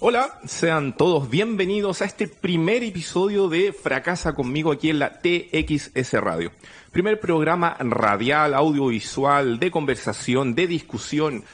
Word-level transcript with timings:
Hola, 0.00 0.40
sean 0.44 0.96
todos 0.96 1.30
bienvenidos 1.30 2.02
a 2.02 2.04
este 2.04 2.26
primer 2.26 2.82
episodio 2.82 3.48
de 3.48 3.72
Fracasa 3.72 4.34
conmigo 4.34 4.72
aquí 4.72 4.90
en 4.90 4.98
la 4.98 5.20
TXS 5.20 6.14
Radio. 6.14 6.50
Primer 6.90 7.20
programa 7.20 7.76
radial, 7.78 8.54
audiovisual, 8.54 9.60
de 9.60 9.70
conversación, 9.70 10.56
de 10.56 10.66
discusión, 10.66 11.44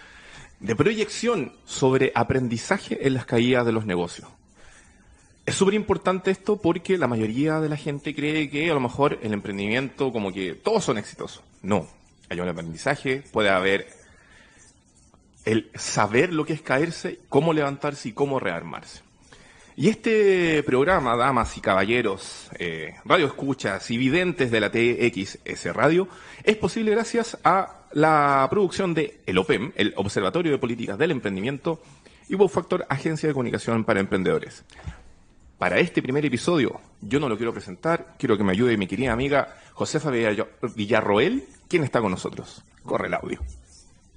de 0.59 0.75
proyección 0.75 1.53
sobre 1.67 2.13
aprendizaje 2.15 3.07
en 3.07 3.13
las 3.13 3.27
caídas 3.27 3.67
de 3.67 3.73
los 3.73 3.85
negocios. 3.85 4.29
Es 5.45 5.55
súper 5.55 5.75
importante 5.75 6.31
esto 6.31 6.57
porque 6.57 6.97
la 6.97 7.09
mayoría 7.09 7.61
de 7.61 7.69
la 7.69 7.77
gente 7.77 8.15
cree 8.15 8.49
que 8.49 8.71
a 8.71 8.75
lo 8.75 8.81
mejor 8.81 9.19
el 9.23 9.35
emprendimiento 9.35 10.13
como 10.13 10.33
que 10.33 10.55
todos 10.55 10.83
son 10.83 10.97
exitosos. 10.97 11.43
No, 11.63 11.87
hay 12.31 12.41
un 12.41 12.49
aprendizaje, 12.49 13.23
puede 13.33 13.51
haber 13.51 14.00
el 15.45 15.71
saber 15.75 16.33
lo 16.33 16.45
que 16.45 16.53
es 16.53 16.63
caerse, 16.63 17.21
cómo 17.29 17.53
levantarse 17.53 18.11
y 18.11 18.13
cómo 18.13 18.39
rearmarse. 18.39 19.03
Y 19.77 19.89
este 19.89 20.63
programa, 20.65 21.17
damas 21.17 21.57
y 21.57 21.61
caballeros, 21.61 22.51
eh, 22.59 22.97
radio 23.05 23.27
escuchas 23.27 23.91
y 23.91 23.97
videntes 23.97 24.51
de 24.51 24.61
la 24.61 24.71
TXS 24.71 25.75
Radio, 25.75 26.09
es 26.45 26.57
posible 26.57 26.91
gracias 26.91 27.39
a 27.45 27.87
la 27.93 28.47
producción 28.51 28.93
de 28.93 29.21
el 29.27 29.39
OPEM, 29.39 29.73
el 29.77 29.95
Observatorio 29.97 30.53
de 30.53 30.59
Políticas 30.59 30.99
del 30.99 31.13
Emprendimiento, 31.13 31.81
y 32.29 32.37
Wow 32.37 32.49
Factor, 32.49 32.87
Agencia 32.89 33.29
de 33.29 33.33
Comunicación 33.33 33.85
para 33.85 34.01
Emprendedores. 34.01 34.65
Para 35.59 35.79
este 35.79 36.01
primer 36.01 36.25
episodio, 36.25 36.81
yo 37.01 37.19
no 37.19 37.29
lo 37.29 37.37
quiero 37.37 37.53
presentar, 37.53 38.15
quiero 38.19 38.39
que 38.39 38.45
me 38.45 38.53
ayude 38.53 38.77
mi 38.77 38.87
querida 38.87 39.13
amiga 39.13 39.57
Josefa 39.75 40.11
Villarroel, 40.75 41.45
quien 41.69 41.83
está 41.83 42.01
con 42.01 42.13
nosotros. 42.13 42.65
Corre 42.85 43.09
el 43.09 43.15
audio. 43.15 43.41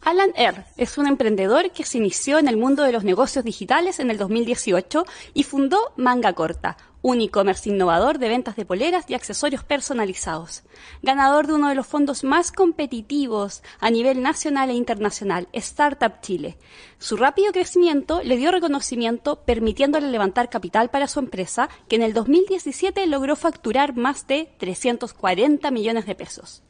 Alan 0.06 0.34
Er 0.36 0.66
es 0.76 0.98
un 0.98 1.08
emprendedor 1.08 1.72
que 1.72 1.86
se 1.86 1.98
inició 1.98 2.38
en 2.38 2.50
el 2.50 2.58
mundo 2.58 2.84
de 2.84 2.92
los 2.92 3.06
negocios 3.06 3.46
digitales 3.46 4.00
en 4.00 4.12
el 4.12 4.18
2018 4.18 5.06
y 5.34 5.44
fundó 5.44 5.94
Manga 5.96 6.34
Corta, 6.34 6.76
un 7.02 7.22
e-commerce 7.22 7.70
innovador 7.70 8.20
de 8.20 8.28
ventas 8.28 8.58
de 8.58 8.66
poleras 8.66 9.06
y 9.08 9.14
accesorios 9.14 9.64
personalizados. 9.64 10.64
Ganador 11.04 11.48
de 11.48 11.54
uno 11.54 11.70
de 11.70 11.76
los 11.76 11.88
fondos 11.88 12.26
más 12.26 12.52
competitivos 12.52 13.64
a 13.80 13.90
nivel 13.92 14.22
nacional 14.22 14.72
e 14.72 14.74
internacional, 14.74 15.48
Startup 15.54 16.20
Chile. 16.20 16.58
Su 16.98 17.16
rápido 17.16 17.54
crecimiento 17.54 18.22
le 18.24 18.36
dio 18.36 18.52
reconocimiento 18.52 19.46
permitiéndole 19.46 20.10
levantar 20.10 20.50
capital 20.50 20.90
para 20.90 21.08
su 21.08 21.20
empresa, 21.20 21.70
que 21.88 21.96
en 21.96 22.02
el 22.02 22.14
2017 22.14 23.08
logró 23.08 23.38
facturar 23.38 23.96
más 23.96 24.28
de 24.28 24.54
340 24.58 25.72
millones 25.72 26.06
de 26.06 26.16
pesos 26.16 26.62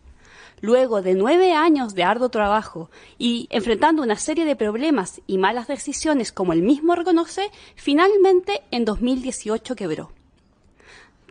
luego 0.64 1.02
de 1.02 1.14
nueve 1.14 1.52
años 1.52 1.94
de 1.94 2.06
arduo 2.06 2.30
trabajo 2.30 2.90
y 3.18 3.48
enfrentando 3.50 4.02
una 4.02 4.16
serie 4.16 4.46
de 4.46 4.56
problemas 4.56 5.22
y 5.28 5.38
malas 5.38 5.68
decisiones 5.68 6.32
como 6.32 6.54
él 6.54 6.62
mismo 6.62 6.96
reconoce, 6.96 7.52
finalmente 7.76 8.62
en 8.72 8.86
2018 8.86 9.76
quebró. 9.76 10.14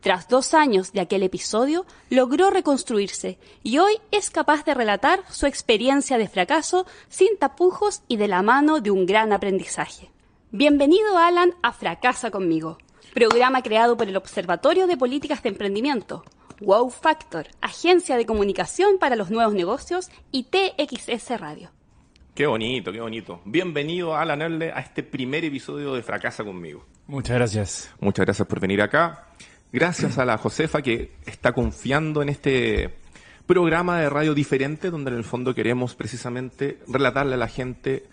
Tras 0.03 0.29
dos 0.29 0.53
años 0.53 0.93
de 0.93 1.01
aquel 1.01 1.23
episodio, 1.23 1.87
logró 2.11 2.51
reconstruirse 2.51 3.39
y 3.63 3.79
hoy 3.79 3.95
es 4.11 4.29
capaz 4.29 4.67
de 4.67 4.75
relatar 4.75 5.21
su 5.31 5.47
experiencia 5.47 6.19
de 6.19 6.29
fracaso 6.29 6.85
sin 7.09 7.39
tapujos 7.39 8.03
y 8.09 8.19
de 8.19 8.29
la 8.29 8.43
mano 8.43 8.81
de 8.81 8.91
un 8.91 9.07
gran 9.07 9.33
aprendizaje. 9.33 10.11
Bienvenido, 10.51 11.17
Alan, 11.17 11.55
a 11.63 11.73
Fracasa 11.73 12.31
conmigo, 12.31 12.77
programa 13.15 13.63
creado 13.63 13.97
por 13.97 14.09
el 14.09 14.17
Observatorio 14.19 14.87
de 14.87 14.99
Políticas 14.99 15.43
de 15.43 15.49
Emprendimiento, 15.49 16.23
Wow 16.63 16.91
Factor, 16.91 17.49
agencia 17.61 18.17
de 18.17 18.25
comunicación 18.25 18.99
para 19.01 19.17
los 19.17 19.33
nuevos 19.33 19.53
negocios 19.53 20.11
y 20.31 20.45
TXS 20.45 21.41
Radio. 21.41 21.71
Qué 22.37 22.47
bonito, 22.47 22.93
qué 22.93 23.01
bonito. 23.01 23.41
Bienvenido, 23.45 24.15
Alan 24.15 24.43
Erle, 24.43 24.71
a 24.71 24.79
este 24.79 25.03
primer 25.03 25.45
episodio 25.45 25.93
de 25.95 26.05
Fracasa 26.05 26.45
conmigo. 26.45 26.87
Muchas 27.09 27.37
gracias. 27.37 27.95
Muchas 27.99 28.27
gracias 28.27 28.47
por 28.47 28.61
venir 28.61 28.81
acá. 28.81 29.27
Gracias 29.73 30.19
a 30.19 30.25
la 30.25 30.39
Josefa 30.39 30.83
que 30.83 31.11
está 31.27 31.53
confiando 31.53 32.23
en 32.23 32.29
este 32.29 32.95
programa 33.45 33.99
de 33.99 34.09
radio 34.09 34.33
diferente 34.33 34.91
donde 34.91 35.11
en 35.11 35.17
el 35.17 35.25
fondo 35.25 35.57
queremos 35.57 35.97
precisamente 35.97 36.79
relatarle 36.87 37.35
a 37.35 37.39
la 37.39 37.49
gente 37.49 38.05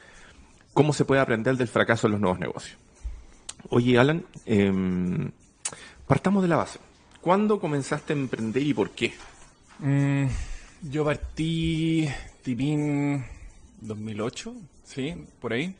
cómo 0.73 0.91
se 0.91 1.05
puede 1.05 1.21
aprender 1.21 1.55
del 1.55 1.67
fracaso 1.67 2.07
en 2.07 2.13
los 2.13 2.21
nuevos 2.21 2.39
negocios. 2.39 2.79
Oye, 3.69 3.99
Alan, 3.99 4.25
em, 4.47 5.29
partamos 6.07 6.41
de 6.41 6.49
la 6.49 6.55
base. 6.55 6.79
¿Cuándo 7.21 7.59
comenzaste 7.59 8.13
a 8.13 8.15
emprender 8.15 8.63
y 8.63 8.73
por 8.73 8.91
qué? 8.91 9.13
Mm, 9.79 10.27
yo 10.83 11.03
partí 11.03 12.07
tipín 12.43 13.25
2008, 13.81 14.53
sí, 14.85 15.13
por 15.41 15.51
ahí, 15.51 15.75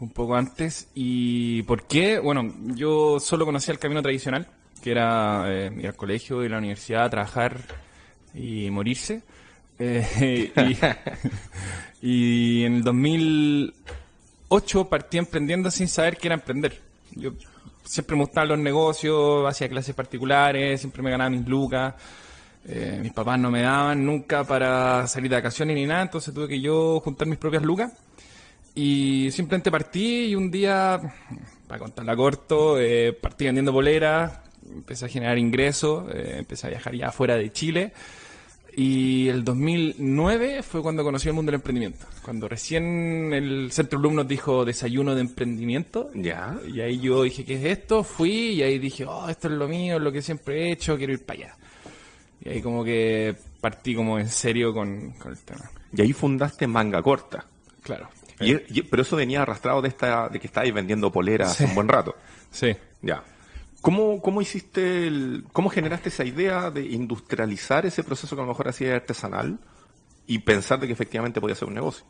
un 0.00 0.08
poco 0.10 0.34
antes. 0.34 0.88
¿Y 0.94 1.62
por 1.64 1.82
qué? 1.84 2.18
Bueno, 2.18 2.54
yo 2.74 3.20
solo 3.20 3.44
conocía 3.44 3.72
el 3.72 3.78
camino 3.78 4.00
tradicional, 4.00 4.48
que 4.82 4.92
era 4.92 5.44
eh, 5.48 5.70
ir 5.78 5.86
al 5.86 5.96
colegio, 5.96 6.42
ir 6.42 6.52
a 6.52 6.52
la 6.52 6.58
universidad, 6.58 7.10
trabajar 7.10 7.58
y 8.34 8.70
morirse. 8.70 9.22
Eh, 9.78 10.52
y, 12.02 12.60
y 12.60 12.64
en 12.64 12.76
el 12.76 12.82
2008 12.82 14.88
partí 14.88 15.18
emprendiendo 15.18 15.70
sin 15.70 15.88
saber 15.88 16.16
qué 16.16 16.28
era 16.28 16.36
emprender. 16.36 16.80
Yo 17.14 17.32
siempre 17.84 18.16
me 18.16 18.22
gustaban 18.22 18.48
los 18.48 18.58
negocios, 18.58 19.46
hacía 19.48 19.68
clases 19.68 19.94
particulares, 19.94 20.80
siempre 20.80 21.02
me 21.02 21.10
ganaba 21.10 21.30
mis 21.30 21.46
lucas. 21.46 21.94
Eh, 22.64 22.98
mis 23.02 23.12
papás 23.12 23.38
no 23.40 23.50
me 23.50 23.62
daban 23.62 24.06
nunca 24.06 24.44
para 24.44 25.06
salir 25.08 25.28
de 25.28 25.36
vacaciones 25.36 25.74
ni 25.74 25.84
nada, 25.84 26.02
entonces 26.02 26.32
tuve 26.32 26.46
que 26.46 26.60
yo 26.60 27.00
juntar 27.00 27.26
mis 27.26 27.38
propias 27.38 27.62
lucas. 27.62 27.92
Y 28.74 29.30
simplemente 29.32 29.70
partí 29.70 30.26
y 30.26 30.34
un 30.34 30.50
día, 30.50 31.00
para 31.66 31.78
contarla 31.78 32.16
corto, 32.16 32.80
eh, 32.80 33.12
partí 33.12 33.44
vendiendo 33.44 33.72
boleras, 33.72 34.38
empecé 34.70 35.06
a 35.06 35.08
generar 35.08 35.38
ingresos, 35.38 36.04
eh, 36.14 36.36
empecé 36.38 36.68
a 36.68 36.70
viajar 36.70 36.94
ya 36.94 37.10
fuera 37.10 37.36
de 37.36 37.52
Chile. 37.52 37.92
Y 38.74 39.28
el 39.28 39.44
2009 39.44 40.62
fue 40.62 40.80
cuando 40.82 41.04
conocí 41.04 41.28
el 41.28 41.34
mundo 41.34 41.50
del 41.50 41.56
emprendimiento. 41.60 42.06
Cuando 42.22 42.48
recién 42.48 43.32
el 43.34 43.70
Centro 43.70 43.98
Bloom 43.98 44.14
nos 44.14 44.28
dijo 44.28 44.64
desayuno 44.64 45.14
de 45.14 45.20
emprendimiento. 45.20 46.10
Ya. 46.14 46.56
Y 46.72 46.80
ahí 46.80 46.98
yo 47.00 47.22
dije, 47.22 47.44
¿qué 47.44 47.54
es 47.56 47.64
esto? 47.78 48.02
Fui 48.02 48.30
y 48.30 48.62
ahí 48.62 48.78
dije, 48.78 49.04
oh, 49.04 49.28
esto 49.28 49.48
es 49.48 49.54
lo 49.54 49.68
mío, 49.68 49.96
es 49.96 50.02
lo 50.02 50.10
que 50.10 50.22
siempre 50.22 50.68
he 50.68 50.72
hecho, 50.72 50.96
quiero 50.96 51.12
ir 51.12 51.24
para 51.24 51.38
allá. 51.40 51.56
Y 52.44 52.48
ahí 52.48 52.62
como 52.62 52.82
que 52.82 53.36
partí 53.60 53.94
como 53.94 54.18
en 54.18 54.28
serio 54.28 54.72
con, 54.72 55.12
con 55.12 55.32
el 55.32 55.38
tema. 55.40 55.70
Y 55.94 56.00
ahí 56.00 56.12
fundaste 56.14 56.66
Manga 56.66 57.02
Corta. 57.02 57.44
Claro. 57.82 58.08
Y, 58.40 58.52
y- 58.78 58.82
pero 58.82 59.02
eso 59.02 59.16
venía 59.16 59.42
arrastrado 59.42 59.82
de 59.82 59.88
esta 59.88 60.28
de 60.28 60.40
que 60.40 60.46
estabais 60.46 60.72
vendiendo 60.72 61.12
poleras 61.12 61.54
Sí. 61.56 61.64
un 61.64 61.74
buen 61.74 61.88
rato. 61.88 62.16
Sí. 62.50 62.74
Ya. 63.02 63.22
¿Cómo, 63.82 64.22
¿Cómo 64.22 64.40
hiciste 64.40 65.08
el, 65.08 65.44
cómo 65.52 65.68
generaste 65.68 66.08
esa 66.08 66.24
idea 66.24 66.70
de 66.70 66.86
industrializar 66.86 67.84
ese 67.84 68.04
proceso 68.04 68.36
que 68.36 68.42
a 68.42 68.44
lo 68.44 68.52
mejor 68.52 68.68
hacía 68.68 68.94
artesanal 68.94 69.58
y 70.26 70.38
pensar 70.38 70.78
de 70.78 70.86
que 70.86 70.92
efectivamente 70.92 71.40
podía 71.40 71.56
ser 71.56 71.66
un 71.66 71.74
negocio? 71.74 72.04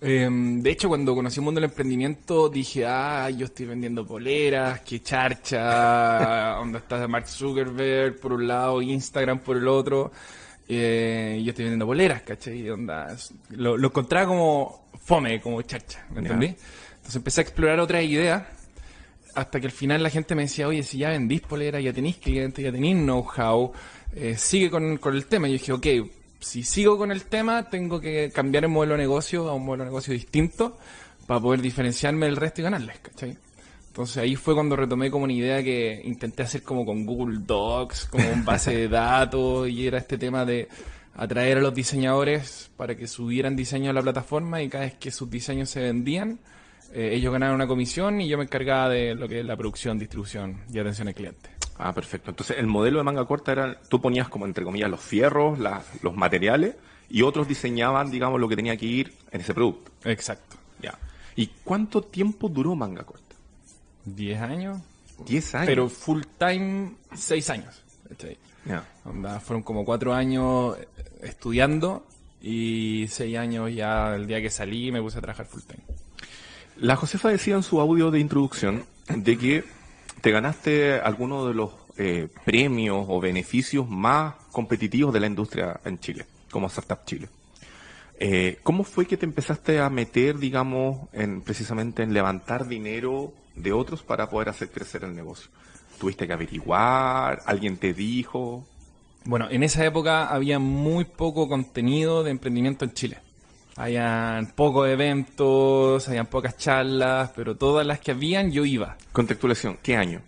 Eh, 0.00 0.28
de 0.30 0.70
hecho, 0.70 0.88
cuando 0.88 1.14
conocí 1.14 1.40
el 1.40 1.44
mundo 1.44 1.60
del 1.60 1.68
emprendimiento, 1.68 2.48
dije, 2.48 2.86
ah, 2.86 3.28
yo 3.28 3.44
estoy 3.44 3.66
vendiendo 3.66 4.06
poleras, 4.06 4.80
qué 4.80 5.00
charcha, 5.02 6.54
donde 6.58 6.78
está 6.78 7.06
Mark 7.08 7.28
Zuckerberg 7.28 8.18
por 8.18 8.32
un 8.32 8.48
lado, 8.48 8.80
Instagram 8.80 9.40
por 9.40 9.58
el 9.58 9.68
otro, 9.68 10.12
eh, 10.66 11.42
yo 11.44 11.50
estoy 11.50 11.64
vendiendo 11.64 11.86
poleras, 11.86 12.22
¿cachai? 12.22 12.70
Onda, 12.70 13.14
lo, 13.50 13.76
lo 13.76 13.88
encontraba 13.88 14.26
como 14.26 14.88
fome, 15.04 15.42
como 15.42 15.60
charcha, 15.60 16.06
¿me 16.10 16.20
entendí? 16.20 16.46
Entonces 16.46 17.16
empecé 17.16 17.40
a 17.40 17.42
explorar 17.42 17.80
otras 17.80 18.02
ideas, 18.02 18.44
hasta 19.34 19.60
que 19.60 19.66
al 19.66 19.72
final 19.72 20.02
la 20.02 20.10
gente 20.10 20.34
me 20.34 20.42
decía, 20.42 20.68
oye, 20.68 20.82
si 20.82 20.98
ya 20.98 21.10
vendís 21.10 21.40
poleras, 21.40 21.82
ya 21.82 21.92
tenéis 21.92 22.16
clientes, 22.16 22.64
ya 22.64 22.72
tenéis 22.72 22.96
know-how, 22.96 23.72
eh, 24.14 24.36
sigue 24.36 24.70
con, 24.70 24.98
con 24.98 25.14
el 25.14 25.26
tema. 25.26 25.48
Y 25.48 25.52
yo 25.58 25.58
dije, 25.78 26.02
ok, 26.02 26.10
si 26.40 26.62
sigo 26.62 26.98
con 26.98 27.10
el 27.10 27.24
tema, 27.24 27.68
tengo 27.70 28.00
que 28.00 28.30
cambiar 28.32 28.64
el 28.64 28.70
modelo 28.70 28.94
de 28.94 28.98
negocio 28.98 29.48
a 29.48 29.54
un 29.54 29.64
modelo 29.64 29.84
de 29.84 29.90
negocio 29.90 30.12
distinto 30.12 30.78
para 31.26 31.40
poder 31.40 31.60
diferenciarme 31.60 32.26
del 32.26 32.36
resto 32.36 32.60
y 32.60 32.64
ganarles, 32.64 32.98
¿cachai? 32.98 33.36
Entonces 33.88 34.16
ahí 34.16 34.34
fue 34.34 34.54
cuando 34.54 34.76
retomé 34.76 35.10
como 35.10 35.24
una 35.24 35.32
idea 35.32 35.62
que 35.62 36.02
intenté 36.04 36.42
hacer 36.42 36.62
como 36.62 36.84
con 36.84 37.06
Google 37.06 37.38
Docs, 37.46 38.06
como 38.06 38.28
un 38.28 38.44
base 38.44 38.76
de 38.76 38.88
datos, 38.90 39.68
y 39.68 39.86
era 39.86 39.98
este 39.98 40.18
tema 40.18 40.44
de 40.44 40.68
atraer 41.14 41.58
a 41.58 41.60
los 41.60 41.74
diseñadores 41.74 42.70
para 42.76 42.96
que 42.96 43.06
subieran 43.06 43.54
diseño 43.54 43.90
a 43.90 43.92
la 43.92 44.02
plataforma 44.02 44.60
y 44.62 44.68
cada 44.68 44.84
vez 44.84 44.94
que 44.94 45.10
sus 45.10 45.30
diseños 45.30 45.70
se 45.70 45.80
vendían, 45.80 46.40
eh, 46.92 47.10
ellos 47.14 47.32
ganaban 47.32 47.54
una 47.54 47.66
comisión 47.66 48.20
y 48.20 48.28
yo 48.28 48.36
me 48.38 48.44
encargaba 48.44 48.88
de 48.88 49.14
lo 49.14 49.28
que 49.28 49.40
es 49.40 49.46
la 49.46 49.56
producción, 49.56 49.98
distribución 49.98 50.60
y 50.72 50.78
atención 50.78 51.08
al 51.08 51.14
cliente. 51.14 51.50
Ah, 51.78 51.92
perfecto. 51.92 52.30
Entonces, 52.30 52.56
el 52.58 52.66
modelo 52.66 52.98
de 52.98 53.04
manga 53.04 53.24
corta 53.24 53.52
era, 53.52 53.80
tú 53.88 54.00
ponías 54.00 54.28
como 54.28 54.46
entre 54.46 54.64
comillas 54.64 54.90
los 54.90 55.00
fierros, 55.00 55.58
la- 55.58 55.82
los 56.02 56.14
materiales, 56.14 56.76
y 57.10 57.22
otros 57.22 57.48
diseñaban, 57.48 58.10
digamos, 58.10 58.40
lo 58.40 58.48
que 58.48 58.56
tenía 58.56 58.76
que 58.76 58.86
ir 58.86 59.12
en 59.32 59.40
ese 59.40 59.52
producto. 59.54 59.90
Exacto. 60.08 60.56
Ya. 60.80 60.96
¿Y 61.36 61.48
cuánto 61.64 62.00
tiempo 62.02 62.48
duró 62.48 62.74
manga 62.76 63.02
corta? 63.04 63.34
¿10 64.06 64.40
años? 64.40 64.80
Diez 65.26 65.54
años. 65.54 65.66
Pero 65.66 65.88
full 65.88 66.22
time, 66.38 66.92
6 67.14 67.50
años. 67.50 67.82
Onda, 69.04 69.40
fueron 69.40 69.62
como 69.62 69.84
4 69.84 70.14
años 70.14 70.76
eh, 70.78 70.86
estudiando 71.22 72.06
y 72.40 73.06
6 73.08 73.36
años 73.36 73.72
ya 73.74 74.14
el 74.14 74.26
día 74.26 74.40
que 74.40 74.50
salí 74.50 74.90
me 74.92 75.00
puse 75.02 75.18
a 75.18 75.20
trabajar 75.20 75.46
full 75.46 75.62
time. 75.62 75.82
La 76.76 76.96
Josefa 76.96 77.28
decía 77.28 77.54
en 77.54 77.62
su 77.62 77.80
audio 77.80 78.10
de 78.10 78.18
introducción 78.18 78.84
de 79.08 79.38
que 79.38 79.64
te 80.20 80.32
ganaste 80.32 80.94
algunos 80.94 81.46
de 81.46 81.54
los 81.54 81.70
eh, 81.96 82.28
premios 82.44 83.06
o 83.08 83.20
beneficios 83.20 83.88
más 83.88 84.34
competitivos 84.50 85.14
de 85.14 85.20
la 85.20 85.28
industria 85.28 85.80
en 85.84 86.00
Chile, 86.00 86.26
como 86.50 86.66
Startup 86.66 86.98
Chile. 87.04 87.28
Eh, 88.18 88.58
¿Cómo 88.64 88.82
fue 88.82 89.06
que 89.06 89.16
te 89.16 89.24
empezaste 89.24 89.78
a 89.78 89.88
meter, 89.88 90.38
digamos, 90.38 91.08
en 91.12 91.42
precisamente 91.42 92.02
en 92.02 92.12
levantar 92.12 92.66
dinero 92.66 93.32
de 93.54 93.72
otros 93.72 94.02
para 94.02 94.28
poder 94.28 94.48
hacer 94.48 94.70
crecer 94.70 95.04
el 95.04 95.14
negocio? 95.14 95.50
¿Tuviste 96.00 96.26
que 96.26 96.32
averiguar? 96.32 97.42
¿Alguien 97.46 97.76
te 97.76 97.94
dijo? 97.94 98.66
Bueno, 99.24 99.48
en 99.48 99.62
esa 99.62 99.84
época 99.84 100.26
había 100.26 100.58
muy 100.58 101.04
poco 101.04 101.48
contenido 101.48 102.24
de 102.24 102.32
emprendimiento 102.32 102.84
en 102.84 102.94
Chile. 102.94 103.18
Habían 103.76 104.46
pocos 104.52 104.88
eventos, 104.88 106.08
habían 106.08 106.26
pocas 106.26 106.56
charlas, 106.56 107.32
pero 107.34 107.56
todas 107.56 107.86
las 107.86 107.98
que 107.98 108.12
habían 108.12 108.52
yo 108.52 108.64
iba. 108.64 108.96
Contextualización, 109.12 109.78
¿qué 109.82 109.96
año? 109.96 110.20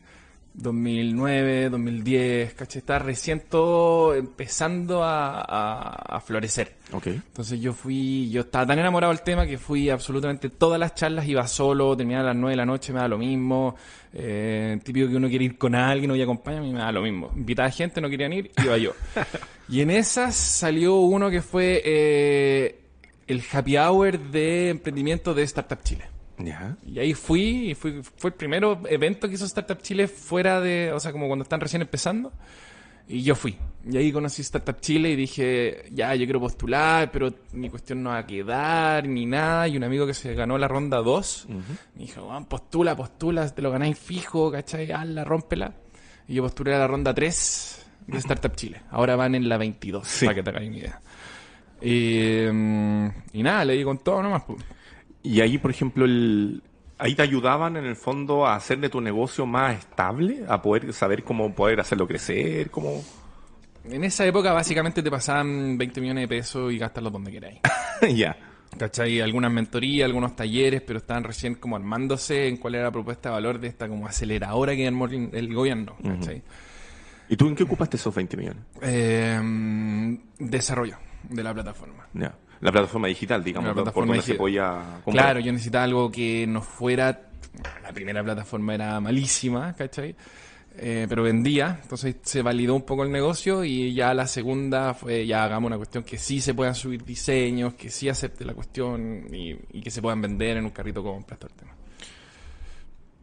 2009, 0.57 1.69
2010, 1.69 2.55
¿cachai? 2.55 2.79
Estaba 2.81 2.99
recién 3.01 3.41
todo 3.41 4.15
empezando 4.15 5.05
a, 5.05 5.43
a, 5.43 6.21
florecer. 6.21 6.77
Ok. 6.93 7.09
Entonces 7.09 7.61
yo 7.61 7.75
fui, 7.75 8.31
yo 8.31 8.41
estaba 8.41 8.67
tan 8.67 8.79
enamorado 8.79 9.13
del 9.13 9.23
tema 9.23 9.47
que 9.47 9.59
fui 9.59 9.91
absolutamente 9.91 10.49
todas 10.49 10.81
las 10.81 10.95
charlas, 10.95 11.29
iba 11.29 11.47
solo, 11.47 11.95
terminaba 11.95 12.31
a 12.31 12.33
las 12.33 12.37
9 12.37 12.53
de 12.53 12.57
la 12.57 12.65
noche, 12.65 12.93
me 12.93 13.01
da 13.01 13.09
lo 13.09 13.19
mismo. 13.19 13.77
Eh, 14.15 14.81
típico 14.83 15.09
que 15.09 15.17
uno 15.17 15.29
quiere 15.29 15.45
ir 15.45 15.59
con 15.59 15.75
alguien, 15.75 16.17
y 16.17 16.23
acompaña, 16.23 16.59
a 16.59 16.63
mí 16.63 16.73
me 16.73 16.79
da 16.79 16.91
lo 16.91 17.03
mismo. 17.03 17.31
Invitaba 17.37 17.71
gente, 17.71 18.01
no 18.01 18.09
querían 18.09 18.33
ir, 18.33 18.51
iba 18.65 18.79
yo. 18.79 18.93
y 19.69 19.83
en 19.83 19.91
esas 19.91 20.35
salió 20.35 20.97
uno 20.97 21.29
que 21.29 21.43
fue 21.43 21.83
eh, 21.85 22.86
el 23.27 23.43
happy 23.53 23.77
hour 23.77 24.19
de 24.19 24.71
emprendimiento 24.71 25.35
de 25.35 25.43
Startup 25.43 25.83
Chile. 25.83 26.05
Y 26.87 26.99
ahí 26.99 27.15
fui, 27.15 27.71
y 27.71 27.75
fui, 27.75 28.03
fue 28.03 28.31
el 28.31 28.35
primer 28.35 28.63
evento 28.89 29.29
que 29.29 29.35
hizo 29.35 29.47
Startup 29.47 29.81
Chile 29.81 30.07
fuera 30.07 30.61
de, 30.61 30.93
o 30.93 31.01
sea, 31.01 31.13
como 31.13 31.27
cuando 31.27 31.43
están 31.43 31.61
recién 31.61 31.83
empezando. 31.83 32.33
Y 33.09 33.23
yo 33.23 33.37
fui. 33.37 33.57
Y 33.89 33.97
ahí 33.97 34.11
conocí 34.11 34.43
Startup 34.43 34.79
Chile 34.81 35.11
y 35.11 35.17
dije, 35.17 35.85
ya, 35.93 36.15
yo 36.17 36.25
quiero 36.25 36.41
postular, 36.41 37.11
pero 37.13 37.33
mi 37.53 37.71
cuestión 37.71 38.03
no 38.03 38.11
va 38.11 38.19
a 38.19 38.27
quedar, 38.27 39.07
ni 39.07 39.27
nada. 39.27 39.69
Y 39.69 39.77
un 39.77 39.85
amigo 39.85 40.07
que 40.07 40.15
se 40.15 40.35
ganó 40.35 40.59
la 40.59 40.67
ronda 40.67 40.99
2, 40.99 41.47
me 41.95 42.03
dijo, 42.03 42.47
postula, 42.49 42.97
postula, 42.97 43.49
te 43.49 43.63
lo 43.63 43.71
ganáis 43.71 43.97
fijo, 43.97 44.51
¿cachai? 44.51 44.91
Hazla, 44.91 45.25
rómpela. 45.25 45.73
Y 46.27 46.35
yo 46.35 46.43
postulé 46.43 46.75
a 46.75 46.79
la 46.81 46.89
ronda 46.89 47.15
3 47.15 47.87
de 48.09 48.19
Startup 48.19 48.55
Chile. 48.57 48.83
Ahora 48.91 49.15
van 49.15 49.37
en 49.37 49.49
la 49.49 49.57
22, 49.57 50.23
para 50.23 50.35
que 50.35 50.43
te 50.43 50.51
hagáis 50.51 50.69
una 50.69 50.79
idea. 50.79 51.01
Y, 51.81 52.47
mm, 52.51 53.09
y 53.33 53.43
nada, 53.43 53.65
le 53.65 53.75
di 53.75 53.85
con 53.85 53.99
todo 53.99 54.23
nomás. 54.23 54.43
Pues. 54.45 54.63
Y 55.23 55.41
ahí, 55.41 55.59
por 55.59 55.71
ejemplo, 55.71 56.05
el, 56.05 56.63
ahí 56.99 57.15
te 57.15 57.23
ayudaban 57.23 57.77
en 57.77 57.85
el 57.85 57.97
fondo 57.97 58.47
a 58.47 58.57
hacer 58.57 58.79
de 58.79 58.89
tu 58.89 59.01
negocio 59.01 59.47
más 59.47 59.79
estable, 59.79 60.45
a 60.49 60.63
poder 60.63 60.93
saber 60.93 61.25
cómo 61.25 61.55
poder 61.55 61.81
hacerlo 61.81 62.07
crecer, 62.07 62.71
cómo... 62.71 63.03
En 63.85 64.03
esa 64.03 64.27
época 64.27 64.53
básicamente 64.53 65.03
te 65.03 65.11
pasaban 65.11 65.79
20 65.79 66.01
millones 66.01 66.23
de 66.23 66.29
pesos 66.29 66.73
y 66.73 66.79
gastarlos 66.79 67.13
donde 67.13 67.31
queráis. 67.31 67.61
ya. 68.15 68.37
¿Cachai? 68.77 69.21
Algunas 69.21 69.53
mentorías, 69.53 70.07
algunos 70.07 70.35
talleres, 70.35 70.83
pero 70.83 70.99
estaban 70.99 71.23
recién 71.23 71.55
como 71.55 71.77
armándose 71.77 72.49
en 72.49 72.57
cuál 72.57 72.75
era 72.75 72.85
la 72.85 72.91
propuesta 72.91 73.29
de 73.29 73.35
valor 73.35 73.61
de 73.61 73.69
esta 73.69 73.89
como 73.89 74.07
aceleradora 74.07 74.75
que 74.75 74.87
armó 74.87 75.07
el 75.07 75.55
gobierno. 75.55 75.97
¿cachai? 76.03 76.43
¿Y 77.29 77.37
tú 77.37 77.49
en 77.49 77.55
qué 77.55 77.63
ocupaste 77.63 77.97
esos 77.97 78.15
20 78.15 78.37
millones? 78.37 78.63
Eh, 78.83 80.19
desarrollo 80.39 80.99
de 81.29 81.43
la 81.43 81.55
plataforma. 81.55 82.07
Ya. 82.15 82.35
La 82.61 82.73
plataforma 82.73 83.09
digital, 83.09 83.45
digamos, 83.45 83.77
la 83.77 83.93
por 83.93 84.07
donde 84.07 84.23
se 84.23 84.35
podía 84.35 85.01
Claro, 85.05 85.41
yo 85.41 85.53
necesitaba 85.53 85.85
algo 85.85 86.11
que 86.11 86.47
no 86.47 86.63
fuera... 86.63 87.23
La 87.83 87.93
primera 87.93 88.23
plataforma 88.23 88.75
era 88.75 89.01
malísima, 89.01 89.73
¿cachai? 89.75 90.15
Eh, 90.79 91.07
pero 91.09 91.23
vendía, 91.23 91.79
entonces 91.83 92.17
se 92.23 92.43
validó 92.43 92.75
un 92.75 92.83
poco 92.83 93.03
el 93.03 93.11
negocio 93.11 93.65
y 93.65 93.95
ya 93.95 94.13
la 94.13 94.27
segunda 94.27 94.93
fue 94.93 95.27
ya 95.27 95.43
hagamos 95.43 95.69
una 95.69 95.79
cuestión 95.79 96.05
que 96.05 96.19
sí 96.19 96.43
se 96.43 96.53
puedan 96.53 96.75
subir 96.75 97.03
diseños, 97.03 97.75
que 97.75 97.89
sí 97.89 98.11
acepte 98.11 98.45
la 98.45 98.53
cuestión 98.53 99.27
y, 99.33 99.81
que 99.81 99.91
se 99.91 100.03
puedan 100.03 100.21
vender 100.21 100.59
en 100.59 100.65
un 100.65 100.73
carrito 100.73 101.03
con 101.03 101.25
todo 101.25 101.49
el 101.49 101.55
tema. 101.55 101.76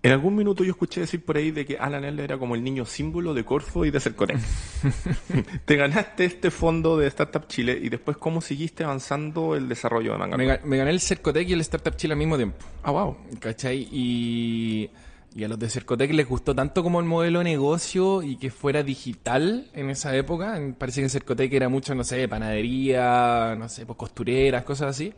En 0.03 0.11
algún 0.11 0.35
minuto 0.35 0.65
yo 0.65 0.71
escuché 0.71 0.99
decir 0.99 1.23
por 1.23 1.37
ahí 1.37 1.51
de 1.51 1.65
que 1.65 1.77
Alan 1.77 2.03
L 2.03 2.21
era 2.21 2.37
como 2.37 2.55
el 2.55 2.63
niño 2.63 2.85
símbolo 2.85 3.33
de 3.33 3.45
Corfo 3.45 3.85
y 3.85 3.89
de 3.89 4.01
Cercotec. 4.01 4.37
Te 5.65 5.77
ganaste 5.77 6.25
este 6.25 6.51
fondo 6.51 6.97
de 6.97 7.07
Startup 7.07 7.47
Chile 7.47 7.79
y 7.81 7.87
después 7.87 8.17
cómo 8.17 8.41
seguiste 8.41 8.83
avanzando 8.83 9.55
el 9.55 9.69
desarrollo 9.69 10.11
de 10.11 10.17
Manga. 10.17 10.35
Me, 10.35 10.77
gané 10.77 10.91
el 10.91 10.99
Cercotec 10.99 11.47
y 11.47 11.53
el 11.53 11.61
Startup 11.61 11.95
Chile 11.95 12.15
al 12.15 12.19
mismo 12.19 12.35
tiempo. 12.35 12.57
Ah, 12.83 12.91
wow. 12.91 13.15
¿Cachai? 13.39 13.87
Y 13.93 14.89
y 15.35 15.43
a 15.43 15.47
los 15.47 15.57
de 15.57 15.69
Cercotec 15.69 16.11
les 16.13 16.27
gustó 16.27 16.53
tanto 16.53 16.83
como 16.83 16.99
el 16.99 17.05
modelo 17.05 17.39
de 17.39 17.45
negocio 17.45 18.21
y 18.21 18.35
que 18.35 18.51
fuera 18.51 18.83
digital 18.83 19.67
en 19.73 19.89
esa 19.89 20.15
época. 20.15 20.59
Parece 20.77 21.01
que 21.01 21.09
Cercotec 21.09 21.51
era 21.51 21.69
mucho, 21.69 21.95
no 21.95 22.03
sé, 22.03 22.27
panadería, 22.27 23.55
no 23.57 23.67
sé, 23.67 23.85
pues 23.85 23.97
costureras, 23.97 24.63
cosas 24.63 24.91
así. 24.91 25.11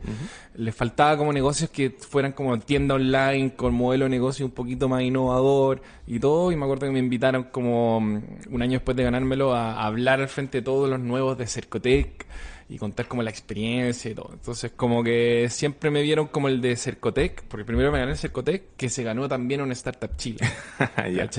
Les 0.54 0.74
faltaba 0.74 1.18
como 1.18 1.32
negocios 1.32 1.68
que 1.70 1.90
fueran 1.90 2.32
como 2.32 2.58
tienda 2.58 2.94
online 2.94 3.54
con 3.54 3.74
modelo 3.74 4.06
de 4.06 4.10
negocio 4.10 4.46
un 4.46 4.52
poquito 4.52 4.88
más 4.88 5.02
innovador 5.02 5.82
y 6.06 6.18
todo. 6.18 6.50
Y 6.50 6.56
me 6.56 6.64
acuerdo 6.64 6.86
que 6.86 6.92
me 6.92 6.98
invitaron 6.98 7.44
como 7.52 8.00
mm, 8.00 8.22
un 8.50 8.62
año 8.62 8.72
después 8.72 8.96
de 8.96 9.04
ganármelo 9.04 9.54
a 9.54 9.84
hablar 9.84 10.20
al 10.20 10.28
frente 10.28 10.58
de 10.58 10.62
todos 10.62 10.88
los 10.88 11.00
nuevos 11.00 11.36
de 11.36 11.46
Cercotec 11.46 12.26
y 12.68 12.78
contar 12.78 13.06
como 13.06 13.22
la 13.22 13.30
experiencia 13.30 14.10
y 14.10 14.14
todo. 14.14 14.30
Entonces, 14.32 14.72
como 14.74 15.04
que 15.04 15.46
siempre 15.50 15.90
me 15.90 16.02
vieron 16.02 16.26
como 16.26 16.48
el 16.48 16.60
de 16.60 16.74
Cercotec, 16.76 17.44
porque 17.44 17.64
primero 17.64 17.92
me 17.92 17.98
gané 17.98 18.12
el 18.12 18.18
Cercotec, 18.18 18.76
que 18.76 18.88
se 18.88 19.04
ganó 19.04 19.28
también 19.28 19.60
un 19.60 19.70
Startup 19.72 20.10
Chile. 20.16 20.38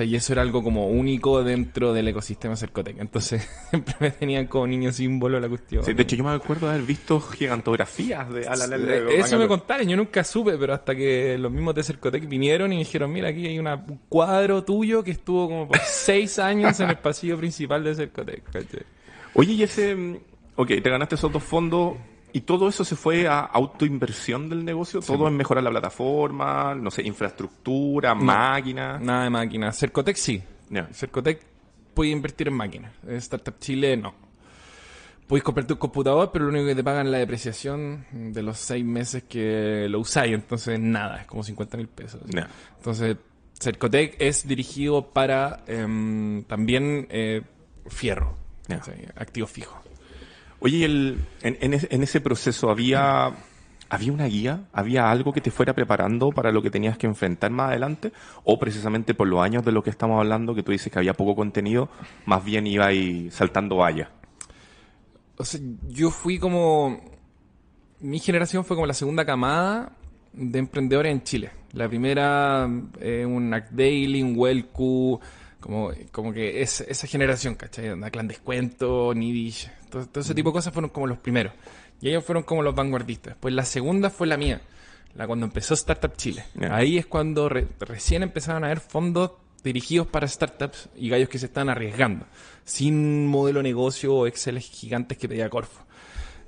Y 0.07 0.15
eso 0.15 0.33
era 0.33 0.41
algo 0.41 0.63
como 0.63 0.88
único 0.88 1.44
dentro 1.44 1.94
del 1.94 2.07
ecosistema 2.07 2.56
Cercotec. 2.56 3.00
Entonces, 3.00 3.47
siempre 3.69 3.95
me 4.00 4.12
tenían 4.12 4.47
como 4.47 4.68
niño 4.68 4.91
símbolo 4.91 5.39
la 5.39 5.50
cuestión. 5.50 5.83
Sí, 5.83 5.94
de 5.94 6.03
hecho, 6.03 6.15
yo 6.15 6.24
me 6.24 6.31
acuerdo 6.31 6.68
de 6.68 6.74
haber 6.74 6.85
visto 6.85 7.19
gigantografías 7.19 8.29
de 8.31 8.47
Alan 8.47 8.74
Eso 9.09 9.38
me 9.38 9.47
contaron, 9.47 9.88
yo 9.88 9.97
nunca 9.97 10.24
supe, 10.24 10.57
pero 10.57 10.74
hasta 10.74 10.95
que 10.95 11.38
los 11.38 11.51
mismos 11.51 11.75
de 11.75 11.83
Cercotec 11.83 12.27
vinieron 12.27 12.71
y 12.71 12.77
me 12.77 12.83
dijeron, 12.83 13.12
mira, 13.12 13.29
aquí 13.29 13.45
hay 13.47 13.59
un 13.59 14.00
cuadro 14.07 14.63
tuyo 14.63 15.03
que 15.03 15.12
estuvo 15.12 15.50
como 15.50 15.68
por 15.68 15.79
seis 15.85 16.39
años 16.39 16.79
en 16.79 16.89
el 16.89 16.97
pasillo 16.97 17.38
principal 17.38 17.83
de 17.83 17.95
Cercotec. 17.95 18.44
Oye, 19.33 19.53
y 19.53 19.63
ese 19.63 19.95
Ok, 20.57 20.69
te 20.81 20.89
ganaste 20.89 21.15
esos 21.15 21.31
dos 21.31 21.44
fondos 21.44 21.98
y 22.33 22.42
todo 22.42 22.68
eso 22.68 22.83
se 22.83 22.95
fue 22.95 23.27
a 23.27 23.39
autoinversión 23.39 24.50
del 24.50 24.65
negocio, 24.65 25.01
todo 25.01 25.27
en 25.27 25.38
mejorar 25.38 25.63
la 25.63 25.69
plataforma, 25.69 26.75
no 26.75 26.89
sé, 26.92 27.04
infraestructura, 27.04 28.15
máquinas. 28.15 29.00
Nada 29.00 29.24
de 29.25 29.30
máquinas. 29.30 29.77
Cercotec 29.77 30.18
sí. 30.18 30.41
Cercotec 30.91 31.46
puede 31.93 32.10
invertir 32.10 32.48
en 32.48 32.55
máquinas. 32.55 32.91
Startup 33.08 33.58
Chile 33.60 33.96
no. 33.98 34.13
Puedes 35.27 35.43
comprar 35.43 35.67
tu 35.67 35.77
computador, 35.77 36.31
pero 36.31 36.46
lo 36.46 36.51
único 36.51 36.67
que 36.67 36.75
te 36.75 36.84
pagan 36.84 37.05
es 37.05 37.12
la 37.12 37.17
depreciación 37.20 38.05
de 38.12 38.41
los 38.41 38.58
seis 38.58 38.84
meses 38.84 39.24
que 39.24 39.88
lo 39.89 40.00
usáis. 40.00 40.34
Entonces, 40.34 40.79
nada, 40.79 41.22
es 41.22 41.27
como 41.27 41.43
50 41.43 41.77
mil 41.77 41.88
pesos. 41.88 42.22
Entonces, 42.77 43.17
Cercotec 43.60 44.15
es 44.20 44.48
dirigido 44.48 45.10
para 45.10 45.63
em, 45.67 46.43
también 46.46 47.08
eh, 47.12 47.41
fierro, 47.88 48.36
activo 49.15 49.48
fijo. 49.48 49.87
Oye, 50.59 50.85
el, 50.85 51.19
en, 51.41 51.73
ese 52.03 52.19
proceso 52.19 52.71
había, 52.71 53.31
había 53.89 54.11
una 54.11 54.25
guía, 54.25 54.65
había 54.73 55.11
algo 55.11 55.31
que 55.31 55.41
te 55.41 55.51
fuera 55.51 55.73
preparando 55.73 56.31
para 56.31 56.51
lo 56.51 56.63
que 56.63 56.71
tenías 56.71 56.97
que 56.97 57.05
enfrentar 57.05 57.51
más 57.51 57.69
adelante, 57.69 58.11
o 58.43 58.57
precisamente 58.57 59.13
por 59.13 59.27
los 59.27 59.41
años 59.41 59.63
de 59.63 59.71
lo 59.71 59.83
que 59.83 59.91
estamos 59.91 60.19
hablando, 60.19 60.55
que 60.55 60.63
tú 60.63 60.71
dices 60.71 60.91
que 60.91 60.97
había 60.97 61.13
poco 61.13 61.35
contenido, 61.35 61.89
más 62.25 62.43
bien 62.43 62.65
iba 62.65 62.87
ahí 62.87 63.29
saltando 63.29 63.77
vallas. 63.77 64.09
O 65.37 65.45
sea, 65.45 65.59
yo 65.87 66.09
fui 66.09 66.39
como, 66.39 66.99
mi 67.99 68.19
generación 68.19 68.65
fue 68.65 68.75
como 68.75 68.87
la 68.87 68.95
segunda 68.95 69.25
camada 69.25 69.91
de 70.33 70.59
emprendedores 70.59 71.11
en 71.11 71.23
Chile. 71.23 71.51
La 71.73 71.87
primera, 71.87 72.67
eh, 72.99 73.25
un 73.25 73.51
Daily, 73.71 74.23
un 74.23 74.33
Welcu, 74.35 75.19
como, 75.59 75.91
como 76.11 76.33
que 76.33 76.61
es, 76.61 76.81
esa 76.81 77.05
generación, 77.05 77.55
¿cachai? 77.55 77.89
Una 77.89 78.09
clan 78.09 78.27
descuento, 78.27 79.13
Nidish, 79.94 80.08
todo, 80.08 80.22
ese 80.22 80.36
tipo 80.36 80.50
de 80.50 80.53
cosas 80.53 80.74
fueron 80.74 80.89
como 80.89 81.08
los 81.08 81.17
primeros. 81.17 81.53
Y 82.01 82.10
ellos 82.10 82.24
fueron 82.24 82.44
como 82.44 82.62
los 82.62 82.75
vanguardistas. 82.75 83.36
Pues 83.39 83.53
la 83.53 83.65
segunda 83.65 84.10
fue 84.10 84.27
la 84.27 84.38
mía, 84.38 84.62
la 85.15 85.27
cuando 85.27 85.46
empezó 85.46 85.74
Startup 85.74 86.15
Chile. 86.15 86.46
Ahí 86.70 86.98
es 86.98 87.06
cuando 87.06 87.50
recién 87.50 88.24
empezaron 88.24 88.63
a 88.63 88.67
haber 88.67 88.79
fondos 88.79 89.32
dirigidos 89.63 90.08
para 90.08 90.27
startups 90.27 90.89
y 90.96 91.10
gallos 91.10 91.29
que 91.29 91.39
se 91.39 91.48
están 91.48 91.70
arriesgando, 91.70 92.25
sin 92.63 93.27
modelo 93.27 93.60
de 93.60 93.63
negocio 93.63 94.13
o 94.13 94.27
Excel 94.27 94.60
gigantes 94.60 95.17
que 95.17 95.27
pedía 95.27 95.50
Corfo. 95.50 95.84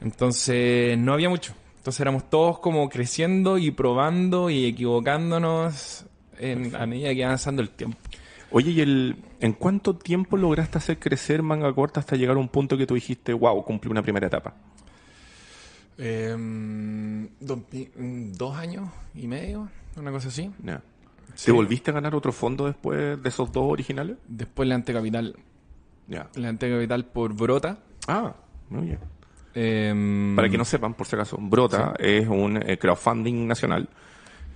Entonces 0.01 0.97
no 0.97 1.13
había 1.13 1.29
mucho. 1.29 1.53
Entonces 1.77 1.99
éramos 2.01 2.29
todos 2.29 2.59
como 2.59 2.87
creciendo 2.89 3.57
y 3.57 3.71
probando 3.71 4.49
y 4.49 4.65
equivocándonos 4.65 6.05
en, 6.37 6.75
a 6.75 6.85
medida 6.85 7.13
que 7.13 7.25
avanzando 7.25 7.61
el 7.61 7.69
tiempo. 7.69 7.97
Oye, 8.51 8.71
¿y 8.71 8.81
el, 8.81 9.15
en 9.39 9.53
cuánto 9.53 9.95
tiempo 9.95 10.35
lograste 10.37 10.77
hacer 10.77 10.99
crecer 10.99 11.43
manga 11.43 11.71
corta 11.73 11.99
hasta 11.99 12.15
llegar 12.15 12.35
a 12.35 12.39
un 12.39 12.49
punto 12.49 12.77
que 12.77 12.87
tú 12.87 12.95
dijiste, 12.95 13.33
wow, 13.33 13.63
cumplí 13.63 13.91
una 13.91 14.01
primera 14.01 14.27
etapa? 14.27 14.55
Em, 15.97 17.27
dos, 17.39 18.55
años 18.57 18.89
y 19.13 19.27
medio, 19.27 19.69
una 19.97 20.11
cosa 20.11 20.29
así. 20.29 20.49
Sí. 21.35 21.45
¿Te 21.45 21.51
volviste 21.51 21.91
a 21.91 21.93
ganar 21.93 22.15
otro 22.15 22.31
fondo 22.31 22.65
después 22.65 23.21
de 23.21 23.29
esos 23.29 23.51
dos 23.51 23.65
originales? 23.71 24.17
Después 24.27 24.67
levanté 24.67 24.93
capital. 24.93 25.35
Ya. 26.07 26.27
Levanté 26.35 26.71
capital 26.71 27.05
por 27.05 27.33
Brota. 27.33 27.77
Ah, 28.07 28.33
muy 28.69 28.87
bien. 28.87 28.99
Em, 29.53 30.35
Para 30.35 30.49
que 30.49 30.57
no 30.57 30.65
sepan, 30.65 30.93
por 30.93 31.05
si 31.05 31.15
acaso, 31.15 31.37
Brota 31.39 31.93
es 31.99 32.27
un 32.27 32.57
eh, 32.57 32.77
crowdfunding 32.77 33.45
nacional 33.47 33.89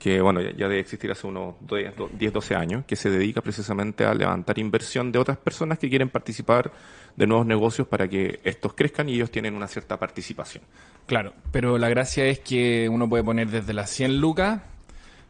que, 0.03 0.19
bueno, 0.19 0.41
ya, 0.41 0.67
debe 0.67 0.81
existir 0.81 1.09
hace 1.11 1.25
unos 1.25 1.55
10, 1.61 1.93
10, 2.19 2.33
12 2.33 2.55
años, 2.55 2.83
que 2.85 2.97
se 2.97 3.09
dedica 3.09 3.39
precisamente 3.39 4.03
a 4.03 4.13
levantar 4.13 4.59
inversión 4.59 5.13
de 5.13 5.17
otras 5.17 5.37
personas 5.37 5.79
que 5.79 5.87
quieren 5.87 6.09
participar 6.09 6.73
de 7.15 7.25
nuevos 7.25 7.45
negocios 7.45 7.87
para 7.87 8.09
que 8.09 8.41
estos 8.43 8.73
crezcan 8.73 9.07
y 9.07 9.13
ellos 9.13 9.31
tienen 9.31 9.55
una 9.55 9.69
cierta 9.69 9.97
participación. 9.97 10.65
Claro, 11.05 11.33
pero 11.53 11.77
la 11.77 11.87
gracia 11.87 12.25
es 12.25 12.39
que 12.39 12.89
uno 12.89 13.07
puede 13.07 13.23
poner 13.23 13.49
desde 13.49 13.71
las 13.71 13.91
100 13.91 14.19
lucas 14.19 14.61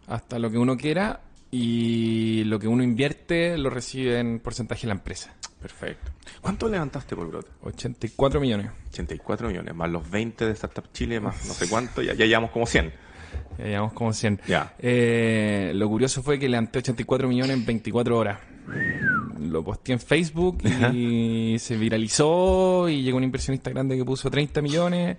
hasta 0.07 0.39
lo 0.39 0.49
que 0.49 0.57
uno 0.57 0.75
quiera 0.75 1.21
y 1.51 2.43
lo 2.45 2.57
que 2.57 2.67
uno 2.67 2.81
invierte 2.81 3.59
lo 3.59 3.69
recibe 3.69 4.17
en 4.17 4.39
porcentaje 4.39 4.87
la 4.87 4.93
empresa. 4.93 5.35
Perfecto. 5.61 6.11
¿Cuánto 6.41 6.67
levantaste 6.67 7.15
por 7.15 7.27
Brota? 7.27 7.51
84 7.61 8.41
millones. 8.41 8.71
84 8.89 9.49
millones, 9.49 9.75
más 9.75 9.91
los 9.91 10.09
20 10.09 10.47
de 10.47 10.51
Startup 10.53 10.91
Chile, 10.91 11.19
más 11.19 11.45
no 11.45 11.53
sé 11.53 11.69
cuánto, 11.69 12.01
ya, 12.01 12.15
ya 12.15 12.25
llevamos 12.25 12.49
como 12.49 12.65
100. 12.65 13.02
Ya 13.57 13.65
llevamos 13.65 13.93
como 13.93 14.13
100. 14.13 14.41
Ya. 14.47 14.73
Eh, 14.79 15.71
lo 15.75 15.87
curioso 15.87 16.23
fue 16.23 16.39
que 16.39 16.49
levanté 16.49 16.79
84 16.79 17.27
millones 17.27 17.57
en 17.57 17.65
24 17.65 18.17
horas. 18.17 18.39
Lo 19.39 19.63
posteé 19.63 19.93
en 19.93 19.99
Facebook 19.99 20.59
y 20.93 21.57
se 21.59 21.77
viralizó 21.77 22.87
y 22.87 23.03
llegó 23.03 23.17
un 23.17 23.23
inversionista 23.23 23.69
grande 23.69 23.97
que 23.97 24.05
puso 24.05 24.29
30 24.29 24.61
millones 24.61 25.17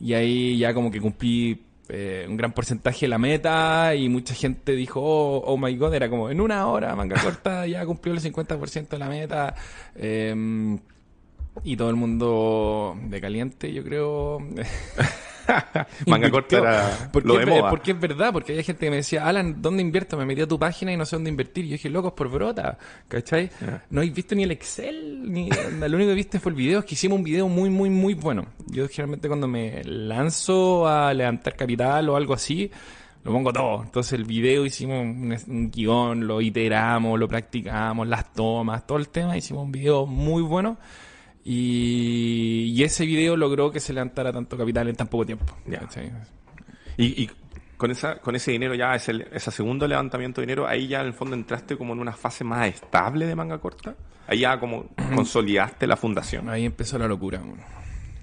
y 0.00 0.14
ahí 0.14 0.58
ya 0.58 0.72
como 0.74 0.90
que 0.90 1.00
cumplí 1.00 1.62
eh, 1.88 2.26
un 2.28 2.36
gran 2.36 2.52
porcentaje 2.52 3.06
de 3.06 3.08
la 3.08 3.18
meta 3.18 3.94
y 3.94 4.08
mucha 4.08 4.34
gente 4.34 4.72
dijo, 4.72 5.00
oh, 5.00 5.42
oh 5.46 5.56
my 5.56 5.76
god, 5.76 5.94
era 5.94 6.08
como 6.08 6.30
en 6.30 6.40
una 6.40 6.66
hora, 6.66 6.96
manga 6.96 7.20
corta, 7.22 7.66
ya 7.66 7.84
cumplió 7.86 8.14
el 8.14 8.20
50% 8.20 8.88
de 8.88 8.98
la 8.98 9.08
meta. 9.08 9.54
Eh, 9.94 10.78
y 11.64 11.76
todo 11.76 11.90
el 11.90 11.96
mundo 11.96 12.96
de 13.08 13.20
caliente, 13.20 13.72
yo 13.72 13.82
creo. 13.82 14.38
Manga 16.06 16.30
corta 16.30 16.58
era 16.58 17.10
porque, 17.12 17.28
lo 17.28 17.38
de 17.38 17.46
moda. 17.46 17.70
porque 17.70 17.92
es 17.92 18.00
verdad, 18.00 18.32
porque 18.32 18.52
hay 18.52 18.64
gente 18.64 18.86
que 18.86 18.90
me 18.90 18.96
decía, 18.96 19.26
Alan, 19.26 19.60
¿dónde 19.60 19.82
invierto? 19.82 20.16
Me 20.16 20.24
metí 20.24 20.42
a 20.42 20.46
tu 20.46 20.58
página 20.58 20.92
y 20.92 20.96
no 20.96 21.04
sé 21.04 21.16
dónde 21.16 21.30
invertir. 21.30 21.64
Y 21.64 21.68
yo 21.68 21.72
dije, 21.72 21.90
locos 21.90 22.12
por 22.12 22.28
brota, 22.28 22.78
¿cachai? 23.08 23.50
Ya. 23.60 23.84
No 23.90 24.00
habéis 24.00 24.14
visto 24.14 24.34
ni 24.34 24.44
el 24.44 24.50
Excel, 24.50 25.32
ni 25.32 25.48
lo 25.50 25.96
único 25.96 26.10
que 26.10 26.14
viste 26.14 26.40
fue 26.40 26.50
el 26.50 26.56
video, 26.56 26.80
es 26.80 26.84
que 26.84 26.94
hicimos 26.94 27.18
un 27.18 27.24
video 27.24 27.48
muy, 27.48 27.70
muy, 27.70 27.90
muy 27.90 28.14
bueno. 28.14 28.46
Yo 28.66 28.88
generalmente 28.88 29.28
cuando 29.28 29.48
me 29.48 29.82
lanzo 29.84 30.86
a 30.86 31.12
levantar 31.12 31.56
capital 31.56 32.08
o 32.08 32.16
algo 32.16 32.34
así, 32.34 32.70
lo 33.24 33.32
pongo 33.32 33.52
todo. 33.52 33.82
Entonces 33.82 34.12
el 34.12 34.24
video 34.24 34.64
hicimos 34.64 35.00
un 35.00 35.70
guion, 35.70 36.26
lo 36.26 36.40
iteramos, 36.40 37.18
lo 37.18 37.26
practicamos, 37.26 38.06
las 38.06 38.32
tomas, 38.32 38.86
todo 38.86 38.98
el 38.98 39.08
tema, 39.08 39.36
hicimos 39.36 39.64
un 39.64 39.72
video 39.72 40.06
muy 40.06 40.42
bueno. 40.42 40.78
Y, 41.48 42.72
y 42.74 42.82
ese 42.82 43.06
video 43.06 43.36
logró 43.36 43.70
que 43.70 43.78
se 43.78 43.92
levantara 43.92 44.32
tanto 44.32 44.58
capital 44.58 44.88
en 44.88 44.96
tan 44.96 45.06
poco 45.06 45.24
tiempo. 45.24 45.44
Ya. 45.64 45.78
¿cachai? 45.78 46.10
Y, 46.96 47.22
y 47.22 47.30
con 47.76 47.92
esa 47.92 48.18
con 48.18 48.34
ese 48.34 48.50
dinero 48.50 48.74
ya, 48.74 48.96
ese, 48.96 49.28
ese 49.30 49.52
segundo 49.52 49.86
levantamiento 49.86 50.40
de 50.40 50.48
dinero, 50.48 50.66
ahí 50.66 50.88
ya 50.88 51.02
en 51.02 51.06
el 51.06 51.12
fondo 51.14 51.36
entraste 51.36 51.76
como 51.76 51.92
en 51.92 52.00
una 52.00 52.10
fase 52.10 52.42
más 52.42 52.66
estable 52.66 53.26
de 53.26 53.36
manga 53.36 53.58
corta. 53.58 53.94
Ahí 54.26 54.40
ya 54.40 54.58
como 54.58 54.88
consolidaste 55.14 55.86
la 55.86 55.96
fundación. 55.96 56.48
Ahí 56.48 56.64
empezó 56.64 56.98
la 56.98 57.06
locura. 57.06 57.38
bueno. 57.38 57.62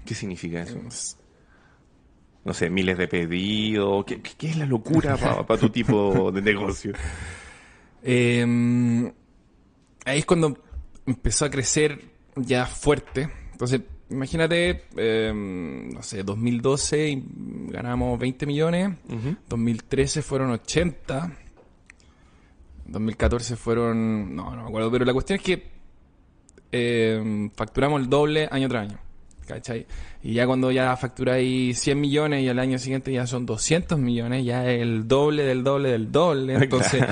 ¿Qué 0.04 0.14
significa 0.14 0.60
eso? 0.60 0.78
No 2.44 2.52
sé, 2.52 2.68
miles 2.68 2.98
de 2.98 3.08
pedidos. 3.08 4.04
¿Qué, 4.04 4.48
es 4.48 4.58
la 4.58 4.66
locura 4.66 5.16
para 5.16 5.58
tu 5.58 5.70
tipo 5.70 6.30
de 6.30 6.42
negocio? 6.42 6.92
Eh, 8.02 9.10
ahí 10.04 10.18
es 10.18 10.26
cuando 10.26 10.58
empezó 11.06 11.46
a 11.46 11.50
crecer 11.50 12.13
ya 12.36 12.66
fuerte. 12.66 13.30
Entonces, 13.52 13.82
imagínate, 14.10 14.84
eh, 14.96 15.32
no 15.34 16.02
sé, 16.02 16.22
2012 16.22 17.08
y 17.08 17.24
ganamos 17.68 18.18
20 18.18 18.46
millones, 18.46 18.96
2013 19.48 20.22
fueron 20.22 20.50
80, 20.50 21.32
2014 22.86 23.56
fueron, 23.56 24.34
no, 24.34 24.54
no 24.54 24.62
me 24.62 24.68
acuerdo, 24.68 24.90
pero 24.90 25.04
la 25.04 25.12
cuestión 25.12 25.38
es 25.38 25.44
que 25.44 25.74
eh, 26.72 27.50
facturamos 27.54 28.00
el 28.00 28.08
doble 28.08 28.48
año 28.50 28.68
tras 28.68 28.88
año. 28.88 28.98
¿Cachai? 29.46 29.86
Y 30.22 30.32
ya 30.32 30.46
cuando 30.46 30.70
ya 30.70 30.96
facturáis 30.96 31.78
100 31.78 32.00
millones 32.00 32.42
y 32.42 32.48
al 32.48 32.58
año 32.58 32.78
siguiente 32.78 33.12
ya 33.12 33.26
son 33.26 33.44
200 33.44 33.98
millones, 33.98 34.44
ya 34.44 34.66
es 34.70 34.80
el 34.80 35.06
doble 35.06 35.44
del 35.44 35.62
doble 35.62 35.90
del 35.90 36.10
doble. 36.10 36.54
Entonces, 36.62 37.04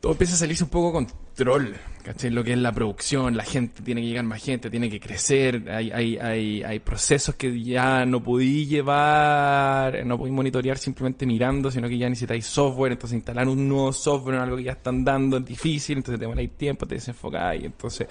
todo 0.00 0.12
empieza 0.12 0.34
a 0.34 0.38
salirse 0.38 0.64
un 0.64 0.70
poco 0.70 0.92
control, 0.92 1.76
¿cachai? 2.02 2.30
Lo 2.30 2.42
que 2.44 2.52
es 2.52 2.58
la 2.58 2.72
producción, 2.72 3.36
la 3.36 3.44
gente, 3.44 3.82
tiene 3.82 4.00
que 4.00 4.08
llegar 4.08 4.24
más 4.24 4.42
gente, 4.42 4.70
tiene 4.70 4.90
que 4.90 5.00
crecer, 5.00 5.70
hay, 5.70 5.90
hay, 5.90 6.18
hay, 6.18 6.62
hay 6.62 6.78
procesos 6.80 7.34
que 7.34 7.62
ya 7.62 8.04
no 8.06 8.22
podí 8.22 8.66
llevar, 8.66 10.04
no 10.06 10.18
podí 10.18 10.30
monitorear 10.30 10.78
simplemente 10.78 11.26
mirando, 11.26 11.70
sino 11.70 11.88
que 11.88 11.98
ya 11.98 12.08
necesitáis 12.08 12.46
software, 12.46 12.92
entonces 12.92 13.16
instalar 13.16 13.48
un 13.48 13.68
nuevo 13.68 13.92
software 13.92 14.36
en 14.36 14.42
algo 14.42 14.56
que 14.56 14.64
ya 14.64 14.72
están 14.72 15.04
dando 15.04 15.38
es 15.38 15.44
difícil, 15.44 15.98
entonces 15.98 16.18
te 16.18 16.24
demoráis 16.24 16.50
tiempo, 16.56 16.86
te 16.86 16.96
desenfocáis, 16.96 17.64
entonces 17.64 18.08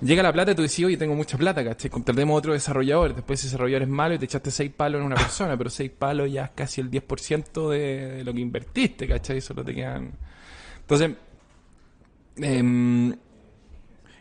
llega 0.00 0.22
la 0.22 0.32
plata 0.32 0.52
y 0.52 0.54
tú 0.54 0.62
decís, 0.62 0.84
oye, 0.84 0.96
tengo 0.96 1.14
mucha 1.14 1.36
plata, 1.36 1.64
¿cachai? 1.64 1.90
Contratemos 1.90 2.38
otro 2.38 2.52
desarrollador, 2.52 3.14
después 3.14 3.40
ese 3.40 3.48
desarrollador 3.48 3.82
es 3.82 3.88
malo 3.88 4.14
y 4.14 4.18
te 4.18 4.24
echaste 4.24 4.50
seis 4.50 4.70
palos 4.70 5.00
en 5.00 5.06
una 5.06 5.16
persona, 5.16 5.56
pero 5.56 5.70
seis 5.70 5.90
palos 5.90 6.30
ya 6.30 6.44
es 6.44 6.50
casi 6.50 6.80
el 6.80 6.90
10% 6.90 7.70
de, 7.70 8.24
lo 8.24 8.32
que 8.32 8.40
invertiste, 8.40 9.06
¿cachai? 9.06 9.40
Solo 9.40 9.64
te 9.64 9.74
quedan... 9.74 10.12
Entonces, 10.80 11.10
em, 12.36 13.12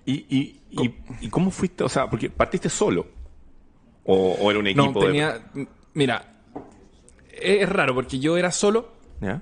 ¿Y, 0.05 0.13
y, 0.29 0.61
y, 0.71 0.93
y 1.21 1.29
cómo 1.29 1.51
fuiste? 1.51 1.83
O 1.83 1.89
sea, 1.89 2.09
porque 2.09 2.29
partiste 2.29 2.69
solo. 2.69 3.07
¿O, 4.03 4.33
o 4.39 4.49
era 4.51 4.59
un 4.59 4.65
no, 4.65 4.69
equipo 4.83 4.99
de- 5.01 5.07
tenía... 5.07 5.41
Mira, 5.93 6.35
es, 7.31 7.67
raro 7.69 7.93
porque 7.95 8.19
yo 8.19 8.37
era 8.37 8.51
solo, 8.51 8.91
¿Ya? 9.21 9.41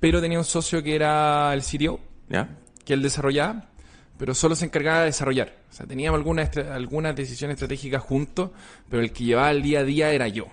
pero 0.00 0.20
tenía 0.20 0.38
un 0.38 0.44
socio 0.44 0.82
que 0.82 0.94
era 0.94 1.52
el 1.54 1.62
CTO, 1.62 1.98
¿Ya? 2.28 2.58
que 2.84 2.92
él 2.94 3.02
desarrollaba, 3.02 3.70
pero 4.18 4.34
solo 4.34 4.54
se 4.54 4.64
encargaba 4.66 5.00
de 5.00 5.06
desarrollar. 5.06 5.56
O 5.70 5.72
sea, 5.72 5.86
teníamos 5.86 6.18
algunas 6.18 6.54
algunas 6.56 7.16
decisiones 7.16 7.54
estratégicas 7.54 8.02
juntos, 8.02 8.50
pero 8.90 9.02
el 9.02 9.12
que 9.12 9.24
llevaba 9.24 9.50
el 9.50 9.62
día 9.62 9.80
a 9.80 9.84
día 9.84 10.10
era 10.12 10.28
yo. 10.28 10.46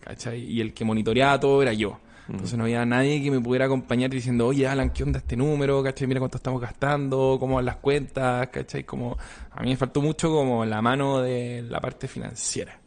¿Cachai? 0.00 0.40
Y 0.40 0.60
el 0.60 0.72
que 0.72 0.84
monitoreaba 0.84 1.38
todo 1.38 1.62
era 1.62 1.72
yo. 1.74 2.00
Entonces 2.28 2.56
no 2.56 2.64
había 2.64 2.84
nadie 2.86 3.22
que 3.22 3.30
me 3.30 3.40
pudiera 3.40 3.66
acompañar 3.66 4.08
diciendo, 4.10 4.46
oye 4.46 4.66
Alan, 4.66 4.90
¿qué 4.90 5.02
onda 5.02 5.18
este 5.18 5.36
número? 5.36 5.82
¿Cachai? 5.82 6.06
Mira 6.06 6.20
cuánto 6.20 6.36
estamos 6.38 6.60
gastando, 6.60 7.36
cómo 7.38 7.56
van 7.56 7.64
las 7.64 7.76
cuentas, 7.76 8.48
¿cachai? 8.48 8.84
Como, 8.84 9.16
a 9.50 9.62
mí 9.62 9.70
me 9.70 9.76
faltó 9.76 10.00
mucho 10.00 10.30
como 10.30 10.64
la 10.64 10.80
mano 10.80 11.20
de 11.20 11.62
la 11.62 11.80
parte 11.80 12.06
financiera. 12.08 12.78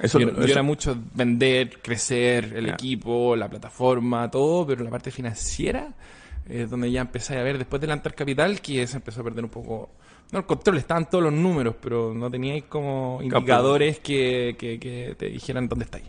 Eso- 0.00 0.18
yo, 0.20 0.28
era 0.42 0.62
mucho 0.62 0.96
vender, 1.14 1.80
crecer, 1.82 2.52
el 2.56 2.66
Ya. 2.66 2.72
equipo, 2.74 3.34
la 3.36 3.48
plataforma, 3.48 4.30
todo, 4.30 4.66
pero 4.66 4.84
la 4.84 4.90
parte 4.90 5.10
financiera 5.10 5.88
es 6.48 6.68
donde 6.70 6.90
ya 6.90 7.00
empecé 7.00 7.38
a 7.38 7.42
ver 7.42 7.58
después 7.58 7.80
de 7.80 7.86
levantar 7.86 8.14
capital 8.14 8.60
que 8.60 8.86
se 8.86 8.96
empezó 8.96 9.20
a 9.20 9.24
perder 9.24 9.44
un 9.44 9.50
poco. 9.50 9.90
No, 10.32 10.40
el 10.40 10.46
control, 10.46 10.76
estaban 10.76 11.08
todos 11.08 11.24
los 11.24 11.32
números, 11.32 11.74
pero 11.80 12.12
no 12.14 12.30
teníais 12.30 12.64
como 12.64 13.20
indicadores 13.22 13.98
que, 14.00 14.56
que, 14.58 14.78
que 14.78 15.14
te 15.18 15.26
dijeran 15.26 15.68
dónde 15.68 15.86
estáis. 15.86 16.04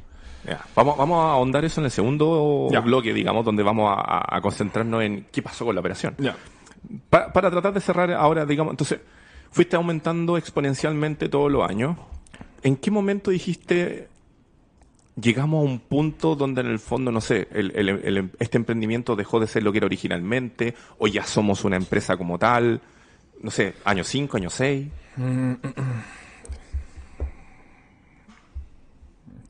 Ya. 0.46 0.62
Vamos, 0.76 0.98
vamos 0.98 1.24
a 1.26 1.32
ahondar 1.34 1.66
eso 1.66 1.82
en 1.82 1.86
el 1.86 1.92
segundo 1.92 2.68
Ya. 2.72 2.80
bloque, 2.80 3.14
digamos, 3.14 3.44
donde 3.46 3.62
vamos 3.64 3.94
a, 3.96 4.40
concentrarnos 4.42 5.04
en 5.04 5.26
qué 5.32 5.42
pasó 5.42 5.66
con 5.66 5.76
la 5.76 5.82
operación. 5.82 6.16
Ya. 6.18 6.36
Pa- 7.10 7.32
para 7.34 7.52
tratar 7.52 7.74
de 7.74 7.82
cerrar 7.82 8.12
ahora, 8.14 8.46
digamos, 8.46 8.72
entonces, 8.72 9.00
fuiste 9.52 9.76
aumentando 9.76 10.38
exponencialmente 10.38 11.28
todos 11.30 11.52
los 11.52 11.68
años. 11.70 11.98
¿En 12.64 12.78
qué 12.78 12.90
momento 12.92 13.32
dijiste, 13.32 14.08
llegamos 15.20 15.60
a 15.66 15.70
un 15.70 15.80
punto 15.80 16.36
donde 16.36 16.62
en 16.62 16.68
el 16.68 16.80
fondo, 16.80 17.12
no 17.12 17.20
sé, 17.22 17.48
el- 17.52 17.72
el- 17.76 17.90
el- 17.90 18.32
este 18.40 18.58
emprendimiento 18.58 19.16
dejó 19.16 19.40
de 19.40 19.48
ser 19.48 19.64
lo 19.64 19.72
que 19.72 19.80
era 19.80 19.86
originalmente, 19.88 20.74
o 21.00 21.08
ya 21.08 21.24
somos 21.26 21.64
una 21.66 21.76
empresa 21.76 22.16
como 22.18 22.38
tal? 22.40 22.80
No 23.42 23.52
sé, 23.52 23.74
año 23.86 24.04
5, 24.04 24.38
año 24.38 24.50
6. 24.50 24.88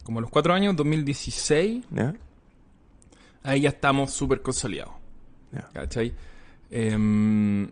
Como 0.10 0.18
a 0.18 0.22
los 0.24 0.32
cuatro 0.32 0.56
años, 0.56 0.76
2016, 0.76 1.86
¿ya? 1.92 2.16
ahí 3.44 3.62
ya 3.62 3.70
estamos 3.70 4.10
súper 4.10 4.42
consolidados. 4.42 4.96
¿Cachai? 5.72 6.12
Em, 6.72 7.66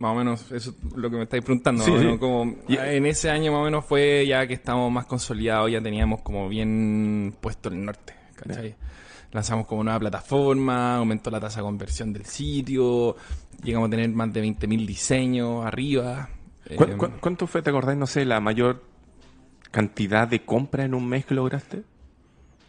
más 0.00 0.10
o 0.10 0.14
menos 0.16 0.50
eso 0.50 0.70
es 0.70 0.96
lo 0.96 1.08
que 1.08 1.18
me 1.18 1.22
estáis 1.22 1.44
preguntando. 1.44 1.84
Sí, 1.84 1.92
sí. 1.96 2.18
como, 2.18 2.56
Y- 2.66 2.76
en 2.78 3.06
ese 3.06 3.30
año 3.30 3.52
más 3.52 3.60
o 3.60 3.64
menos 3.66 3.84
fue 3.84 4.26
ya 4.26 4.44
que 4.48 4.54
estamos 4.54 4.90
más 4.90 5.06
consolidados, 5.06 5.70
ya 5.70 5.80
teníamos 5.80 6.22
como 6.22 6.48
bien 6.48 7.32
puesto 7.40 7.68
el 7.68 7.84
norte. 7.84 8.14
¿cachai? 8.34 8.74
Lanzamos 9.30 9.66
como 9.68 9.84
nueva 9.84 10.00
plataforma, 10.00 10.96
aumentó 10.96 11.30
la 11.30 11.38
tasa 11.38 11.60
de 11.60 11.62
conversión 11.62 12.12
del 12.12 12.24
sitio, 12.26 13.14
llegamos 13.62 13.86
a 13.86 13.90
tener 13.90 14.08
más 14.10 14.32
de 14.32 14.40
20.000 14.42 14.84
diseños 14.84 15.64
arriba. 15.64 16.28
¿Cu- 16.76 16.82
Em, 16.84 16.98
cu- 16.98 17.10
¿Cuánto 17.20 17.46
fue, 17.46 17.62
te 17.62 17.70
acordáis, 17.70 17.96
no 18.00 18.08
sé, 18.08 18.24
la 18.24 18.40
mayor 18.40 18.90
cantidad 19.72 20.28
de 20.28 20.44
compra 20.44 20.84
en 20.84 20.94
un 20.94 21.08
mes 21.08 21.24
que 21.26 21.34
lograste? 21.34 21.82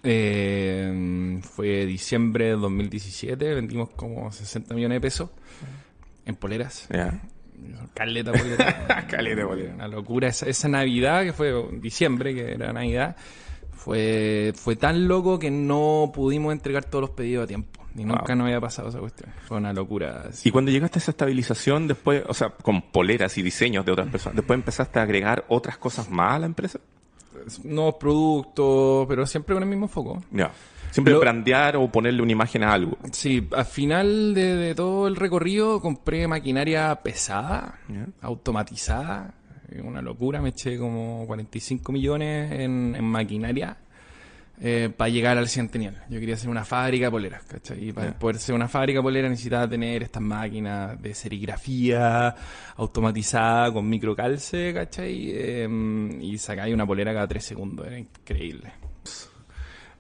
Eh, 0.06 1.40
fue 1.44 1.86
diciembre 1.86 2.46
de 2.46 2.52
2017, 2.56 3.54
vendimos 3.54 3.90
como 3.92 4.32
60 4.32 4.74
millones 4.76 4.98
de 4.98 5.02
pesos 5.02 5.30
en 6.26 6.36
poleras. 6.36 6.88
Ya. 6.92 7.22
Caleta 7.94 8.32
polera. 8.34 9.08
Caleta 9.10 9.48
polera. 9.48 9.74
Una 9.76 9.88
locura. 9.88 10.28
Esa, 10.28 10.48
esa 10.48 10.68
Navidad, 10.68 11.24
que 11.24 11.32
fue 11.34 11.54
diciembre, 11.80 12.34
que 12.36 12.52
era 12.54 12.74
Navidad, 12.74 13.16
fue, 13.72 14.52
fue 14.56 14.76
tan 14.76 15.08
loco 15.08 15.40
que 15.40 15.50
no 15.52 16.12
pudimos 16.14 16.52
entregar 16.52 16.84
todos 16.86 17.02
los 17.02 17.10
pedidos 17.12 17.46
a 17.46 17.48
tiempo. 17.48 17.82
Y 17.96 18.04
nunca 18.06 18.24
Wow. 18.30 18.36
nos 18.38 18.46
había 18.48 18.60
pasado 18.60 18.90
esa 18.90 19.00
cuestión. 19.00 19.30
Fue 19.48 19.58
una 19.58 19.72
locura. 19.72 20.26
así. 20.30 20.50
Y 20.50 20.52
cuando 20.52 20.72
llegaste 20.72 20.98
a 20.98 21.02
esa 21.02 21.12
estabilización, 21.12 21.88
después, 21.88 22.24
o 22.28 22.34
sea, 22.34 22.50
con 22.50 22.82
poleras 22.82 23.38
y 23.38 23.44
diseños 23.44 23.86
de 23.86 23.92
otras 23.92 24.10
personas, 24.10 24.36
después 24.36 24.58
empezaste 24.58 25.00
a 25.00 25.04
agregar 25.04 25.46
otras 25.48 25.78
cosas 25.78 26.10
más 26.10 26.34
a 26.34 26.40
la 26.40 26.46
empresa. 26.48 26.80
Nuevos 27.64 27.96
productos, 27.96 29.06
pero 29.08 29.26
siempre 29.26 29.54
con 29.54 29.64
el 29.64 29.70
mismo 29.70 29.88
foco. 29.88 30.22
Ya. 30.32 30.52
Siempre 30.92 31.14
Lo- 31.14 31.20
brandear 31.20 31.76
o 31.78 31.88
ponerle 31.92 32.22
una 32.22 32.32
imagen 32.34 32.64
a 32.64 32.72
algo. 32.74 32.98
Sí, 33.12 33.48
al 33.56 33.66
final 33.66 34.34
de, 34.36 34.56
de 34.56 34.76
todo 34.76 35.08
el 35.08 35.16
recorrido 35.16 35.82
compré 35.82 36.28
maquinaria 36.28 36.96
pesada, 37.02 37.80
Ya. 37.90 38.08
automatizada, 38.22 39.34
una 39.84 40.04
locura, 40.04 40.40
me 40.40 40.50
eché 40.50 40.78
como 40.78 41.26
45 41.26 41.92
millones 41.92 42.52
en, 42.52 42.96
en 42.96 43.04
maquinaria 43.06 43.76
para 44.96 45.10
llegar 45.10 45.38
al 45.38 45.50
Centennial. 45.50 46.04
Yo 46.10 46.20
quería 46.20 46.36
hacer 46.36 46.50
una 46.50 46.64
fábrica 46.64 47.06
de 47.06 47.12
poleras, 47.12 47.44
¿cachai? 47.44 47.90
Y 47.90 47.92
para 47.92 48.18
poder 48.18 48.38
ser 48.38 48.56
una 48.56 48.68
fábrica 48.68 49.00
de 49.00 49.04
poleras 49.04 49.32
necesitaba 49.32 49.68
tener 49.68 50.04
estas 50.04 50.22
máquinas 50.22 51.02
de 51.02 51.14
serigrafía 51.14 52.36
automatizada 52.78 53.72
con 53.74 53.90
microcalce, 53.90 54.74
¿cachai? 54.74 55.32
Eh, 55.32 56.18
y 56.22 56.38
sacáis 56.38 56.74
una 56.74 56.86
polera 56.86 57.14
cada 57.14 57.28
tres 57.28 57.44
segundos, 57.44 57.88
era 57.88 57.98
increíble. 57.98 58.83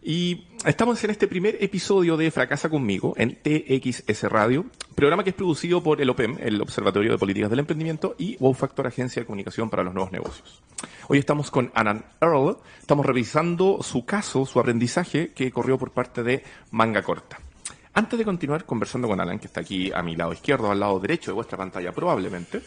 Y 0.06 0.48
estamos 0.66 1.02
en 1.06 1.12
este 1.12 1.30
primer 1.30 1.64
episodio 1.64 2.18
de 2.18 2.30
Fracasa 2.30 2.68
conmigo 2.68 3.14
en 3.16 3.38
TXS 3.38 4.24
Radio, 4.24 4.66
programa 4.96 5.24
que 5.24 5.30
es 5.30 5.36
producido 5.36 5.82
por 5.82 6.02
el 6.02 6.10
OPEM, 6.10 6.40
el 6.42 6.62
Observatorio 6.62 7.14
de 7.14 7.18
Políticas 7.18 7.50
del 7.50 7.60
Emprendimiento, 7.60 8.14
y 8.18 8.36
Wow 8.36 8.54
Factor, 8.54 8.86
Agencia 8.86 9.22
de 9.22 9.26
Comunicación 9.26 9.70
para 9.70 9.82
los 9.82 9.94
Nuevos 9.94 10.12
Negocios. 10.12 10.62
Hoy 11.08 11.20
estamos 11.20 11.50
con 11.50 11.72
Anan 11.74 12.04
Earl, 12.20 12.58
estamos 12.82 13.06
revisando 13.06 13.82
su 13.82 14.04
caso, 14.04 14.46
su 14.46 14.60
aprendizaje 14.60 15.32
que 15.32 15.52
corrió 15.52 15.78
por 15.78 15.92
parte 15.92 16.22
de 16.22 16.44
Manga 16.72 17.02
Corta. 17.02 17.40
Antes 17.94 18.20
de 18.20 18.26
continuar 18.26 18.66
conversando 18.66 19.08
con 19.08 19.22
Alan, 19.22 19.40
que 19.40 19.48
está 19.48 19.62
aquí 19.62 19.90
a 19.94 20.04
mi 20.04 20.18
lado 20.18 20.34
izquierdo, 20.34 20.70
al 20.70 20.82
lado 20.82 21.00
derecho 21.00 21.32
de 21.32 21.36
vuestra 21.36 21.58
pantalla 21.58 21.94
probablemente, 21.94 22.62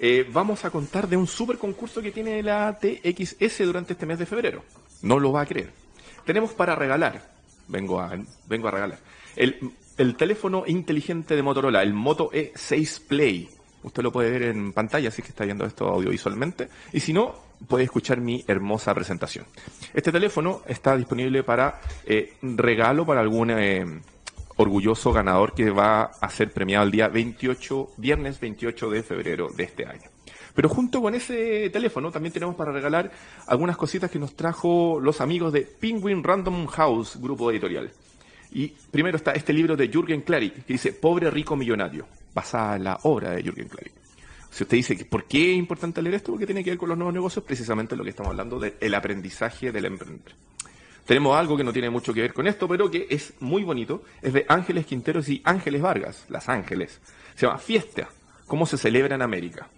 eh, 0.00 0.28
vamos 0.32 0.64
a 0.64 0.70
contar 0.70 1.06
de 1.06 1.16
un 1.16 1.28
super 1.28 1.58
concurso 1.58 2.02
que 2.02 2.10
tiene 2.10 2.42
la 2.42 2.76
TXS 2.76 3.58
durante 3.66 3.92
este 3.92 4.04
mes 4.04 4.18
de 4.18 4.26
febrero. 4.26 4.64
No 5.02 5.20
lo 5.20 5.30
va 5.30 5.42
a 5.42 5.46
creer. 5.46 5.81
Tenemos 6.24 6.52
para 6.52 6.74
regalar, 6.74 7.22
vengo 7.68 8.00
a, 8.00 8.12
vengo 8.46 8.68
a 8.68 8.70
regalar, 8.70 8.98
el, 9.36 9.58
el 9.96 10.16
teléfono 10.16 10.64
inteligente 10.66 11.36
de 11.36 11.42
Motorola, 11.42 11.82
el 11.82 11.94
Moto 11.94 12.30
E6 12.30 13.06
Play. 13.06 13.48
Usted 13.82 14.02
lo 14.02 14.12
puede 14.12 14.30
ver 14.30 14.42
en 14.44 14.72
pantalla, 14.72 15.08
así 15.08 15.22
que 15.22 15.28
está 15.28 15.44
viendo 15.44 15.64
esto 15.64 15.88
audiovisualmente. 15.88 16.68
Y 16.92 17.00
si 17.00 17.12
no, 17.12 17.34
puede 17.66 17.84
escuchar 17.84 18.20
mi 18.20 18.44
hermosa 18.46 18.94
presentación. 18.94 19.46
Este 19.92 20.12
teléfono 20.12 20.62
está 20.66 20.96
disponible 20.96 21.42
para 21.42 21.80
eh, 22.06 22.34
regalo 22.42 23.04
para 23.04 23.20
algún 23.20 23.50
eh, 23.50 23.84
orgulloso 24.56 25.12
ganador 25.12 25.54
que 25.54 25.70
va 25.70 26.02
a 26.02 26.30
ser 26.30 26.52
premiado 26.52 26.84
el 26.84 26.90
día 26.90 27.08
28, 27.08 27.90
viernes 27.96 28.38
28 28.40 28.90
de 28.90 29.02
febrero 29.02 29.48
de 29.48 29.64
este 29.64 29.86
año. 29.86 30.08
Pero 30.54 30.68
junto 30.68 31.00
con 31.00 31.14
ese 31.14 31.70
teléfono 31.70 32.10
también 32.10 32.32
tenemos 32.32 32.54
para 32.54 32.72
regalar 32.72 33.10
algunas 33.46 33.76
cositas 33.76 34.10
que 34.10 34.18
nos 34.18 34.34
trajo 34.34 35.00
los 35.00 35.20
amigos 35.20 35.52
de 35.52 35.62
Penguin 35.62 36.22
Random 36.22 36.66
House, 36.66 37.18
grupo 37.20 37.50
editorial. 37.50 37.90
Y 38.52 38.68
primero 38.68 39.16
está 39.16 39.32
este 39.32 39.52
libro 39.52 39.76
de 39.76 39.88
Jürgen 39.88 40.20
Klarik, 40.20 40.64
que 40.66 40.74
dice 40.74 40.92
Pobre 40.92 41.30
Rico 41.30 41.56
Millonario, 41.56 42.06
basada 42.34 42.76
en 42.76 42.84
la 42.84 42.98
obra 43.02 43.30
de 43.30 43.42
Jürgen 43.42 43.68
Klarik. 43.68 43.92
Si 44.50 44.64
usted 44.64 44.76
dice 44.76 45.06
por 45.06 45.24
qué 45.24 45.52
es 45.52 45.58
importante 45.58 46.02
leer 46.02 46.16
esto, 46.16 46.32
porque 46.32 46.44
tiene 46.44 46.62
que 46.62 46.70
ver 46.70 46.78
con 46.78 46.90
los 46.90 46.98
nuevos 46.98 47.14
negocios, 47.14 47.44
precisamente 47.44 47.96
lo 47.96 48.04
que 48.04 48.10
estamos 48.10 48.30
hablando 48.30 48.60
del 48.60 48.94
aprendizaje 48.94 49.72
del 49.72 49.86
emprendedor. 49.86 50.32
Tenemos 51.06 51.36
algo 51.36 51.56
que 51.56 51.64
no 51.64 51.72
tiene 51.72 51.90
mucho 51.90 52.14
que 52.14 52.20
ver 52.20 52.32
con 52.32 52.46
esto, 52.46 52.68
pero 52.68 52.90
que 52.90 53.06
es 53.10 53.34
muy 53.40 53.64
bonito. 53.64 54.04
Es 54.20 54.34
de 54.34 54.44
Ángeles 54.48 54.86
Quinteros 54.86 55.28
y 55.28 55.40
Ángeles 55.44 55.80
Vargas, 55.80 56.26
Las 56.28 56.48
Ángeles. 56.48 57.00
Se 57.34 57.46
llama 57.46 57.58
Fiesta, 57.58 58.08
cómo 58.46 58.66
se 58.66 58.76
celebra 58.76 59.14
en 59.14 59.22
América. 59.22 59.68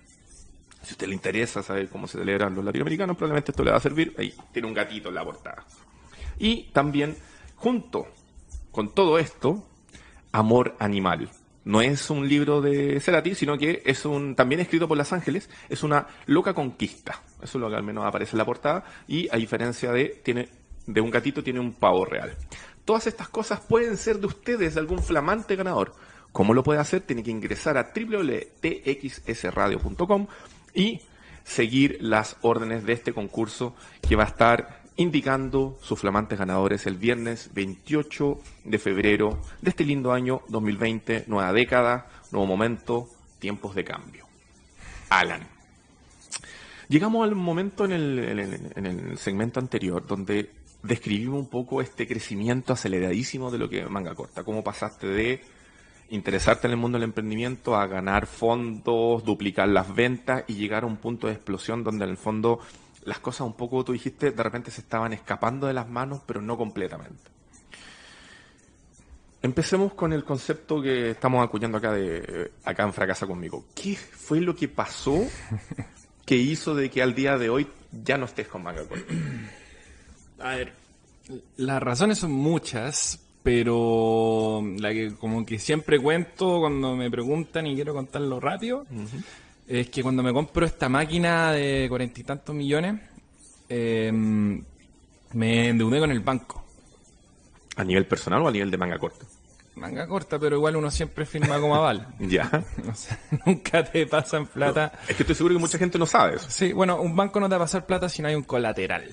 Si 0.85 0.93
a 0.93 0.95
usted 0.95 1.09
le 1.09 1.15
interesa 1.15 1.63
saber 1.63 1.89
cómo 1.89 2.07
se 2.07 2.19
celebran 2.19 2.55
los 2.55 2.65
latinoamericanos, 2.65 3.17
probablemente 3.17 3.53
esto 3.53 3.65
le 3.65 3.71
va 3.71 3.79
a 3.79 3.81
servir. 3.81 4.15
Ahí 4.19 4.35
tiene 4.53 4.69
un 4.69 4.75
gatito 4.75 5.09
en 5.09 5.15
la 5.15 5.25
portada. 5.25 5.65
Y 6.39 6.65
también, 6.73 7.17
junto 7.57 8.07
con 8.71 8.95
todo 8.95 9.19
esto, 9.19 9.67
Amor 10.33 10.77
Animal. 10.79 11.31
No 11.65 11.81
es 11.81 12.11
un 12.11 12.29
libro 12.29 12.61
de 12.61 13.01
Cerati, 13.01 13.35
sino 13.35 13.57
que 13.57 13.83
es 13.87 14.05
un 14.05 14.35
también 14.35 14.61
escrito 14.61 14.87
por 14.87 14.99
Las 14.99 15.15
Ángeles, 15.15 15.49
es 15.69 15.83
una 15.83 16.07
loca 16.27 16.53
conquista. 16.53 17.23
Eso 17.43 17.59
es 17.59 17.63
lo 17.63 17.71
que 17.71 17.77
al 17.77 17.83
menos 17.83 18.05
aparece 18.05 18.33
en 18.33 18.39
la 18.39 18.45
portada 18.45 18.85
y 19.09 19.29
a 19.33 19.37
diferencia 19.37 19.91
de 19.93 20.21
tiene 20.23 20.49
de 20.87 21.01
un 21.01 21.11
gatito 21.11 21.43
tiene 21.43 21.61
un 21.61 21.73
pavo 21.73 22.05
real. 22.05 22.37
Todas 22.85 23.07
estas 23.07 23.31
cosas 23.31 23.61
pueden 23.61 23.97
ser 23.97 24.19
de 24.19 24.27
ustedes, 24.27 24.75
de 24.75 24.81
algún 24.81 25.03
flamante 25.03 25.57
ganador. 25.57 25.95
¿Cómo 26.33 26.53
lo 26.53 26.63
puede 26.63 26.81
hacer? 26.81 27.01
Tiene 27.03 27.23
que 27.23 27.31
ingresar 27.31 27.79
a 27.79 27.93
www.txsradio.com 27.95 30.27
y 30.75 31.01
seguir 31.45 31.99
las 32.01 32.37
órdenes 32.43 32.85
de 32.85 32.93
este 32.95 33.13
concurso 33.13 33.75
que 34.07 34.17
va 34.17 34.25
a 34.25 34.29
estar 34.29 34.83
indicando 34.97 35.79
sus 35.83 35.99
flamantes 36.01 36.39
ganadores 36.39 36.87
el 36.87 36.97
viernes 36.97 37.51
28 37.53 38.41
de 38.65 38.79
febrero 38.79 39.41
de 39.61 39.71
este 39.71 39.85
lindo 39.85 40.13
año 40.13 40.43
2020, 40.49 41.25
nueva 41.27 41.53
década, 41.53 42.09
nuevo 42.31 42.47
momento, 42.47 43.09
tiempos 43.41 43.75
de 43.75 43.85
cambio. 43.85 44.27
Alan. 45.11 45.47
Llegamos 46.89 47.25
al 47.25 47.35
momento 47.35 47.85
en 47.85 47.93
el, 47.93 48.19
en 48.19 48.39
el- 48.39 48.73
en 48.77 48.87
el 48.87 49.19
segmento 49.19 49.59
anterior 49.59 50.07
donde 50.07 50.51
describimos 50.83 51.41
un 51.41 51.49
poco 51.49 51.81
este 51.81 52.07
crecimiento 52.07 52.73
aceleradísimo 52.75 53.51
de 53.51 53.59
lo 53.59 53.69
que 53.69 53.85
manga 53.87 54.15
corta, 54.15 54.45
cómo 54.45 54.63
pasaste 54.63 55.07
de 55.07 55.43
interesarte 56.11 56.67
en 56.67 56.73
el 56.73 56.77
mundo 56.77 56.97
del 56.97 57.05
emprendimiento 57.05 57.77
a 57.77 57.87
ganar 57.87 58.27
fondos, 58.27 59.25
duplicar 59.25 59.69
las 59.69 59.95
ventas 59.95 60.45
y 60.47 60.55
llegar 60.55 60.85
a 60.85 60.87
un 60.87 60.97
punto 60.97 61.27
de 61.27 61.35
explosión 61.35 61.83
donde 61.83 62.05
en 62.05 62.11
el 62.11 62.17
fondo 62.17 62.61
las 63.05 63.19
cosas 63.19 63.47
un 63.47 63.55
poco, 63.55 63.85
tú 63.85 63.93
dijiste, 63.93 64.31
de 64.31 64.43
repente 64.43 64.71
se 64.71 64.81
estaban 64.81 65.13
escapando 65.13 65.67
de 65.67 65.75
las 65.75 65.89
manos, 65.89 66.23
pero 66.27 66.41
no 66.41 66.57
completamente. 66.57 67.35
Empecemos 69.43 69.93
con 69.93 70.15
el 70.15 70.25
concepto 70.25 70.81
que 70.81 71.11
estamos 71.11 71.45
acuñando 71.45 71.77
acá 71.77 71.93
de 71.93 72.51
acá 72.65 72.85
en 72.85 72.95
Fracasa 72.95 73.27
conmigo. 73.27 73.67
¿Qué 73.75 73.95
fue 73.95 74.41
lo 74.41 74.57
que 74.57 74.69
pasó 74.69 75.23
que 76.25 76.37
hizo 76.37 76.75
de 76.75 76.89
que 76.89 77.03
al 77.03 77.15
día 77.15 77.37
de 77.37 77.51
hoy 77.51 77.67
ya 77.93 78.17
no 78.17 78.25
estés 78.25 78.49
con 78.49 78.63
manga? 78.63 78.83
A 80.39 80.57
ver, 80.57 80.73
las 81.57 81.83
razones 81.83 82.19
son 82.19 82.33
muchas, 82.33 83.21
pero 83.45 84.63
la 84.79 84.91
que 84.95 85.15
como 85.17 85.45
que 85.45 85.59
siempre 85.59 86.01
cuento 86.01 86.61
cuando 86.61 86.97
me 86.97 87.11
preguntan 87.11 87.67
y 87.67 87.75
quiero 87.75 87.93
contarlo 87.93 88.41
rápido, 88.41 88.87
es 89.69 89.91
que 89.91 90.03
cuando 90.03 90.23
me 90.23 90.33
compro 90.33 90.65
esta 90.65 90.89
máquina 90.89 91.53
de 91.53 91.87
cuarenta 91.91 92.21
y 92.21 92.25
tantos 92.25 92.55
millones, 92.55 93.03
eh, 93.69 94.11
me 95.35 95.69
endeudé 95.69 96.01
con 96.01 96.11
el 96.11 96.21
banco. 96.21 96.65
¿A 97.77 97.85
nivel 97.85 98.07
personal 98.07 98.41
o 98.41 98.49
a 98.49 98.51
nivel 98.51 98.71
de 98.71 98.79
manga 98.79 98.99
corta? 98.99 99.27
Manga 99.75 100.07
corta, 100.07 100.39
pero 100.39 100.57
igual 100.57 100.77
uno 100.77 100.91
siempre 100.91 101.27
firma 101.27 101.61
como 101.61 101.75
aval. 101.75 102.15
Ya. 102.21 102.51
O 102.91 102.95
sea, 102.95 103.21
nunca 103.45 103.85
te 103.85 104.07
pasan 104.07 104.47
plata. 104.47 104.91
Es 105.07 105.17
que 105.17 105.23
estoy 105.23 105.37
seguro 105.37 105.57
que 105.57 105.61
mucha 105.61 105.77
gente 105.77 105.99
no 105.99 106.07
sabe 106.07 106.37
eso. 106.37 106.47
Sí, 106.49 106.73
bueno, 106.73 106.99
un 106.99 107.15
banco 107.15 107.41
no 107.41 107.49
te 107.49 107.57
va 107.57 107.57
a 107.57 107.65
pasar 107.67 107.85
plata 107.85 108.09
si 108.09 108.23
no 108.23 108.29
hay 108.29 108.37
un 108.37 108.45
colateral. 108.45 109.05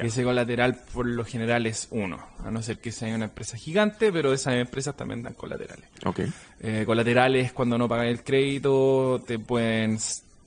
Y 0.00 0.06
ese 0.06 0.24
colateral 0.24 0.76
por 0.92 1.06
lo 1.06 1.24
general 1.24 1.66
es 1.66 1.88
uno, 1.90 2.18
a 2.44 2.50
no 2.50 2.62
ser 2.62 2.78
que 2.78 2.92
sea 2.92 3.14
una 3.14 3.26
empresa 3.26 3.56
gigante, 3.56 4.12
pero 4.12 4.32
esas 4.32 4.54
empresas 4.54 4.96
también 4.96 5.22
dan 5.22 5.34
colaterales. 5.34 5.88
Ok. 6.04 6.20
Eh, 6.60 6.84
colaterales 6.86 7.52
cuando 7.52 7.76
no 7.76 7.88
pagas 7.88 8.06
el 8.06 8.22
crédito 8.22 9.22
te 9.26 9.38
pueden 9.38 9.98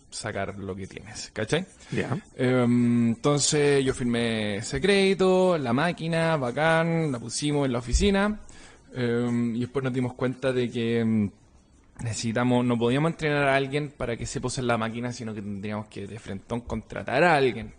sacar 0.09 0.57
lo 0.57 0.75
que 0.75 0.87
tienes, 0.87 1.29
¿cachai? 1.33 1.65
Ya. 1.91 2.17
Em, 2.35 3.09
entonces 3.09 3.83
yo 3.83 3.93
firmé 3.93 4.57
ese 4.57 4.79
crédito, 4.79 5.57
la 5.57 5.73
máquina, 5.73 6.37
bacán, 6.37 7.11
la 7.11 7.19
pusimos 7.19 7.65
en 7.65 7.73
la 7.73 7.79
oficina 7.79 8.39
em, 8.93 9.55
y 9.55 9.59
después 9.59 9.83
nos 9.83 9.93
dimos 9.93 10.13
cuenta 10.13 10.53
de 10.53 10.71
que 10.71 10.99
em, 10.99 11.29
necesitamos, 12.01 12.65
no 12.65 12.77
podíamos 12.77 13.11
entrenar 13.11 13.47
a 13.49 13.55
alguien 13.55 13.91
para 13.95 14.15
que 14.15 14.25
se 14.25 14.41
pose 14.41 14.61
en 14.61 14.67
la 14.67 14.77
máquina, 14.77 15.11
sino 15.11 15.33
que 15.33 15.41
tendríamos 15.41 15.87
que 15.87 16.07
de 16.07 16.19
frente 16.19 16.61
contratar 16.65 17.23
a 17.23 17.35
alguien 17.35 17.73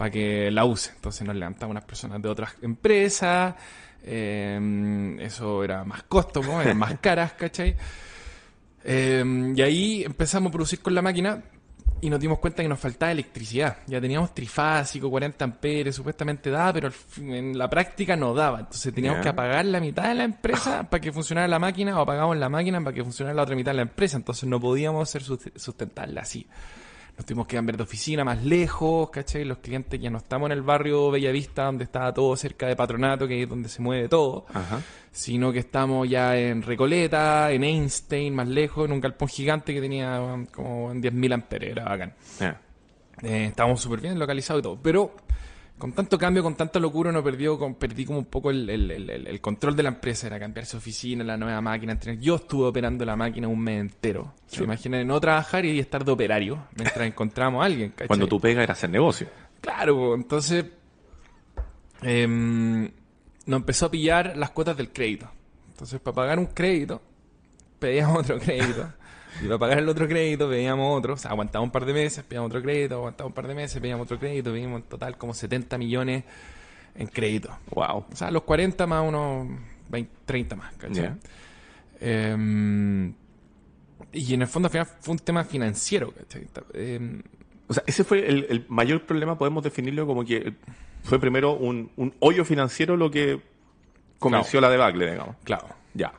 para 0.00 0.10
que 0.10 0.50
la 0.50 0.64
use. 0.64 0.92
Entonces 0.94 1.26
nos 1.26 1.36
levantamos 1.36 1.72
unas 1.72 1.84
personas 1.84 2.22
de 2.22 2.28
otras 2.30 2.54
empresas, 2.62 3.54
em, 4.02 5.20
eso 5.20 5.62
era 5.62 5.84
más 5.84 6.04
costo, 6.04 6.40
¿no? 6.42 6.58
eran 6.62 6.78
más 6.78 6.98
caras, 7.02 7.34
¿cachai? 7.34 7.76
Em, 8.82 9.54
y 9.54 9.60
ahí 9.60 10.02
empezamos 10.02 10.48
a 10.48 10.52
producir 10.52 10.80
con 10.80 10.94
la 10.94 11.02
máquina 11.02 11.42
y 12.00 12.08
nos 12.08 12.18
dimos 12.18 12.38
cuenta 12.38 12.62
que 12.62 12.68
nos 12.70 12.80
faltaba 12.80 13.12
electricidad. 13.12 13.76
Ya 13.88 14.00
teníamos 14.00 14.32
trifásico, 14.34 15.10
40 15.10 15.44
amperes, 15.44 15.96
supuestamente 15.96 16.48
daba, 16.48 16.72
pero 16.72 16.90
en 17.18 17.58
la 17.58 17.68
práctica 17.68 18.16
no 18.16 18.32
daba. 18.32 18.60
Entonces 18.60 18.94
teníamos 18.94 19.20
que 19.20 19.28
apagar 19.28 19.66
la 19.66 19.80
mitad 19.80 20.04
de 20.08 20.14
la 20.14 20.24
empresa 20.24 20.82
para 20.90 20.98
que 21.02 21.12
funcionara 21.12 21.46
la 21.46 21.58
máquina 21.58 21.98
o 21.98 22.00
apagamos 22.00 22.38
la 22.38 22.48
máquina 22.48 22.80
para 22.82 22.94
que 22.94 23.04
funcionara 23.04 23.34
la 23.36 23.42
otra 23.42 23.54
mitad 23.54 23.72
de 23.72 23.76
la 23.76 23.82
empresa. 23.82 24.16
Entonces 24.16 24.48
no 24.48 24.58
podíamos 24.58 25.10
ser 25.10 25.22
sust- 25.22 25.52
sustentable 25.58 26.18
así. 26.20 26.46
Nos 27.20 27.26
tuvimos 27.26 27.48
que 27.48 27.56
cambiar 27.56 27.76
de 27.76 27.82
oficina 27.82 28.24
más 28.24 28.42
lejos, 28.42 29.10
¿cachai? 29.10 29.44
Los 29.44 29.58
clientes 29.58 30.00
ya 30.00 30.08
no 30.08 30.16
estamos 30.16 30.46
en 30.46 30.52
el 30.52 30.62
barrio 30.62 31.10
Bellavista, 31.10 31.64
donde 31.64 31.84
estaba 31.84 32.14
todo 32.14 32.34
cerca 32.34 32.66
de 32.66 32.74
Patronato, 32.74 33.28
que 33.28 33.42
es 33.42 33.46
donde 33.46 33.68
se 33.68 33.82
mueve 33.82 34.08
todo 34.08 34.46
Ajá. 34.54 34.80
sino 35.12 35.52
que 35.52 35.58
estamos 35.58 36.08
ya 36.08 36.34
en 36.38 36.62
Recoleta, 36.62 37.52
en 37.52 37.62
Einstein, 37.62 38.34
más 38.34 38.48
lejos, 38.48 38.86
en 38.86 38.92
un 38.92 39.02
galpón 39.02 39.28
gigante 39.28 39.74
que 39.74 39.82
tenía 39.82 40.18
um, 40.18 40.46
como 40.46 40.94
10.000 40.94 41.34
amperes, 41.34 41.72
era 41.72 41.84
bacán. 41.84 42.14
Ya. 42.38 42.58
Eh, 43.22 43.48
estábamos 43.48 43.82
súper 43.82 44.00
bien 44.00 44.18
localizados 44.18 44.60
y 44.60 44.62
todo, 44.62 44.78
pero 44.82 45.14
con 45.80 45.92
tanto 45.92 46.16
cambio, 46.16 46.44
con 46.44 46.54
tanta 46.54 46.78
locura, 46.78 47.10
uno 47.10 47.24
perdió, 47.24 47.58
con- 47.58 47.74
perdí 47.74 48.04
como 48.04 48.20
un 48.20 48.26
poco 48.26 48.50
el, 48.50 48.70
el- 48.70 48.90
el- 48.92 49.10
el- 49.10 49.26
el 49.26 49.40
control 49.40 49.74
de 49.74 49.82
la 49.82 49.88
empresa, 49.88 50.28
era 50.28 50.38
cambiarse 50.38 50.76
oficina, 50.76 51.24
la 51.24 51.36
nueva 51.36 51.60
máquina. 51.60 51.92
entrenar. 51.92 52.20
Yo 52.22 52.36
estuve 52.36 52.66
operando 52.68 53.04
la 53.04 53.16
máquina 53.16 53.48
un 53.48 53.58
mes 53.60 53.80
entero. 53.80 54.32
Se 54.46 54.62
imaginan 54.62 55.04
no 55.08 55.18
trabajar 55.20 55.64
y 55.64 55.80
estar 55.80 56.04
de 56.04 56.12
operario 56.12 56.62
mientras 56.76 57.04
encontramos 57.06 57.62
a 57.62 57.66
alguien. 57.66 57.90
¿cachai? 57.90 58.06
Cuando 58.06 58.28
tu 58.28 58.38
pega 58.38 58.62
era 58.62 58.74
hacer 58.74 58.90
negocio. 58.90 59.26
Claro, 59.60 60.14
entonces 60.14 60.66
em, 62.02 62.84
nos 63.46 63.56
empezó 63.60 63.86
a 63.86 63.90
pillar 63.90 64.36
las 64.36 64.50
cuotas 64.50 64.76
del 64.76 64.92
crédito. 64.92 65.28
Entonces, 65.70 66.00
para 66.00 66.14
pagar 66.14 66.38
un 66.38 66.46
crédito, 66.46 67.00
pedíamos 67.78 68.18
otro 68.20 68.38
crédito. 68.40 68.92
Y 69.42 69.46
para 69.46 69.58
pagar 69.58 69.78
el 69.78 69.88
otro 69.88 70.06
crédito, 70.08 70.48
pedíamos 70.48 70.98
otro. 70.98 71.14
O 71.14 71.16
sea, 71.16 71.30
aguantaba 71.30 71.62
un 71.64 71.70
par 71.70 71.84
de 71.84 71.92
meses, 71.92 72.24
pedíamos 72.24 72.48
otro 72.50 72.62
crédito, 72.62 72.96
aguantaba 72.96 73.28
un 73.28 73.34
par 73.34 73.46
de 73.48 73.54
meses, 73.54 73.80
pedíamos 73.80 74.04
otro 74.04 74.18
crédito. 74.18 74.52
Pedimos 74.52 74.82
en 74.82 74.88
total 74.88 75.16
como 75.16 75.34
70 75.34 75.78
millones 75.78 76.24
en 76.94 77.06
crédito. 77.06 77.50
Wow. 77.70 78.06
O 78.12 78.16
sea, 78.16 78.30
los 78.30 78.42
40 78.42 78.86
más 78.86 79.06
unos 79.08 79.46
20, 79.88 80.10
30 80.26 80.56
más, 80.56 80.74
¿cachai? 80.76 81.12
Em, 82.00 83.12
y 84.12 84.34
en 84.34 84.42
el 84.42 84.48
fondo 84.48 84.66
al 84.66 84.72
final 84.72 84.86
fue 85.00 85.12
un 85.12 85.18
tema 85.18 85.44
financiero, 85.44 86.12
¿cachai? 86.12 86.46
Em, 86.74 87.22
O 87.68 87.74
sea, 87.74 87.82
ese 87.86 88.04
fue 88.04 88.26
el, 88.28 88.46
el 88.48 88.64
mayor 88.68 89.06
problema, 89.06 89.38
podemos 89.38 89.62
definirlo 89.62 90.06
como 90.06 90.24
que 90.24 90.54
fue 91.02 91.18
primero 91.20 91.52
un, 91.54 91.90
un 91.96 92.14
hoyo 92.20 92.44
financiero 92.44 92.96
lo 92.96 93.10
que 93.10 93.40
convenció 94.18 94.60
la 94.60 94.68
debacle, 94.70 95.10
digamos. 95.10 95.36
claro. 95.44 95.68
Ya. 95.94 96.12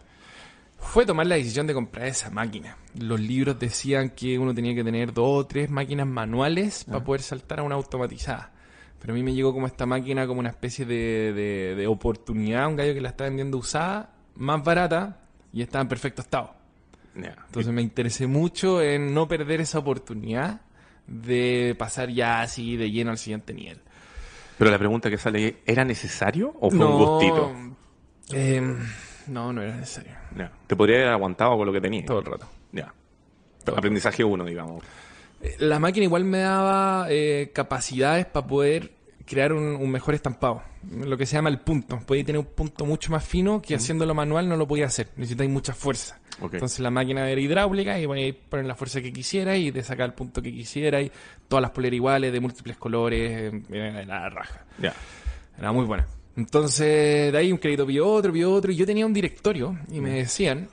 Fue 0.81 1.05
tomar 1.05 1.25
la 1.27 1.35
decisión 1.35 1.67
de 1.67 1.73
comprar 1.73 2.07
esa 2.07 2.29
máquina. 2.29 2.75
Los 2.99 3.19
libros 3.19 3.57
decían 3.59 4.09
que 4.09 4.37
uno 4.37 4.53
tenía 4.53 4.75
que 4.75 4.83
tener 4.83 5.13
dos 5.13 5.43
o 5.43 5.47
tres 5.47 5.69
máquinas 5.69 6.07
manuales 6.07 6.83
para 6.83 7.03
poder 7.03 7.21
saltar 7.21 7.59
a 7.59 7.63
una 7.63 7.75
automatizada. 7.75 8.51
Pero 8.99 9.13
a 9.13 9.15
mí 9.15 9.23
me 9.23 9.33
llegó 9.33 9.53
como 9.53 9.67
esta 9.67 9.85
máquina 9.85 10.27
como 10.27 10.39
una 10.41 10.49
especie 10.49 10.85
de, 10.85 11.33
de- 11.33 11.75
de 11.75 11.87
oportunidad, 11.87 12.67
un 12.67 12.75
gallo 12.75 12.93
que 12.93 13.01
la 13.01 13.09
está 13.09 13.23
vendiendo 13.23 13.57
usada, 13.57 14.13
más 14.35 14.63
barata 14.63 15.21
y 15.53 15.61
estaba 15.61 15.81
en 15.83 15.87
perfecto 15.87 16.21
estado. 16.21 16.53
Entonces 17.45 17.71
me 17.73 17.81
interesé 17.81 18.27
mucho 18.27 18.81
en 18.81 19.13
no 19.13 19.27
perder 19.27 19.61
esa 19.61 19.79
oportunidad 19.79 20.61
de 21.07 21.75
pasar 21.77 22.09
ya 22.09 22.41
así 22.41 22.75
de 22.77 22.89
lleno 22.91 23.11
al 23.11 23.17
siguiente 23.17 23.53
nivel. 23.53 23.79
Pero 24.57 24.69
la 24.71 24.77
pregunta 24.77 25.09
que 25.09 25.17
sale 25.17 25.57
¿era 25.65 25.83
necesario 25.83 26.53
o 26.59 26.69
fue 26.69 26.85
un 26.85 26.97
gustito? 26.97 27.51
eh, 28.33 28.61
no, 29.27 29.51
no 29.51 29.61
era 29.61 29.75
necesario. 29.77 30.13
Ya. 30.37 30.51
Te 30.67 30.75
podría 30.75 30.97
haber 30.97 31.09
aguantado 31.09 31.57
con 31.57 31.65
lo 31.65 31.73
que 31.73 31.81
tenías. 31.81 32.05
Todo 32.05 32.19
el 32.19 32.25
rato. 32.25 32.47
Ya. 32.71 32.93
Aprendizaje 33.75 34.23
uno, 34.23 34.45
digamos. 34.45 34.83
La 35.59 35.79
máquina 35.79 36.05
igual 36.05 36.23
me 36.23 36.39
daba 36.39 37.07
eh, 37.09 37.51
capacidades 37.53 38.25
para 38.25 38.45
poder 38.45 38.91
crear 39.25 39.53
un, 39.53 39.63
un 39.75 39.91
mejor 39.91 40.13
estampado. 40.13 40.61
Lo 40.91 41.17
que 41.17 41.25
se 41.25 41.35
llama 41.35 41.49
el 41.49 41.59
punto. 41.59 41.99
Podía 42.05 42.23
tener 42.23 42.39
un 42.39 42.45
punto 42.45 42.85
mucho 42.85 43.11
más 43.11 43.23
fino 43.23 43.61
que 43.61 43.75
haciéndolo 43.75 44.13
manual 44.13 44.47
no 44.49 44.57
lo 44.57 44.67
podía 44.67 44.85
hacer. 44.85 45.09
Necesitáis 45.15 45.49
mucha 45.49 45.73
fuerza. 45.73 46.19
Entonces 46.41 46.79
la 46.79 46.89
máquina 46.89 47.29
era 47.29 47.39
hidráulica 47.39 47.99
y 47.99 48.07
podíais 48.07 48.35
poner 48.35 48.65
la 48.65 48.75
fuerza 48.75 49.01
que 49.01 49.13
quisiera 49.13 49.55
y 49.57 49.71
te 49.71 49.83
sacar 49.83 50.07
el 50.07 50.13
punto 50.13 50.41
que 50.41 50.51
quisiera 50.51 51.01
y 51.01 51.11
todas 51.47 51.61
las 51.61 51.71
poleras 51.71 51.95
iguales, 51.95 52.33
de 52.33 52.39
múltiples 52.39 52.77
colores, 52.77 53.53
eh, 53.53 53.61
era 53.69 54.05
la 54.05 54.29
raja. 54.29 54.65
Ya. 54.79 54.93
Era 55.57 55.71
muy 55.71 55.85
buena. 55.85 56.07
Entonces, 56.37 57.31
de 57.31 57.37
ahí 57.37 57.51
un 57.51 57.57
crédito 57.57 57.85
vio 57.85 58.07
otro, 58.07 58.31
vio 58.31 58.51
otro, 58.53 58.71
y 58.71 58.75
yo 58.75 58.85
tenía 58.85 59.05
un 59.05 59.13
directorio 59.13 59.77
y 59.91 59.99
me 59.99 60.11
decían, 60.11 60.69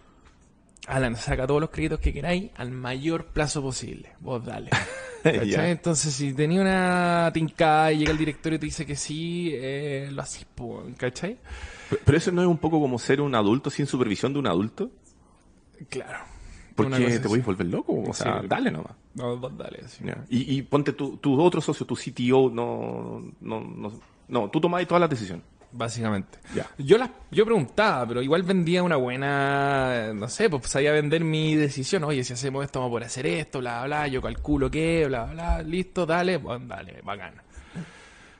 Alan, 0.86 1.16
saca 1.16 1.46
todos 1.46 1.60
los 1.60 1.70
créditos 1.70 1.98
que 2.00 2.12
queráis 2.12 2.50
al 2.56 2.70
mayor 2.70 3.26
plazo 3.26 3.60
posible. 3.60 4.12
Vos 4.20 4.44
dale. 4.44 4.70
Entonces, 5.24 6.14
si 6.14 6.32
tenía 6.32 6.60
una 6.60 7.30
tincada 7.34 7.92
y 7.92 7.98
llega 7.98 8.12
el 8.12 8.18
directorio 8.18 8.56
y 8.56 8.60
te 8.60 8.66
dice 8.66 8.86
que 8.86 8.94
sí, 8.96 9.50
eh, 9.52 10.08
lo 10.12 10.22
así, 10.22 10.44
¿cachai? 10.96 11.36
Pero- 11.90 12.02
Pero 12.04 12.18
eso 12.18 12.30
no 12.32 12.40
es 12.42 12.48
un 12.48 12.58
poco 12.58 12.80
como 12.80 12.98
ser 12.98 13.20
un 13.20 13.34
adulto 13.34 13.68
sin 13.68 13.86
supervisión 13.86 14.32
de 14.32 14.38
un 14.38 14.46
adulto. 14.46 14.90
Claro. 15.88 16.20
Porque 16.76 17.18
te 17.18 17.28
podéis 17.28 17.44
volver 17.44 17.66
loco. 17.66 18.04
O 18.08 18.14
sea, 18.14 18.40
dale 18.46 18.70
nomás. 18.70 18.92
No, 19.14 19.36
vos 19.36 19.52
dale. 19.58 19.80
sí. 19.88 20.04
Y, 20.30 20.56
y 20.58 20.62
ponte 20.62 20.92
tu, 20.92 21.16
tu 21.16 21.40
otro 21.40 21.60
socio, 21.60 21.84
tu 21.84 21.96
CTO, 21.96 22.48
no, 22.50 23.24
no, 23.40 23.60
no, 23.60 23.92
no, 24.28 24.48
tú 24.50 24.60
tomabas 24.60 24.86
todas 24.86 25.00
las 25.00 25.10
decisiones. 25.10 25.44
Básicamente. 25.70 26.38
Ya. 26.54 26.66
Yo 26.78 26.96
las, 26.96 27.10
yo 27.30 27.44
preguntaba, 27.44 28.06
pero 28.08 28.22
igual 28.22 28.42
vendía 28.42 28.82
una 28.82 28.96
buena, 28.96 30.12
no 30.14 30.26
sé, 30.28 30.48
pues 30.48 30.66
sabía 30.66 30.92
vender 30.92 31.22
mi 31.24 31.54
decisión. 31.56 32.04
Oye, 32.04 32.24
si 32.24 32.32
hacemos 32.32 32.64
esto, 32.64 32.78
vamos 32.80 32.92
por 32.92 33.04
hacer 33.04 33.26
esto, 33.26 33.58
bla, 33.58 33.84
bla, 33.84 34.06
yo 34.08 34.22
calculo 34.22 34.70
qué, 34.70 35.04
bla, 35.06 35.24
bla, 35.26 35.62
listo, 35.62 36.06
dale, 36.06 36.38
bueno, 36.38 36.64
dale, 36.68 37.02
bacán. 37.04 37.34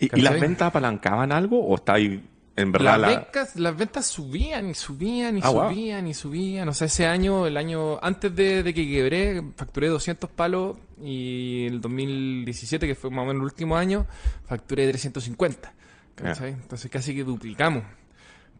¿Y, 0.00 0.16
y 0.16 0.20
las 0.22 0.40
ventas 0.40 0.68
apalancaban 0.68 1.30
algo 1.32 1.62
o 1.62 1.74
está 1.74 1.94
ahí 1.94 2.24
en 2.56 2.72
verdad 2.72 2.98
Las, 2.98 3.00
la... 3.00 3.08
ventas, 3.08 3.56
las 3.56 3.76
ventas 3.76 4.06
subían 4.06 4.70
y 4.70 4.74
subían 4.74 5.36
y 5.38 5.40
Ah, 5.44 5.50
wow. 5.50 5.68
subían 5.68 6.06
y 6.06 6.14
subían. 6.14 6.68
O 6.68 6.72
sea, 6.72 6.86
ese 6.86 7.06
año, 7.06 7.46
el 7.46 7.56
año 7.56 7.98
antes 8.02 8.34
de, 8.34 8.62
de 8.62 8.72
que 8.74 8.88
quebré, 8.88 9.42
facturé 9.54 9.88
200 9.88 10.30
palos 10.30 10.76
y 11.02 11.66
el 11.66 11.80
2017, 11.80 12.86
que 12.86 12.94
fue 12.94 13.10
más 13.10 13.24
o 13.24 13.26
menos 13.26 13.40
el 13.40 13.44
último 13.44 13.76
año, 13.76 14.06
facturé 14.46 14.88
350. 14.88 15.74
¿Cachai? 16.22 16.52
Entonces 16.52 16.90
casi 16.90 17.14
que 17.14 17.24
duplicamos. 17.24 17.84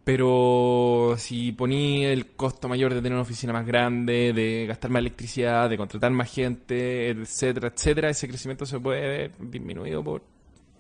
Pero 0.04 1.16
si 1.18 1.52
poní 1.52 2.06
el 2.06 2.28
costo 2.28 2.66
mayor 2.66 2.94
de 2.94 3.02
tener 3.02 3.12
una 3.12 3.22
oficina 3.22 3.52
más 3.52 3.66
grande, 3.66 4.32
de 4.32 4.64
gastar 4.66 4.90
más 4.90 5.00
electricidad, 5.00 5.68
de 5.68 5.76
contratar 5.76 6.10
más 6.12 6.32
gente, 6.32 7.10
etcétera, 7.10 7.68
etcétera, 7.68 8.08
ese 8.08 8.26
crecimiento 8.26 8.64
se 8.64 8.80
puede 8.80 9.00
ver 9.02 9.32
disminuido 9.38 10.02
por, 10.02 10.22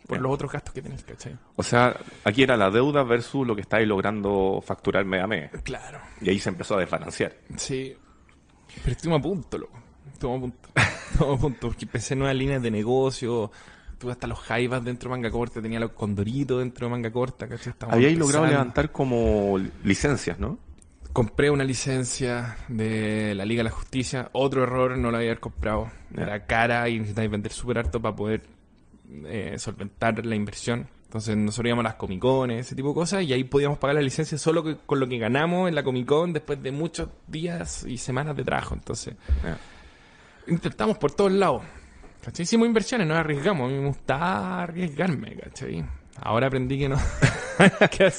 los 0.08 0.32
otros 0.32 0.50
gastos 0.50 0.72
que 0.72 0.80
tenéis, 0.80 1.04
¿cachai? 1.04 1.36
O 1.56 1.62
sea, 1.62 1.94
aquí 2.24 2.42
era 2.42 2.56
la 2.56 2.70
deuda 2.70 3.02
versus 3.02 3.46
lo 3.46 3.54
que 3.54 3.60
estáis 3.60 3.86
logrando 3.86 4.62
facturar 4.64 5.04
mes 5.04 5.22
a 5.22 5.26
mes. 5.26 5.50
Claro. 5.62 6.00
Y 6.22 6.30
ahí 6.30 6.38
se 6.38 6.48
empezó 6.48 6.76
a 6.76 6.80
desbalancear. 6.80 7.36
Sí. 7.56 7.94
Pero 8.82 8.92
estuvimos 8.92 9.18
a 9.18 9.22
punto, 9.22 9.58
loco. 9.58 9.78
Estuvimos 10.10 10.38
a 10.38 10.40
punto. 10.40 10.68
Estuvimos 11.12 11.38
a 11.38 11.40
punto. 11.42 11.68
Porque 11.68 11.84
empecé 11.84 12.16
nuevas 12.16 12.36
líneas 12.36 12.62
de 12.62 12.70
negocio. 12.70 13.50
Tuve 13.98 14.12
hasta 14.12 14.26
los 14.26 14.38
jaivas 14.38 14.84
dentro 14.84 15.10
de 15.10 15.16
manga 15.16 15.30
corta. 15.30 15.60
Tenía 15.60 15.80
los 15.80 15.90
condoritos 15.92 16.60
dentro 16.60 16.86
de 16.86 16.90
manga 16.92 17.10
corta. 17.10 17.48
¿cachai? 17.48 17.74
Habíais 17.88 18.16
logrado 18.18 18.44
levantar 18.52 18.92
como 18.92 19.58
licencias, 19.84 20.38
¿no? 20.38 20.58
Compré 21.12 21.50
una 21.50 21.64
licencia 21.64 22.56
de 22.68 23.34
la 23.34 23.44
Liga 23.44 23.60
de 23.60 23.64
la 23.64 23.70
Justicia. 23.74 24.28
Otro 24.32 24.62
error, 24.62 24.96
no 24.98 25.10
la 25.10 25.18
había 25.18 25.34
comprado. 25.36 25.90
Era 26.16 26.46
cara 26.46 26.88
y 26.88 26.98
necesitáis 26.98 27.30
vender 27.30 27.52
súper 27.52 27.78
harto 27.78 28.00
para 28.00 28.14
poder 28.14 28.42
eh, 29.24 29.54
solventar 29.58 30.24
la 30.24 30.34
inversión. 30.36 30.86
Entonces 31.06 31.36
nosotros 31.36 31.66
íbamos 31.70 31.86
a 31.86 31.88
las 31.88 31.94
Comic 31.94 32.20
Con, 32.20 32.50
ese 32.50 32.76
tipo 32.76 32.88
de 32.88 32.94
cosas, 32.94 33.24
y 33.24 33.32
ahí 33.32 33.42
podíamos 33.42 33.78
pagar 33.78 33.94
la 33.96 34.02
licencia 34.02 34.36
solo 34.36 34.62
que- 34.62 34.76
con 34.76 35.00
lo 35.00 35.08
que 35.08 35.16
ganamos 35.16 35.66
en 35.66 35.74
la 35.74 35.82
Comic 35.82 36.06
Con 36.06 36.34
después 36.34 36.62
de 36.62 36.70
muchos 36.70 37.08
días 37.26 37.84
y 37.84 37.96
semanas 37.96 38.36
de 38.36 38.44
trabajo. 38.44 38.74
Entonces 38.74 39.14
intentamos 40.46 40.98
por 40.98 41.12
todos 41.12 41.32
lados. 41.32 41.62
¿Cachai? 42.28 42.44
Hicimos 42.44 42.66
inversiones, 42.66 43.06
nos 43.06 43.16
arriesgamos. 43.16 43.70
A 43.70 43.72
mí 43.72 43.80
me 43.80 43.88
gustaba 43.88 44.62
arriesgarme, 44.64 45.34
¿cachai? 45.36 45.82
Ahora 46.20 46.46
aprendí 46.48 46.78
que 46.78 46.88
no. 46.88 46.96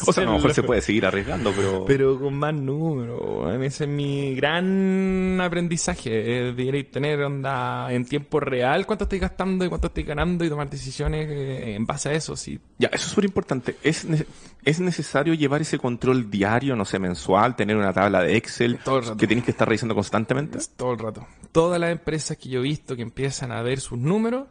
O 0.06 0.12
sea, 0.12 0.24
a 0.24 0.26
lo 0.26 0.34
mejor 0.34 0.54
se 0.54 0.64
puede 0.64 0.82
seguir 0.82 1.06
arriesgando, 1.06 1.54
pero... 1.56 1.86
Pero 1.86 2.20
con 2.20 2.34
más 2.34 2.54
números, 2.54 3.54
ese 3.64 3.86
es 3.86 3.90
mi 3.90 4.36
gran 4.36 5.40
aprendizaje. 5.42 6.10
Eh, 6.50 6.54
Deberíais 6.54 6.92
tener 6.92 7.22
onda 7.22 7.88
en 7.94 8.04
tiempo 8.04 8.42
real 8.42 8.86
cuánto 8.86 9.06
estoy 9.06 9.20
gastando 9.20 9.64
y 9.64 9.70
cuánto 9.70 9.88
estoy 9.88 10.04
ganando 10.04 10.44
y 10.44 10.50
tomar 10.50 10.70
decisiones 10.70 11.26
eh, 11.30 11.76
en 11.76 11.86
base 11.86 12.10
a 12.10 12.14
eso. 12.14 12.36
Sí, 12.36 12.60
Ya, 12.80 12.88
eso 12.90 12.98
es 13.06 13.10
súper 13.12 13.24
importante. 13.26 13.78
¿Es, 13.82 14.04
ne- 14.04 14.26
¿Es 14.66 14.82
necesario 14.82 15.34
llevar 15.34 15.62
ese 15.62 15.78
control 15.78 16.30
diario, 16.30 16.76
no 16.76 16.84
sé, 16.84 17.00
mensual, 17.00 17.56
tener 17.56 17.78
una 17.78 17.94
tabla 17.94 18.22
de 18.24 18.36
Excel 18.36 18.78
Todo 18.84 18.98
el 19.00 19.04
rato. 19.06 19.18
que 19.18 19.28
tenéis 19.28 19.46
que 19.46 19.52
estar 19.52 19.70
revisando 19.70 19.96
constantemente? 19.96 20.60
todo 20.76 20.92
el 20.92 21.00
rato. 21.00 21.26
Todas 21.54 21.80
las 21.80 21.92
empresas 21.92 22.36
que 22.36 22.50
yo 22.50 22.60
he 22.60 22.64
visto 22.64 22.94
que 22.98 23.04
empiezan 23.04 23.54
a 23.54 23.62
ver 23.62 23.80
sus 23.80 23.98
números, 23.98 24.48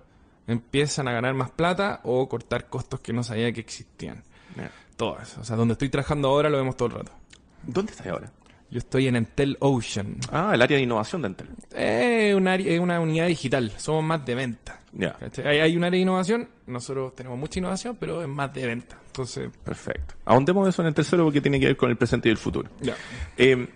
empiezan 0.48 1.06
a 1.06 1.12
ganar 1.12 1.34
más 1.34 1.50
plata 1.52 2.00
o 2.02 2.28
cortar 2.28 2.68
costos 2.68 2.98
que 3.00 3.12
no 3.12 3.22
sabía 3.22 3.52
que 3.52 3.60
existían. 3.60 4.24
Ya. 4.56 4.70
Todas. 4.96 5.38
O 5.38 5.44
sea, 5.44 5.54
donde 5.54 5.72
estoy 5.72 5.88
trabajando 5.90 6.28
ahora 6.28 6.48
lo 6.50 6.56
vemos 6.58 6.76
todo 6.76 6.88
el 6.88 6.94
rato. 6.96 7.12
¿Dónde 7.62 7.92
estás 7.92 8.08
ahora? 8.08 8.32
Yo 8.70 8.78
estoy 8.78 9.06
en 9.08 9.16
Entel 9.16 9.56
Ocean. 9.60 10.16
Ah, 10.32 10.50
el 10.54 10.60
área 10.60 10.76
de 10.76 10.82
innovación 10.82 11.22
de 11.22 11.28
Entel. 11.28 11.48
Es 11.74 12.34
una, 12.34 12.52
área- 12.54 12.72
es 12.74 12.80
una 12.80 12.98
unidad 13.00 13.26
digital, 13.28 13.72
somos 13.78 14.02
más 14.04 14.26
de 14.26 14.34
venta. 14.34 14.80
Ya. 14.92 15.16
Hay, 15.44 15.58
hay 15.60 15.76
un 15.76 15.84
área 15.84 15.96
de 15.96 16.02
innovación, 16.02 16.48
nosotros 16.66 17.14
tenemos 17.14 17.38
mucha 17.38 17.58
innovación, 17.60 17.96
pero 18.00 18.20
es 18.22 18.28
más 18.28 18.52
de 18.52 18.66
venta. 18.66 18.98
Entonces, 19.06 19.50
Perfecto. 19.64 20.14
Ahondemos 20.24 20.68
eso 20.68 20.82
en 20.82 20.88
el 20.88 20.94
tercero 20.94 21.24
porque 21.24 21.40
tiene 21.40 21.58
que 21.60 21.66
ver 21.66 21.76
con 21.76 21.90
el 21.90 21.96
presente 21.96 22.28
y 22.28 22.32
el 22.32 22.38
futuro. 22.38 22.68
ya. 22.80 22.94
Eh, 23.36 23.68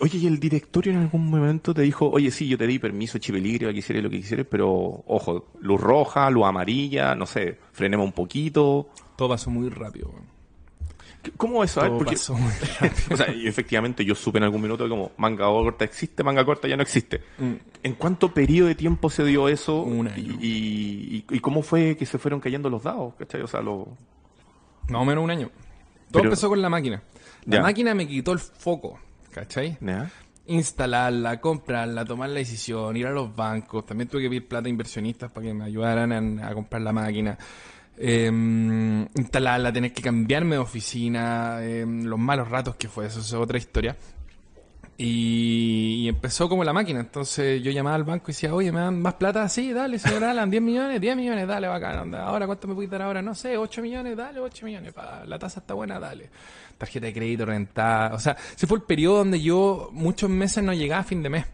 oye, 0.00 0.18
¿y 0.18 0.26
el 0.26 0.38
directorio 0.40 0.92
en 0.92 0.98
algún 0.98 1.28
momento 1.30 1.74
te 1.74 1.82
dijo, 1.82 2.08
oye, 2.10 2.30
sí, 2.30 2.48
yo 2.48 2.56
te 2.58 2.66
di 2.66 2.78
permiso, 2.78 3.18
chipeligrio, 3.18 3.72
que 3.72 3.78
hicieras 3.78 4.02
lo 4.04 4.10
que 4.10 4.18
quisieras, 4.18 4.46
pero 4.50 4.68
ojo, 5.06 5.48
luz 5.60 5.80
roja, 5.80 6.30
luz 6.30 6.44
amarilla, 6.46 7.14
no 7.14 7.26
sé, 7.26 7.58
frenemos 7.72 8.06
un 8.06 8.12
poquito? 8.12 8.88
Todo 9.16 9.30
pasó 9.30 9.50
muy 9.50 9.68
rápido. 9.68 10.08
weón. 10.10 10.38
¿Qué- 11.22 11.32
¿Cómo 11.32 11.64
eso? 11.64 11.80
Todo 11.80 11.98
porque- 11.98 12.12
pasó 12.12 12.34
muy 12.34 12.52
rápido. 12.80 12.92
o 13.10 13.16
sea, 13.16 13.26
efectivamente 13.26 14.04
yo 14.04 14.14
supe 14.14 14.38
en 14.38 14.44
algún 14.44 14.62
minuto 14.62 14.88
como 14.88 15.10
manga 15.16 15.46
corta 15.46 15.84
existe, 15.84 16.22
manga 16.22 16.44
corta 16.44 16.68
ya 16.68 16.76
no 16.76 16.82
existe. 16.82 17.20
Mm. 17.38 17.52
¿En 17.82 17.94
cuánto 17.94 18.32
periodo 18.32 18.68
de 18.68 18.74
tiempo 18.76 19.10
se 19.10 19.24
dio 19.24 19.48
eso? 19.48 19.82
Un 19.82 20.06
año. 20.08 20.38
Y, 20.40 21.24
y- 21.28 21.34
y 21.36 21.40
cómo 21.40 21.62
fue 21.62 21.96
que 21.96 22.06
se 22.06 22.18
fueron 22.18 22.38
cayendo 22.40 22.70
los 22.70 22.84
dados? 22.84 23.14
¿Cachai? 23.18 23.40
O 23.42 23.46
sea, 23.48 23.60
lo... 23.62 23.88
Más 24.88 25.02
o 25.02 25.04
menos 25.04 25.24
un 25.24 25.30
año. 25.30 25.48
Todo 26.10 26.22
Pero- 26.22 26.24
empezó 26.26 26.48
con 26.48 26.62
la 26.62 26.68
máquina. 26.68 27.02
La 27.46 27.56
Ya. 27.56 27.62
máquina 27.62 27.94
me 27.94 28.06
quitó 28.06 28.32
el 28.32 28.38
foco, 28.38 28.98
¿cachai? 29.40 29.78
Instalarla, 30.46 31.40
comprarla, 31.40 32.04
tomar 32.04 32.30
la 32.30 32.38
decisión, 32.38 32.96
ir 32.96 33.06
a 33.06 33.10
los 33.10 33.34
bancos. 33.34 33.84
También 33.84 34.08
tuve 34.08 34.22
que 34.22 34.28
pedir 34.28 34.48
plata 34.48 34.66
a 34.66 34.70
inversionistas 34.70 35.30
para 35.30 35.46
que 35.46 35.54
me 35.54 35.64
ayudaran 35.64 36.40
a, 36.40 36.48
a 36.48 36.54
comprar 36.54 36.82
la 36.82 36.92
máquina. 36.92 37.38
Eh, 38.00 38.26
instalarla, 38.26 39.72
tener 39.72 39.92
que 39.92 40.02
cambiarme 40.02 40.54
de 40.54 40.60
oficina, 40.60 41.58
eh, 41.62 41.84
los 41.86 42.18
malos 42.18 42.48
ratos 42.48 42.76
que 42.76 42.88
fue, 42.88 43.06
eso 43.06 43.20
es 43.20 43.32
otra 43.32 43.58
historia. 43.58 43.96
Y, 45.00 46.02
y 46.02 46.08
empezó 46.08 46.48
como 46.48 46.64
la 46.64 46.72
máquina, 46.72 46.98
entonces 46.98 47.62
yo 47.62 47.70
llamaba 47.70 47.94
al 47.94 48.02
banco 48.02 48.24
y 48.26 48.34
decía, 48.34 48.52
oye, 48.52 48.72
¿me 48.72 48.80
dan 48.80 49.00
más 49.00 49.14
plata? 49.14 49.48
Sí, 49.48 49.72
dale, 49.72 49.96
señor 50.00 50.24
Alan, 50.24 50.50
10 50.50 50.60
millones, 50.60 51.00
10 51.00 51.16
millones, 51.16 51.46
dale, 51.46 51.68
bacán, 51.68 52.00
onda. 52.00 52.26
Ahora, 52.26 52.46
¿cuánto 52.46 52.66
me 52.66 52.74
puedes 52.74 52.90
dar 52.90 53.02
ahora? 53.02 53.22
No 53.22 53.32
sé, 53.32 53.56
8 53.56 53.80
millones, 53.80 54.16
dale, 54.16 54.40
8 54.40 54.66
millones, 54.66 54.92
pa, 54.92 55.22
la 55.24 55.38
tasa 55.38 55.60
está 55.60 55.74
buena, 55.74 56.00
dale. 56.00 56.28
Tarjeta 56.76 57.06
de 57.06 57.12
crédito 57.12 57.46
rentada, 57.46 58.12
o 58.12 58.18
sea, 58.18 58.36
ese 58.56 58.66
fue 58.66 58.78
el 58.78 58.82
periodo 58.82 59.18
donde 59.18 59.40
yo 59.40 59.88
muchos 59.92 60.28
meses 60.28 60.64
no 60.64 60.74
llegaba 60.74 61.02
a 61.02 61.04
fin 61.04 61.22
de 61.22 61.30
mes. 61.30 61.46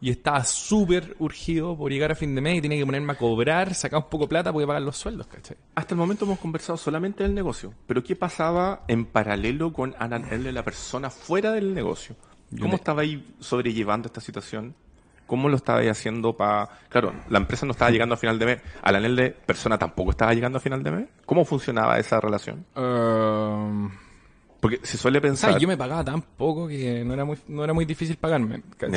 Y 0.00 0.10
estaba 0.10 0.44
súper 0.44 1.16
urgido 1.18 1.76
por 1.76 1.90
llegar 1.90 2.12
a 2.12 2.14
fin 2.14 2.32
de 2.32 2.40
mes 2.40 2.58
y 2.58 2.60
tenía 2.60 2.78
que 2.78 2.86
ponerme 2.86 3.12
a 3.12 3.16
cobrar, 3.16 3.74
sacar 3.74 3.98
un 3.98 4.08
poco 4.08 4.26
de 4.26 4.28
plata 4.28 4.52
para 4.52 4.66
pagar 4.68 4.82
los 4.82 4.96
sueldos, 4.96 5.26
¿cachai? 5.26 5.56
Hasta 5.74 5.94
el 5.94 5.98
momento 5.98 6.24
hemos 6.26 6.38
conversado 6.38 6.76
solamente 6.76 7.24
del 7.24 7.34
negocio, 7.34 7.74
pero 7.88 8.04
¿qué 8.04 8.14
pasaba 8.14 8.84
en 8.86 9.04
paralelo 9.04 9.72
con 9.72 9.96
Alan 9.98 10.26
L, 10.30 10.52
la 10.52 10.62
persona 10.62 11.10
fuera 11.10 11.50
del 11.50 11.74
negocio? 11.74 12.14
¿Cómo 12.56 12.70
le- 12.70 12.76
estaba 12.76 13.02
ahí 13.02 13.34
sobrellevando 13.40 14.06
esta 14.06 14.20
situación? 14.20 14.74
¿Cómo 15.26 15.48
lo 15.50 15.56
estaba 15.56 15.80
ahí 15.80 15.88
haciendo 15.88 16.34
para...? 16.34 16.68
Claro, 16.88 17.12
la 17.28 17.38
empresa 17.38 17.66
no 17.66 17.72
estaba 17.72 17.90
llegando 17.90 18.14
a 18.14 18.18
final 18.18 18.38
de 18.38 18.46
mes. 18.46 18.58
Alan 18.82 19.04
L, 19.04 19.30
persona, 19.44 19.76
tampoco 19.78 20.10
estaba 20.12 20.32
llegando 20.32 20.56
a 20.56 20.60
final 20.60 20.82
de 20.82 20.90
mes. 20.90 21.08
¿Cómo 21.26 21.44
funcionaba 21.44 21.98
esa 21.98 22.18
relación? 22.18 22.64
Um, 22.74 23.90
Porque 24.58 24.80
se 24.82 24.96
suele 24.96 25.20
pensar... 25.20 25.50
sea, 25.50 25.58
yo 25.58 25.68
me 25.68 25.76
pagaba 25.76 26.02
tan 26.02 26.22
poco 26.22 26.66
que 26.66 27.04
no 27.04 27.12
era 27.12 27.26
muy, 27.26 27.36
no 27.48 27.62
era 27.62 27.74
muy 27.74 27.84
difícil 27.84 28.16
pagarme. 28.16 28.62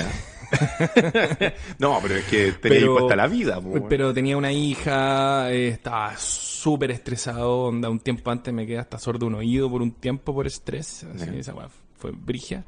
no, 1.80 2.00
pero 2.02 2.16
es 2.16 2.26
que 2.26 2.52
tenía 2.54 2.80
Pero- 2.80 2.94
puesta 2.98 3.16
la 3.16 3.28
vida. 3.28 3.60
weón. 3.60 3.88
Pero 3.90 4.14
tenía 4.14 4.38
una 4.38 4.52
hija, 4.52 5.52
eh, 5.52 5.68
estaba 5.70 6.16
súper 6.18 6.92
estresado, 6.92 7.64
onda, 7.64 7.90
un 7.90 8.00
tiempo 8.00 8.32
antes 8.32 8.54
me 8.54 8.66
quedé 8.66 8.80
hasta 8.80 8.98
sordo 8.98 9.26
un 9.28 9.36
oído 9.36 9.70
por 9.70 9.82
un 9.82 9.92
tiempo 9.92 10.34
por 10.34 10.48
estrés, 10.48 11.04
así, 11.14 11.26
Ya. 11.26 11.34
esa 11.34 11.54
fue 11.98 12.12
brigia. 12.12 12.64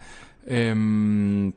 Em, 0.46 1.52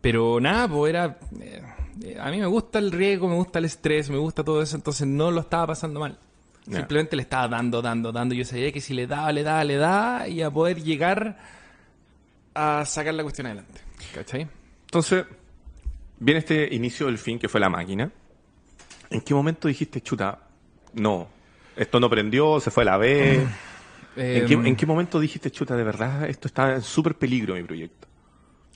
pero 0.00 0.40
nada, 0.40 0.68
pues 0.68 0.90
era... 0.90 1.18
eh, 1.40 1.62
eh, 2.02 2.16
a 2.18 2.30
mí 2.30 2.38
me 2.38 2.46
gusta 2.46 2.78
el 2.78 2.90
riesgo, 2.90 3.28
me 3.28 3.34
gusta 3.34 3.58
el 3.58 3.66
estrés, 3.66 4.08
me 4.10 4.18
gusta 4.18 4.42
todo 4.42 4.62
eso, 4.62 4.76
entonces 4.76 5.06
no 5.06 5.30
lo 5.30 5.42
estaba 5.42 5.68
pasando 5.68 6.00
mal. 6.00 6.18
Simplemente 6.64 7.16
le 7.16 7.22
estaba 7.22 7.48
dando, 7.48 7.82
dando, 7.82 8.12
dando. 8.12 8.34
Yo 8.34 8.44
sabía 8.44 8.70
que 8.70 8.80
si 8.80 8.94
le 8.94 9.08
daba, 9.08 9.32
le 9.32 9.42
daba, 9.42 9.64
le 9.64 9.76
daba, 9.76 10.28
y 10.28 10.42
a 10.42 10.50
poder 10.50 10.80
llegar 10.80 11.36
a 12.54 12.84
sacar 12.84 13.14
la 13.14 13.24
cuestión 13.24 13.46
adelante. 13.46 13.80
¿Cachai? 14.14 14.46
Entonces, 14.84 15.24
viene 16.20 16.38
este 16.38 16.72
inicio 16.72 17.06
del 17.06 17.18
fin 17.18 17.38
que 17.38 17.48
fue 17.48 17.60
la 17.60 17.68
máquina. 17.68 18.10
¿En 19.10 19.20
qué 19.20 19.34
momento 19.34 19.66
dijiste, 19.66 20.00
chuta, 20.02 20.38
no, 20.94 21.26
esto 21.74 21.98
no 21.98 22.08
prendió, 22.08 22.60
se 22.60 22.70
fue 22.70 22.84
a 22.84 22.86
la 22.86 22.96
B? 22.96 23.44
¿En, 24.16 24.46
qué, 24.46 24.54
Em, 24.54 24.66
en 24.66 24.76
qué 24.76 24.86
momento 24.86 25.18
dijiste, 25.20 25.50
chuta, 25.50 25.76
de 25.76 25.84
verdad, 25.84 26.28
esto 26.28 26.48
está 26.48 26.74
en 26.74 26.82
súper 26.82 27.14
peligro 27.16 27.54
mi 27.54 27.62
proyecto? 27.62 28.08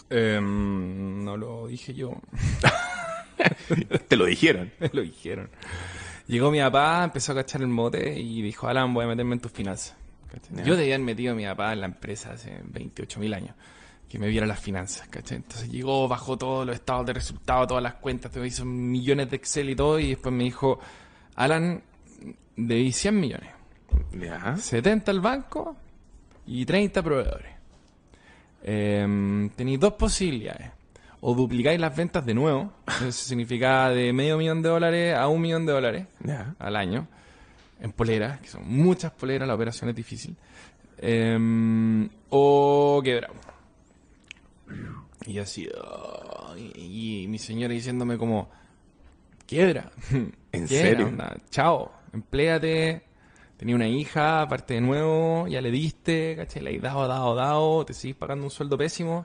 Em, 0.08 1.24
no 1.24 1.36
lo 1.36 1.66
dije 1.66 1.94
yo. 1.94 2.12
Te 4.08 4.16
lo 4.16 4.26
dijeron. 4.26 4.72
Me 4.78 4.90
lo 4.92 5.02
dijeron. 5.02 5.50
Llegó 6.26 6.50
mi 6.50 6.60
papá, 6.60 7.04
empezó 7.04 7.32
a 7.32 7.36
cachar 7.36 7.60
el 7.62 7.68
mote 7.68 8.18
y 8.18 8.42
dijo, 8.42 8.66
Alan, 8.66 8.92
voy 8.92 9.04
a 9.04 9.08
meterme 9.08 9.34
en 9.34 9.40
tus 9.40 9.52
finanzas. 9.52 9.96
Yo 10.64 10.76
debía 10.76 10.96
haber 10.96 11.06
metido 11.06 11.32
a 11.32 11.36
mi 11.36 11.44
papá 11.44 11.72
en 11.72 11.80
la 11.80 11.86
empresa 11.86 12.32
hace 12.32 12.60
28 12.64 13.20
mil 13.20 13.32
años, 13.32 13.54
que 14.08 14.18
me 14.18 14.28
viera 14.28 14.46
las 14.46 14.60
finanzas, 14.60 15.08
¿cachai? 15.08 15.38
Entonces 15.38 15.70
llegó, 15.70 16.08
bajó 16.08 16.36
todos 16.36 16.66
los 16.66 16.74
estados 16.74 17.06
de 17.06 17.12
resultados, 17.14 17.68
todas 17.68 17.82
las 17.82 17.94
cuentas, 17.94 18.32
te 18.32 18.44
hizo 18.44 18.64
millones 18.64 19.30
de 19.30 19.36
Excel 19.36 19.70
y 19.70 19.76
todo, 19.76 19.98
y 19.98 20.10
después 20.10 20.34
me 20.34 20.44
dijo, 20.44 20.80
Alan, 21.36 21.82
debí 22.56 22.92
100 22.92 23.20
millones, 23.20 23.50
Ya. 24.12 24.56
70 24.56 25.10
al 25.10 25.20
banco 25.20 25.76
y 26.46 26.64
30 26.64 27.02
proveedores. 27.02 27.52
Em, 28.62 29.48
tenéis 29.50 29.78
dos 29.80 29.92
posibilidades. 29.94 30.70
O 31.20 31.34
duplicáis 31.34 31.80
las 31.80 31.96
ventas 31.96 32.24
de 32.24 32.34
nuevo, 32.34 32.72
eso 33.00 33.10
significa 33.28 33.88
de 33.90 34.12
medio 34.12 34.36
millón 34.38 34.62
de 34.62 34.68
dólares 34.68 35.14
a 35.16 35.28
un 35.28 35.40
millón 35.40 35.66
de 35.66 35.72
dólares 35.72 36.06
Ya. 36.22 36.54
al 36.58 36.76
año 36.76 37.08
en 37.80 37.92
poleras, 37.92 38.40
que 38.40 38.48
son 38.48 38.62
muchas 38.66 39.12
poleras, 39.12 39.46
la 39.46 39.54
operación 39.54 39.90
es 39.90 39.96
difícil. 39.96 40.36
Em, 40.98 42.08
o 42.30 43.00
quebramos. 43.04 43.44
Y 45.26 45.38
así, 45.38 45.68
"Oh", 45.76 46.54
y, 46.56 47.22
y 47.24 47.28
mi 47.28 47.38
señora 47.38 47.74
diciéndome 47.74 48.16
como, 48.16 48.48
quiebra. 49.46 49.90
¿En 50.10 50.66
Quiebra, 50.66 50.88
serio? 50.90 51.06
onda, 51.08 51.36
Chao, 51.50 51.92
empléate. 52.12 53.02
Tenía 53.56 53.74
una 53.74 53.88
hija, 53.88 54.42
aparte 54.42 54.74
de 54.74 54.80
nuevo, 54.82 55.46
ya 55.48 55.60
le 55.62 55.70
diste, 55.70 56.36
¿cachai? 56.36 56.62
Le 56.62 56.76
has 56.76 56.82
dado, 56.82 57.08
dado, 57.08 57.34
dado, 57.34 57.86
te 57.86 57.94
sigues 57.94 58.16
pagando 58.16 58.44
un 58.44 58.50
sueldo 58.50 58.76
pésimo. 58.76 59.24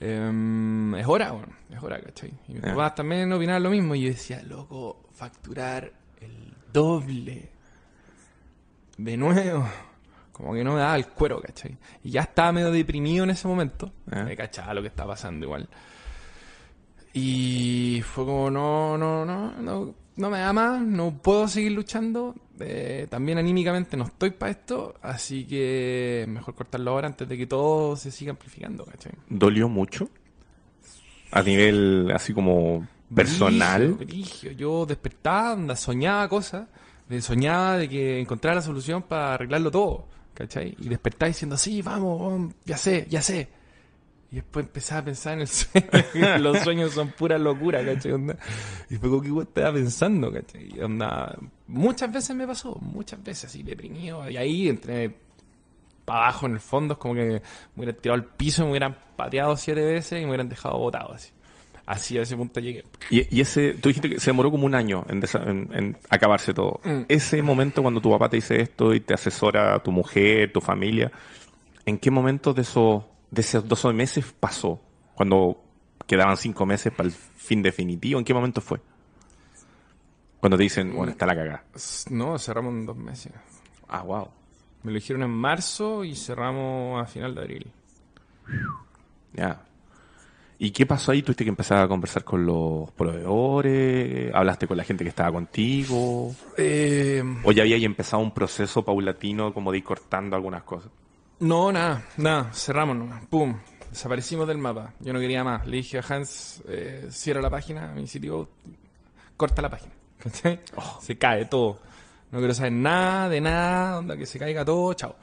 Em, 0.00 0.94
es 0.94 1.06
hora, 1.06 1.32
bueno, 1.32 1.48
es 1.70 1.82
hora, 1.82 2.00
¿cachai? 2.00 2.32
Y 2.48 2.54
mis 2.54 2.62
Ya. 2.62 2.70
papás 2.70 2.94
también 2.94 3.30
opinaban 3.32 3.62
lo 3.62 3.70
mismo. 3.70 3.94
Y 3.94 4.02
yo 4.02 4.08
decía, 4.08 4.42
loco, 4.42 5.08
facturar 5.12 5.92
el 6.20 6.54
doble 6.72 7.50
de 8.96 9.16
nuevo. 9.16 9.68
Como 10.32 10.54
que 10.54 10.62
no 10.64 10.72
me 10.74 10.78
daba 10.80 10.96
el 10.96 11.08
cuero, 11.08 11.42
¿cachai? 11.42 11.76
Y 12.04 12.10
ya 12.12 12.22
estaba 12.22 12.52
medio 12.52 12.70
deprimido 12.70 13.24
en 13.24 13.30
ese 13.30 13.46
momento. 13.48 13.92
Ah. 14.10 14.22
Me 14.22 14.36
cachaba 14.36 14.72
lo 14.72 14.80
que 14.82 14.88
estaba 14.88 15.12
pasando 15.14 15.44
igual. 15.44 15.68
Y 17.12 18.02
fue 18.04 18.24
como, 18.24 18.50
no, 18.50 18.96
no, 18.96 19.24
no, 19.24 19.50
no, 19.60 19.94
no 20.18 20.30
me 20.30 20.38
da 20.38 20.52
más, 20.52 20.82
no 20.82 21.16
puedo 21.22 21.48
seguir 21.48 21.72
luchando. 21.72 22.34
eh, 22.60 23.06
también 23.08 23.38
anímicamente 23.38 23.96
no 23.96 24.04
estoy 24.04 24.30
para 24.32 24.50
esto, 24.50 24.94
así 25.00 25.44
que 25.44 26.26
mejor 26.28 26.54
cortarlo 26.54 26.90
ahora 26.90 27.06
antes 27.06 27.28
de 27.28 27.38
que 27.38 27.46
todo 27.46 27.96
se 27.96 28.10
siga 28.10 28.32
amplificando, 28.32 28.84
¿cachai? 28.84 29.12
¿Dolió 29.28 29.68
mucho? 29.68 30.10
A 31.30 31.42
nivel 31.42 32.10
así 32.14 32.34
como 32.34 32.86
personal. 33.14 33.94
Brigio, 33.94 34.06
brigio. 34.06 34.52
Yo 34.52 34.86
despertaba, 34.86 35.52
anda, 35.52 35.76
soñaba 35.76 36.28
cosas, 36.28 36.66
soñaba 37.20 37.78
de 37.78 37.88
que 37.88 38.20
encontrara 38.20 38.56
la 38.56 38.62
solución 38.62 39.02
para 39.02 39.34
arreglarlo 39.34 39.70
todo, 39.70 40.08
¿cachai? 40.34 40.76
Y 40.80 40.88
despertaba 40.88 41.28
diciendo, 41.28 41.56
sí, 41.56 41.80
vamos, 41.80 42.20
vamos, 42.20 42.54
ya 42.64 42.76
sé, 42.76 43.06
ya 43.08 43.22
sé. 43.22 43.48
Y 44.30 44.36
después 44.36 44.66
empezaba 44.66 45.00
a 45.00 45.04
pensar 45.06 45.34
en 45.34 45.40
el 45.40 45.48
sueño, 45.48 45.86
los 46.40 46.58
sueños 46.60 46.92
son 46.92 47.08
pura 47.12 47.38
locura, 47.38 47.82
¿cachai? 47.84 48.12
Onda. 48.12 48.36
Y 48.90 48.96
fue 48.96 49.08
como 49.08 49.22
que 49.22 49.28
igual 49.28 49.46
estaba 49.48 49.72
pensando, 49.72 50.30
¿cachai? 50.32 50.68
Y 50.76 50.80
onda, 50.80 51.34
muchas 51.66 52.12
veces 52.12 52.36
me 52.36 52.46
pasó, 52.46 52.74
muchas 52.80 53.22
veces 53.24 53.46
así, 53.46 53.62
deprimido, 53.62 54.28
y 54.28 54.36
ahí 54.36 54.68
entré 54.68 55.14
para 56.04 56.24
abajo 56.24 56.46
en 56.46 56.52
el 56.52 56.60
fondo, 56.60 56.94
es 56.94 56.98
como 56.98 57.14
que 57.14 57.20
me 57.24 57.40
hubieran 57.76 57.96
tirado 58.02 58.14
al 58.20 58.24
piso, 58.26 58.64
me 58.64 58.70
hubieran 58.70 58.96
pateado 59.16 59.56
siete 59.56 59.82
veces 59.82 60.18
y 60.20 60.22
me 60.24 60.28
hubieran 60.30 60.48
dejado 60.48 60.78
botado 60.78 61.12
así. 61.14 61.30
Así 61.86 62.18
a 62.18 62.22
ese 62.22 62.36
punto 62.36 62.60
llegué. 62.60 62.84
Y, 63.08 63.34
y 63.34 63.40
ese, 63.40 63.72
tú 63.72 63.88
dijiste 63.88 64.10
que 64.10 64.20
se 64.20 64.26
demoró 64.30 64.50
como 64.50 64.66
un 64.66 64.74
año 64.74 65.06
en, 65.08 65.22
desa- 65.22 65.48
en- 65.48 65.70
en 65.72 65.96
acabarse 66.10 66.52
todo. 66.52 66.80
Mm. 66.84 67.02
Ese 67.08 67.40
momento 67.40 67.80
cuando 67.80 68.02
tu 68.02 68.10
papá 68.10 68.28
te 68.28 68.36
dice 68.36 68.60
esto 68.60 68.92
y 68.92 69.00
te 69.00 69.14
asesora 69.14 69.82
tu 69.82 69.90
mujer, 69.90 70.52
tu 70.52 70.60
familia, 70.60 71.10
¿en 71.86 71.96
qué 71.98 72.10
momento 72.10 72.52
de 72.52 72.60
esos, 72.60 73.04
de 73.30 73.40
esos 73.40 73.66
dos 73.66 73.84
meses 73.94 74.24
pasó? 74.38 74.80
Cuando 75.14 75.62
quedaban 76.06 76.36
cinco 76.36 76.64
meses 76.64 76.92
para 76.92 77.08
el 77.08 77.12
fin 77.14 77.62
definitivo, 77.62 78.18
¿en 78.18 78.24
qué 78.24 78.34
momento 78.34 78.60
fue? 78.60 78.80
Cuando 80.40 80.56
te 80.56 80.62
dicen, 80.62 80.94
bueno, 80.94 81.12
está 81.12 81.26
la 81.26 81.34
cagada. 81.34 81.64
No, 82.10 82.38
cerramos 82.38 82.72
en 82.72 82.86
dos 82.86 82.96
meses. 82.96 83.32
Ah, 83.88 84.02
wow. 84.02 84.28
Me 84.84 84.92
lo 84.92 84.94
dijeron 84.94 85.22
en 85.24 85.30
marzo 85.30 86.04
y 86.04 86.14
cerramos 86.14 87.02
a 87.02 87.06
final 87.06 87.34
de 87.34 87.40
abril. 87.40 87.72
Ya. 89.34 89.60
¿Y 90.60 90.70
qué 90.70 90.86
pasó 90.86 91.12
ahí? 91.12 91.22
¿Tuviste 91.22 91.44
que 91.44 91.50
empezar 91.50 91.82
a 91.82 91.88
conversar 91.88 92.24
con 92.24 92.46
los 92.46 92.90
proveedores? 92.92 94.34
¿Hablaste 94.34 94.66
con 94.66 94.76
la 94.76 94.84
gente 94.84 95.04
que 95.04 95.10
estaba 95.10 95.30
contigo? 95.32 96.34
Eh, 96.56 97.22
¿O 97.44 97.52
ya 97.52 97.62
habíais 97.62 97.84
empezado 97.84 98.22
un 98.22 98.32
proceso 98.32 98.84
paulatino 98.84 99.52
como 99.52 99.70
de 99.70 99.78
ir 99.78 99.84
cortando 99.84 100.34
algunas 100.34 100.62
cosas? 100.62 100.90
No, 101.40 101.72
nada, 101.72 102.04
nada, 102.16 102.52
cerramos 102.52 102.96
nomás. 102.96 103.24
Pum, 103.26 103.56
desaparecimos 103.90 104.46
del 104.48 104.58
mapa. 104.58 104.92
Yo 105.00 105.12
no 105.12 105.20
quería 105.20 105.44
más. 105.44 105.66
Le 105.66 105.76
dije 105.78 105.98
a 105.98 106.04
Hans, 106.08 106.62
eh, 106.68 107.06
cierra 107.10 107.40
la 107.40 107.50
página, 107.50 107.88
mi 107.94 108.06
sitio, 108.06 108.48
corta 109.36 109.62
la 109.62 109.70
página. 109.70 109.92
¿Cachai? 110.18 110.60
Se 111.00 111.16
cae 111.16 111.44
todo. 111.46 111.80
No 112.30 112.38
quiero 112.38 112.52
saber 112.54 112.72
nada 112.72 113.28
de 113.28 113.40
nada, 113.40 113.98
onda 113.98 114.16
que 114.16 114.26
se 114.26 114.38
caiga 114.38 114.64
todo, 114.64 114.92
chao. 114.94 115.16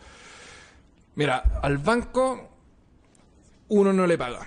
Mira, 1.16 1.60
al 1.62 1.78
banco 1.78 2.50
uno 3.70 3.94
no 3.94 4.08
le 4.08 4.18
paga. 4.18 4.40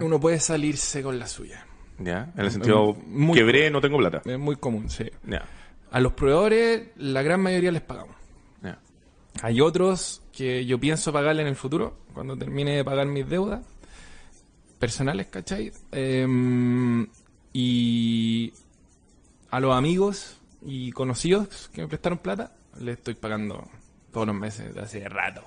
Uno 0.00 0.20
puede 0.20 0.38
salirse 0.38 1.02
con 1.02 1.18
la 1.18 1.26
suya. 1.26 1.66
¿Ya? 1.98 2.32
En 2.36 2.44
el 2.44 2.50
sentido, 2.52 2.94
Muy- 3.06 3.36
quebré, 3.36 3.70
no 3.70 3.80
tengo 3.80 3.98
plata. 3.98 4.22
Es 4.24 4.38
muy 4.38 4.56
común, 4.56 4.88
sí. 4.88 5.10
Ya. 5.24 5.44
A 5.90 6.00
los 6.00 6.12
proveedores, 6.12 6.88
la 6.96 7.22
gran 7.22 7.40
mayoría 7.40 7.72
les 7.72 7.82
pagamos. 7.82 8.16
Hay 9.42 9.60
otros 9.62 10.21
que 10.32 10.64
yo 10.64 10.78
pienso 10.78 11.12
pagarle 11.12 11.42
en 11.42 11.48
el 11.48 11.56
futuro, 11.56 11.98
cuando 12.14 12.36
termine 12.36 12.76
de 12.76 12.84
pagar 12.84 13.06
mis 13.06 13.28
deudas 13.28 13.60
personales, 14.78 15.28
¿cachai? 15.28 15.72
Em, 15.92 17.06
y 17.52 18.52
a 19.50 19.60
los 19.60 19.76
amigos 19.76 20.38
y 20.62 20.90
conocidos 20.92 21.70
que 21.72 21.82
me 21.82 21.88
prestaron 21.88 22.18
plata, 22.18 22.52
les 22.80 22.96
estoy 22.96 23.14
pagando 23.14 23.68
todos 24.12 24.26
los 24.26 24.36
meses 24.36 24.74
de 24.74 24.80
hace 24.80 25.08
rato. 25.08 25.42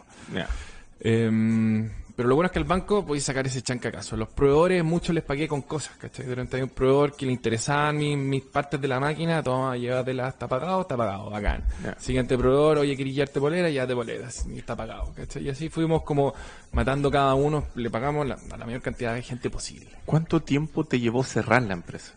Em, 0.99 1.89
pero 2.15 2.29
lo 2.29 2.35
bueno 2.35 2.45
es 2.47 2.51
que 2.53 2.59
al 2.59 2.65
banco 2.65 3.05
podéis 3.05 3.25
sacar 3.25 3.45
ese 3.45 3.61
chancacazo. 3.61 4.15
Los 4.15 4.29
proveedores, 4.29 4.83
muchos 4.83 5.13
les 5.13 5.23
pagué 5.23 5.47
con 5.47 5.61
cosas, 5.63 5.95
¿cachai? 5.97 6.25
Durante 6.25 6.55
hay 6.57 6.63
un 6.63 6.69
proveedor 6.69 7.15
que 7.15 7.25
le 7.25 7.33
interesaban 7.33 7.97
mis, 7.97 8.17
mis 8.17 8.41
partes 8.43 8.79
de 8.79 8.87
la 8.87 8.99
máquina, 8.99 9.43
toma, 9.43 9.75
llévatela, 9.75 10.29
está 10.29 10.47
pagado, 10.47 10.81
está 10.81 10.95
pagado, 10.95 11.29
bacán. 11.29 11.63
Ya. 11.83 11.99
Siguiente 11.99 12.37
proveedor, 12.37 12.77
oye, 12.77 12.95
querés 12.95 13.15
llevarte 13.15 13.39
polera, 13.39 13.69
ya 13.69 13.85
te 13.85 13.93
poleras, 13.95 14.45
y 14.47 14.59
está 14.59 14.75
pagado, 14.75 15.13
¿cachai? 15.15 15.43
Y 15.43 15.49
así 15.49 15.69
fuimos 15.69 16.03
como 16.03 16.33
matando 16.71 17.11
cada 17.11 17.33
uno, 17.35 17.65
le 17.75 17.89
pagamos 17.89 18.25
la- 18.27 18.37
a 18.51 18.57
la 18.57 18.65
mayor 18.65 18.81
cantidad 18.81 19.13
de 19.13 19.21
gente 19.21 19.49
posible. 19.49 19.89
¿Cuánto 20.05 20.41
tiempo 20.41 20.83
te 20.85 20.99
llevó 20.99 21.23
cerrar 21.23 21.61
la 21.63 21.73
empresa? 21.73 22.13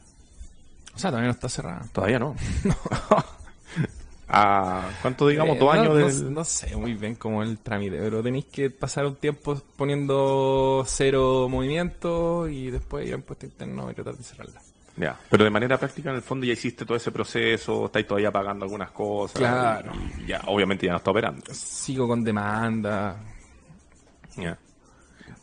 O 0.94 0.98
sea, 0.98 1.10
todavía 1.10 1.28
no 1.28 1.34
está 1.34 1.48
cerrada. 1.48 1.82
Todavía 1.92 2.18
no. 2.18 2.34
¿Cuánto, 4.28 5.26
digamos, 5.26 5.56
Eh, 5.56 5.58
dos 5.58 5.74
no, 5.74 5.80
años 5.80 5.88
no, 5.88 5.94
del- 6.06 6.34
no 6.34 6.44
sé 6.44 6.76
muy 6.76 6.94
bien 6.94 7.14
cómo 7.14 7.42
es 7.42 7.48
el 7.48 7.58
trámite, 7.58 7.98
pero 7.98 8.22
tenéis 8.22 8.44
que 8.46 8.68
pasar 8.70 9.06
un 9.06 9.16
tiempo 9.16 9.60
poniendo 9.76 10.84
cero 10.86 11.48
movimiento 11.48 12.46
y 12.48 12.70
después 12.70 13.06
ir 13.06 13.14
a 13.14 13.16
impuesto 13.16 13.46
interno 13.46 13.90
y 13.90 13.94
tratar 13.94 14.16
de 14.16 14.22
cerrarla. 14.24 14.60
Ya, 14.96 15.16
pero 15.30 15.44
de 15.44 15.50
manera 15.50 15.78
práctica 15.78 16.10
en 16.10 16.16
el 16.16 16.22
fondo 16.22 16.44
ya 16.44 16.52
hiciste 16.52 16.84
todo 16.84 16.96
ese 16.96 17.10
proceso, 17.12 17.86
estáis 17.86 18.06
todavía 18.06 18.30
pagando 18.32 18.64
algunas 18.64 18.90
cosas. 18.90 19.38
Claro. 19.38 19.92
y 20.20 20.26
ya, 20.26 20.42
obviamente 20.46 20.86
ya 20.86 20.92
no 20.92 20.98
está 20.98 21.10
operando. 21.12 21.42
Sigo 21.54 22.06
con 22.08 22.22
demanda, 22.24 23.16
Ya. 24.36 24.58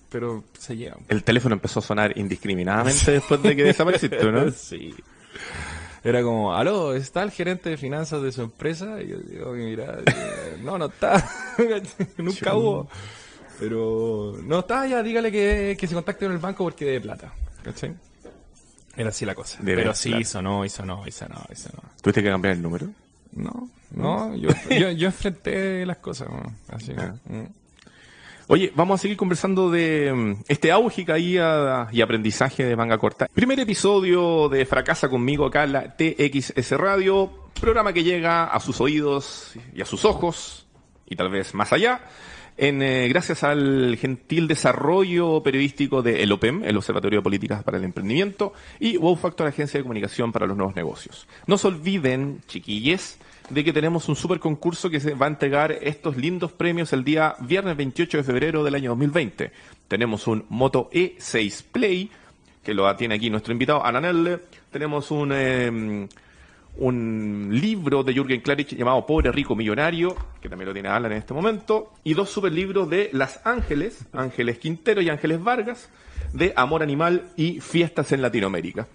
pero 0.09 0.43
se 0.59 0.75
llega. 0.75 0.97
El 1.07 1.23
teléfono 1.23 1.55
empezó 1.55 1.79
a 1.79 1.83
sonar 1.83 2.17
indiscriminadamente 2.17 3.11
después 3.13 3.41
de 3.41 3.55
que 3.55 3.63
desapareciste, 3.73 4.31
¿no? 4.31 4.51
sí. 4.51 4.93
Era 6.05 6.21
como, 6.21 6.53
aló, 6.55 6.93
¿está 6.93 7.23
el 7.23 7.31
gerente 7.31 7.69
de 7.71 7.77
finanzas 7.77 8.21
de 8.21 8.31
su 8.31 8.43
empresa? 8.43 9.01
Y 9.01 9.07
yo 9.09 9.17
digo, 9.17 9.51
mira, 9.53 9.97
eh, 10.05 10.57
no, 10.63 10.77
no 10.77 10.85
está. 10.85 11.27
Nunca 12.17 12.55
hubo. 12.55 12.87
Pero 13.59 14.37
no 14.43 14.59
está, 14.59 14.85
ya 14.85 15.01
dígale 15.01 15.31
que, 15.31 15.75
que 15.79 15.87
se 15.87 15.95
contacte 15.95 16.25
con 16.25 16.33
el 16.33 16.39
banco 16.39 16.63
porque 16.63 16.85
de 16.85 17.01
plata. 17.01 17.33
¿Cachai? 17.63 17.95
Era 18.95 19.09
así 19.09 19.25
la 19.25 19.33
cosa. 19.33 19.57
Debe 19.61 19.81
Pero 19.81 19.93
sí, 19.95 20.09
plata. 20.09 20.21
hizo 20.21 20.41
no, 20.41 20.63
hizo 20.63 20.85
no, 20.85 21.07
hizo 21.07 21.27
no, 21.27 21.41
hizo 21.51 21.69
no. 21.73 21.81
¿Tuviste 22.01 22.21
que 22.21 22.29
cambiar 22.29 22.53
el 22.55 22.61
número? 22.61 22.87
No, 23.33 23.69
no, 23.91 24.35
yo, 24.35 24.49
yo, 24.69 24.91
yo 24.91 25.07
enfrenté 25.07 25.85
las 25.85 25.97
cosas. 25.97 26.29
Así 26.69 26.93
que, 26.93 27.01
Ah. 27.01 27.15
mm. 27.25 27.45
Oye, 28.47 28.71
vamos 28.75 28.99
a 28.99 29.01
seguir 29.01 29.17
conversando 29.17 29.71
de 29.71 30.13
mm, 30.13 30.43
este 30.47 30.71
auge, 30.71 31.03
caída 31.03 31.89
y 31.91 32.01
aprendizaje 32.01 32.63
de 32.63 32.75
manga 32.75 32.99
corta. 32.99 33.27
Primer 33.33 33.59
episodio 33.59 34.49
de 34.49 34.67
Fracasa 34.67 35.09
conmigo 35.09 35.47
acá 35.47 35.65
la 35.65 35.95
TXS 35.95 36.73
Radio, 36.73 37.49
programa 37.59 37.91
que 37.91 38.03
llega 38.03 38.43
a 38.43 38.59
sus 38.59 38.79
oídos 38.81 39.53
y 39.73 39.81
a 39.81 39.85
sus 39.85 40.05
ojos, 40.05 40.67
y 41.07 41.15
tal 41.15 41.31
vez 41.31 41.55
más 41.55 41.73
allá, 41.73 42.01
en, 42.55 42.83
eh, 42.83 43.07
gracias 43.07 43.43
al 43.43 43.97
gentil 43.99 44.47
desarrollo 44.47 45.41
periodístico 45.41 46.03
de 46.03 46.21
el 46.21 46.31
OPEM, 46.31 46.65
el 46.65 46.77
Observatorio 46.77 47.19
de 47.19 47.23
Políticas 47.23 47.63
para 47.63 47.79
el 47.79 47.83
Emprendimiento, 47.83 48.53
y 48.79 48.97
Wow 48.97 49.15
Factor, 49.15 49.47
Agencia 49.47 49.79
de 49.79 49.83
Comunicación 49.83 50.31
para 50.31 50.45
los 50.45 50.55
Nuevos 50.55 50.75
Negocios. 50.75 51.27
No 51.47 51.57
se 51.57 51.67
olviden, 51.67 52.41
chiquilles, 52.45 53.17
de 53.49 53.63
que 53.63 53.73
tenemos 53.73 54.09
un 54.09 54.15
super 54.15 54.39
concurso 54.39 54.89
que 54.89 54.99
se 54.99 55.13
va 55.13 55.27
a 55.27 55.29
entregar 55.29 55.71
estos 55.71 56.17
lindos 56.17 56.51
premios 56.51 56.93
el 56.93 57.03
día 57.03 57.35
viernes 57.39 57.77
28 57.77 58.17
de 58.17 58.23
febrero 58.23 58.63
del 58.63 58.75
año 58.75 58.89
2020. 58.91 59.51
Tenemos 59.87 60.27
un 60.27 60.45
Moto 60.49 60.89
E6 60.91 61.63
Play, 61.71 62.09
que 62.63 62.73
lo 62.73 62.93
tiene 62.95 63.15
aquí 63.15 63.29
nuestro 63.29 63.53
invitado 63.53 63.85
Ananelle. 63.85 64.39
Tenemos 64.71 65.11
un, 65.11 65.31
eh, 65.31 66.07
un 66.77 67.49
libro 67.51 68.03
de 68.03 68.13
Jürgen 68.13 68.41
Klarich 68.41 68.75
llamado 68.75 69.05
Pobre 69.05 69.31
Rico 69.31 69.55
Millonario, 69.55 70.15
que 70.41 70.49
también 70.49 70.67
lo 70.67 70.73
tiene 70.73 70.89
Alan 70.89 71.11
en 71.11 71.19
este 71.19 71.33
momento, 71.33 71.93
y 72.03 72.15
dos 72.15 72.29
super 72.29 72.51
libros 72.51 72.89
de 72.89 73.09
Las 73.13 73.45
Ángeles, 73.45 74.05
Ángeles 74.11 74.57
Quintero 74.57 75.01
y 75.01 75.09
Ángeles 75.09 75.43
Vargas, 75.43 75.89
de 76.33 76.51
Amor 76.55 76.81
Animal 76.81 77.29
y 77.37 77.61
Fiestas 77.61 78.11
en 78.11 78.21
Latinoamérica. 78.21 78.87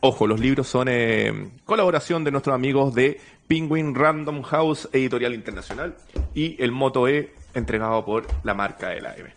Ojo, 0.00 0.26
los 0.26 0.38
libros 0.38 0.68
son 0.68 0.88
eh, 0.88 1.50
colaboración 1.64 2.22
de 2.22 2.30
nuestros 2.30 2.54
amigos 2.54 2.94
de 2.94 3.20
Penguin 3.48 3.94
Random 3.94 4.42
House 4.42 4.88
Editorial 4.92 5.34
Internacional 5.34 5.96
y 6.34 6.62
el 6.62 6.70
Moto 6.70 7.08
E 7.08 7.34
entregado 7.54 8.04
por 8.04 8.26
la 8.44 8.54
marca 8.54 8.90
de 8.90 9.00
la 9.00 9.16
M. 9.16 9.28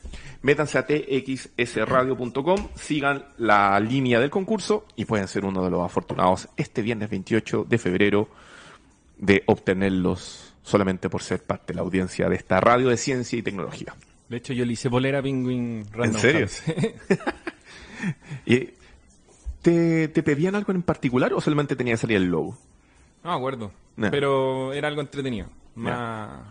Métanse 0.44 0.78
a 0.78 0.86
txsradio.com, 0.86 2.68
sigan 2.76 3.26
la 3.38 3.80
línea 3.80 4.20
del 4.20 4.30
concurso 4.30 4.86
y 4.96 5.06
pueden 5.06 5.28
ser 5.28 5.46
uno 5.46 5.64
de 5.64 5.72
los 5.72 5.84
afortunados 5.84 6.48
este 6.58 6.82
viernes 6.82 7.10
28 7.10 7.66
de 7.68 7.78
febrero 7.78 8.30
de 9.18 9.44
obtenerlos 9.48 10.54
solamente 10.62 11.10
por 11.10 11.24
ser 11.24 11.42
parte 11.42 11.74
de 11.74 11.78
la 11.78 11.82
audiencia 11.82 12.30
de 12.30 12.36
esta 12.36 12.60
radio 12.60 12.90
de 12.90 12.98
ciencia 12.98 13.38
y 13.38 13.42
tecnología. 13.42 13.96
De 14.30 14.38
hecho, 14.38 14.54
yo 14.54 14.64
le 14.66 14.74
hice 14.74 14.90
polera 14.90 15.20
a 15.20 15.22
Penguin 15.22 15.86
Random 15.92 16.22
serio? 16.22 16.48
House. 16.48 16.64
¿Y 18.46 18.70
¿Te, 19.62 20.08
¿Te 20.08 20.24
pedían 20.24 20.56
algo 20.56 20.72
en 20.74 20.82
particular 20.82 21.34
o 21.34 21.42
solamente 21.42 21.76
tenía 21.76 21.94
que 21.94 21.98
salir 21.98 22.18
el 22.18 22.26
logo? 22.26 22.58
No 23.24 23.32
me 23.32 23.36
acuerdo. 23.38 23.72
Pero 23.96 24.74
era 24.74 24.88
algo 24.88 25.02
entretenido. 25.02 25.48
Más 25.76 26.42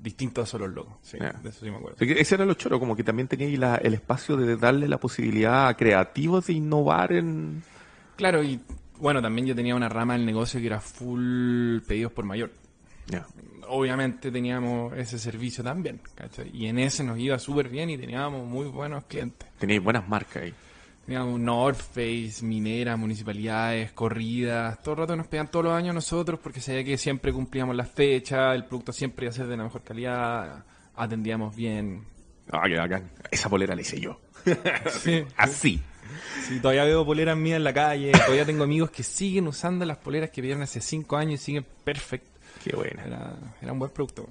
distinto 0.00 0.42
a 0.42 0.46
solo 0.46 0.66
el 0.66 0.72
logo. 0.72 0.98
Sí, 1.02 1.18
de 1.18 1.48
eso 1.48 1.64
sí 1.64 1.70
me 1.70 1.76
acuerdo. 1.76 1.96
Ese 2.00 2.34
era 2.34 2.44
lo 2.44 2.54
choro, 2.54 2.78
como 2.78 2.94
que 2.94 3.02
también 3.04 3.26
tenía 3.28 3.46
ahí 3.46 3.56
la- 3.56 3.76
el 3.76 3.94
espacio 3.94 4.36
de 4.36 4.56
darle 4.56 4.86
la 4.88 4.98
posibilidad 4.98 5.68
a 5.68 5.74
creativos 5.76 6.46
de 6.46 6.52
innovar 6.54 7.12
en... 7.12 7.62
Claro, 8.16 8.42
y 8.42 8.60
bueno, 8.98 9.22
también 9.22 9.46
yo 9.46 9.54
tenía 9.54 9.74
una 9.74 9.88
rama 9.88 10.12
del 10.14 10.26
negocio 10.26 10.60
que 10.60 10.66
era 10.66 10.80
full 10.80 11.78
pedidos 11.86 12.12
por 12.12 12.24
mayor. 12.24 12.50
Obviamente 13.70 14.30
teníamos 14.30 14.96
ese 14.96 15.18
servicio 15.18 15.62
también, 15.62 16.00
¿cachai? 16.14 16.50
Y 16.54 16.66
en 16.66 16.78
ese 16.78 17.04
nos 17.04 17.18
iba 17.18 17.38
súper 17.38 17.68
bien 17.68 17.90
y 17.90 17.98
teníamos 17.98 18.46
muy 18.46 18.66
buenos 18.66 19.04
clientes. 19.04 19.46
Teníais 19.58 19.82
buenas 19.82 20.08
marcas 20.08 20.42
ahí. 20.44 20.54
Teníamos 21.08 21.40
North 21.40 21.80
Face, 21.80 22.44
mineras, 22.44 22.98
municipalidades, 22.98 23.92
corridas. 23.92 24.78
Todo 24.82 24.92
el 24.92 25.00
rato 25.00 25.16
nos 25.16 25.26
pedían 25.26 25.50
todos 25.50 25.64
los 25.64 25.72
años 25.72 25.94
nosotros 25.94 26.38
porque 26.38 26.60
sabía 26.60 26.84
que 26.84 26.98
siempre 26.98 27.32
cumplíamos 27.32 27.74
las 27.74 27.88
fechas, 27.88 28.54
el 28.54 28.66
producto 28.66 28.92
siempre 28.92 29.24
iba 29.24 29.30
a 29.30 29.34
ser 29.34 29.46
de 29.46 29.56
la 29.56 29.62
mejor 29.62 29.82
calidad, 29.82 30.66
atendíamos 30.94 31.56
bien. 31.56 32.04
Ah, 32.52 32.64
qué 32.68 32.76
bacán. 32.76 33.10
Esa 33.30 33.48
polera 33.48 33.74
la 33.74 33.80
hice 33.80 33.98
yo. 33.98 34.20
Sí. 35.00 35.24
Así. 35.34 35.80
Sí, 36.46 36.60
todavía 36.60 36.84
veo 36.84 37.06
poleras 37.06 37.38
mías 37.38 37.56
en 37.56 37.64
la 37.64 37.72
calle, 37.72 38.12
todavía 38.12 38.44
tengo 38.44 38.64
amigos 38.64 38.90
que 38.90 39.02
siguen 39.02 39.46
usando 39.46 39.86
las 39.86 39.96
poleras 39.96 40.28
que 40.28 40.42
pidieron 40.42 40.62
hace 40.62 40.82
cinco 40.82 41.16
años 41.16 41.40
y 41.40 41.44
siguen 41.44 41.66
perfecto. 41.84 42.37
Qué 42.62 42.74
buena. 42.74 43.04
Era, 43.04 43.36
era 43.62 43.72
un 43.72 43.78
buen 43.78 43.90
producto. 43.90 44.28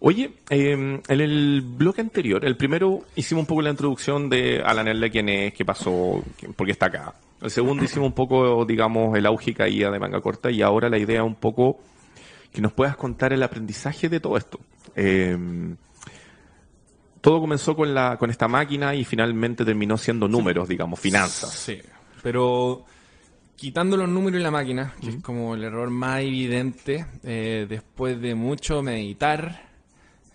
Oye, 0.00 0.32
eh, 0.50 0.72
en 0.72 1.20
el 1.20 1.62
bloque 1.62 2.00
anterior, 2.00 2.44
el 2.44 2.56
primero 2.56 3.04
hicimos 3.16 3.42
un 3.42 3.46
poco 3.46 3.62
la 3.62 3.70
introducción 3.70 4.28
de 4.28 4.62
Alan 4.64 4.88
Erle, 4.88 5.10
quién 5.10 5.28
es, 5.28 5.54
qué 5.54 5.64
pasó, 5.64 6.22
por 6.56 6.66
qué 6.66 6.72
está 6.72 6.86
acá. 6.86 7.14
El 7.40 7.50
segundo 7.50 7.84
hicimos 7.86 8.08
un 8.08 8.14
poco, 8.14 8.64
digamos, 8.64 9.16
el 9.16 9.26
auge 9.26 9.52
y 9.52 9.54
caída 9.54 9.90
de 9.90 9.98
manga 9.98 10.20
corta 10.20 10.50
y 10.50 10.62
ahora 10.62 10.88
la 10.88 10.98
idea 10.98 11.24
un 11.24 11.36
poco 11.36 11.80
que 12.52 12.60
nos 12.60 12.72
puedas 12.72 12.96
contar 12.96 13.32
el 13.32 13.42
aprendizaje 13.42 14.08
de 14.08 14.20
todo 14.20 14.36
esto. 14.36 14.60
Eh, 14.94 15.36
todo 17.20 17.40
comenzó 17.40 17.74
con 17.74 17.94
la 17.94 18.18
con 18.18 18.28
esta 18.28 18.46
máquina 18.48 18.94
y 18.94 19.04
finalmente 19.04 19.64
terminó 19.64 19.96
siendo 19.96 20.28
números, 20.28 20.68
digamos, 20.68 21.00
finanzas. 21.00 21.50
Sí, 21.50 21.80
pero 22.22 22.84
quitando 23.56 23.96
los 23.96 24.08
números 24.08 24.40
y 24.40 24.42
la 24.42 24.50
máquina, 24.50 24.94
que 25.00 25.10
es 25.10 25.16
como 25.22 25.54
el 25.54 25.64
error 25.64 25.90
más 25.90 26.20
evidente, 26.22 27.06
eh, 27.22 27.66
después 27.68 28.20
de 28.20 28.34
mucho 28.34 28.82
meditar 28.82 29.70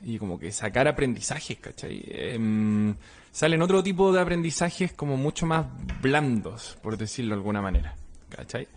y 0.04 0.18
como 0.18 0.40
que 0.40 0.52
sacar 0.52 0.88
aprendizajes, 0.88 1.58
¿cachai? 1.60 2.02
Em, 2.08 2.96
salen 3.32 3.62
otro 3.62 3.84
tipo 3.84 4.12
de 4.14 4.22
aprendizajes 4.22 4.94
como 4.94 5.18
mucho 5.18 5.46
más 5.46 5.66
blandos, 6.02 6.78
por 6.82 6.98
decirlo 6.98 7.36
de 7.36 7.40
alguna 7.40 7.62
manera. 7.62 7.96
¿Cachai? 8.30 8.68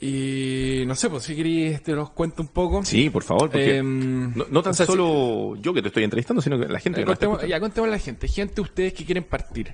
Y 0.00 0.84
no 0.86 0.94
sé, 0.94 1.08
pues 1.08 1.22
si 1.22 1.34
queréis 1.34 1.82
te 1.82 1.92
los 1.92 2.10
cuento 2.10 2.42
un 2.42 2.48
poco. 2.48 2.84
Sí, 2.84 3.08
por 3.08 3.22
favor, 3.22 3.50
porque 3.50 3.78
Em, 3.78 4.34
no, 4.36 4.44
no 4.50 4.62
tan 4.62 4.72
o 4.72 4.74
sea, 4.74 4.84
solo 4.84 5.56
yo 5.56 5.72
que 5.72 5.80
te 5.80 5.88
estoy 5.88 6.04
entrevistando, 6.04 6.42
sino 6.42 6.58
que 6.58 6.66
la 6.68 6.78
gente 6.80 7.00
Eh, 7.00 7.04
que 7.04 7.06
contemos- 7.12 7.46
ya 7.48 7.58
contemos 7.60 7.88
a 7.88 7.92
la 7.92 7.98
gente. 7.98 8.28
Gente, 8.28 8.60
ustedes 8.60 8.92
que 8.92 9.06
quieren 9.06 9.24
partir. 9.24 9.72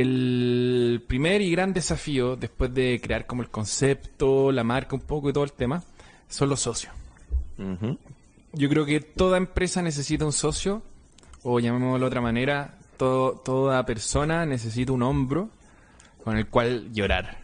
El 0.00 1.02
primer 1.08 1.40
y 1.42 1.50
gran 1.50 1.72
desafío, 1.72 2.36
después 2.36 2.72
de 2.72 3.00
crear 3.02 3.26
como 3.26 3.42
el 3.42 3.48
concepto, 3.50 4.52
la 4.52 4.62
marca 4.62 4.94
un 4.94 5.02
poco 5.02 5.28
y 5.28 5.32
todo 5.32 5.42
el 5.44 5.52
tema, 5.52 5.82
son 6.28 6.48
los 6.50 6.60
socios. 6.60 6.92
Yo 8.52 8.68
creo 8.68 8.86
que 8.86 9.00
toda 9.00 9.36
empresa 9.38 9.82
necesita 9.82 10.24
un 10.24 10.32
socio, 10.32 10.82
o 11.42 11.58
llamémoslo 11.58 11.98
de 11.98 12.06
otra 12.06 12.20
manera, 12.20 12.78
todo- 12.96 13.32
toda 13.44 13.84
persona 13.84 14.46
necesita 14.46 14.92
un 14.92 15.02
hombro 15.02 15.50
con 16.22 16.36
el 16.36 16.46
cual 16.46 16.92
llorar. 16.92 17.38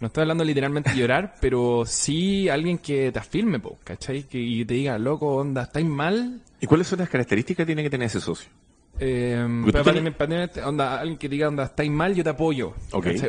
No 0.00 0.06
estoy 0.06 0.22
hablando 0.22 0.44
literalmente 0.44 0.90
de 0.90 0.96
llorar, 0.96 1.34
pero 1.40 1.84
sí 1.84 2.48
alguien 2.48 2.78
que 2.78 3.10
te 3.12 3.18
afirme, 3.18 3.58
po, 3.58 3.76
¿cachai? 3.84 4.22
Que, 4.22 4.38
y 4.38 4.64
te 4.64 4.74
diga, 4.74 4.98
loco, 4.98 5.34
onda, 5.36 5.64
¿estáis 5.64 5.86
mal? 5.86 6.40
¿Y 6.60 6.66
cuáles 6.66 6.86
son 6.86 7.00
las 7.00 7.08
características 7.08 7.64
que 7.64 7.66
tiene 7.66 7.82
que 7.82 7.90
tener 7.90 8.06
ese 8.06 8.20
socio? 8.20 8.48
Eh, 9.02 9.62
pero 9.72 9.82
para, 9.84 9.94
para 10.52 10.68
onda, 10.68 11.00
alguien 11.00 11.18
que 11.18 11.28
diga, 11.28 11.48
onda, 11.48 11.64
estáis 11.64 11.90
mal, 11.90 12.14
yo 12.14 12.22
te 12.22 12.30
apoyo. 12.30 12.74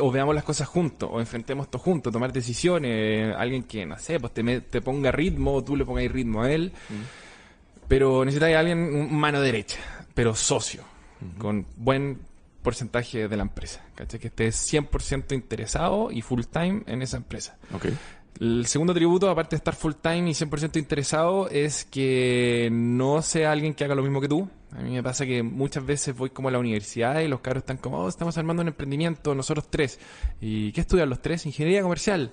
O 0.01 0.11
veamos 0.11 0.36
las 0.36 0.43
cosas 0.43 0.67
juntos, 0.67 1.09
o 1.11 1.19
enfrentemos 1.19 1.65
esto 1.67 1.80
juntos, 1.80 2.11
tomar 2.11 2.34
decisiones. 2.34 3.34
Alguien 3.36 3.63
que, 3.63 3.86
no 3.86 3.97
sé, 3.97 4.19
pues 4.19 4.34
te, 4.34 4.43
me- 4.43 4.61
te 4.61 4.82
ponga 4.82 5.11
ritmo, 5.11 5.53
o 5.55 5.63
tú 5.63 5.76
le 5.78 5.86
pongáis 5.86 6.11
ritmo 6.11 6.43
a 6.43 6.51
él. 6.51 6.72
Pero 7.88 8.24
necesitáis 8.24 8.55
a 8.55 8.59
alguien, 8.59 9.13
mano 9.13 9.41
derecha, 9.41 9.80
pero 10.13 10.34
socio, 10.36 10.84
con 11.38 11.65
buen 11.78 12.19
porcentaje 12.63 13.28
de 13.28 13.36
la 13.38 13.43
empresa. 13.43 13.82
¿cachai? 13.95 14.19
Que 14.19 14.28
esté 14.28 14.49
100% 14.49 15.34
interesado 15.34 16.09
y 16.11 16.22
full 16.22 16.41
time 16.51 16.84
en 16.88 17.01
esa 17.01 17.17
empresa. 17.17 17.57
El 18.39 18.65
segundo 18.65 18.93
tributo, 18.93 19.30
aparte 19.30 19.51
de 19.55 19.57
estar 19.57 19.76
full 19.76 19.93
time 20.01 20.30
y 20.30 20.34
100% 20.34 20.78
interesado, 20.78 21.49
es 21.49 21.84
que 21.86 22.69
no 22.72 23.22
sea 23.22 23.51
alguien 23.51 23.74
que 23.74 23.84
haga 23.84 23.93
lo 23.95 24.03
mismo 24.03 24.22
que 24.22 24.28
tú. 24.30 24.49
A 24.78 24.82
mí 24.82 24.91
me 24.91 25.03
pasa 25.03 25.26
que 25.26 25.43
muchas 25.43 25.86
veces 25.86 26.15
voy 26.15 26.30
como 26.30 26.47
a 26.47 26.51
la 26.51 26.59
universidad 26.59 27.19
y 27.19 27.28
los 27.28 27.41
cabros 27.41 27.61
están 27.63 27.78
como, 27.78 27.97
oh, 27.99 28.07
estamos 28.09 28.38
armando 28.38 28.61
un 28.61 28.69
emprendimiento, 28.69 29.36
nosotros 29.36 29.69
tres. 29.69 29.99
¿Y 30.39 30.72
qué 30.72 30.82
estudian 30.82 31.09
los 31.09 31.22
tres? 31.22 31.45
Ingeniería 31.45 31.82
comercial. 31.82 32.32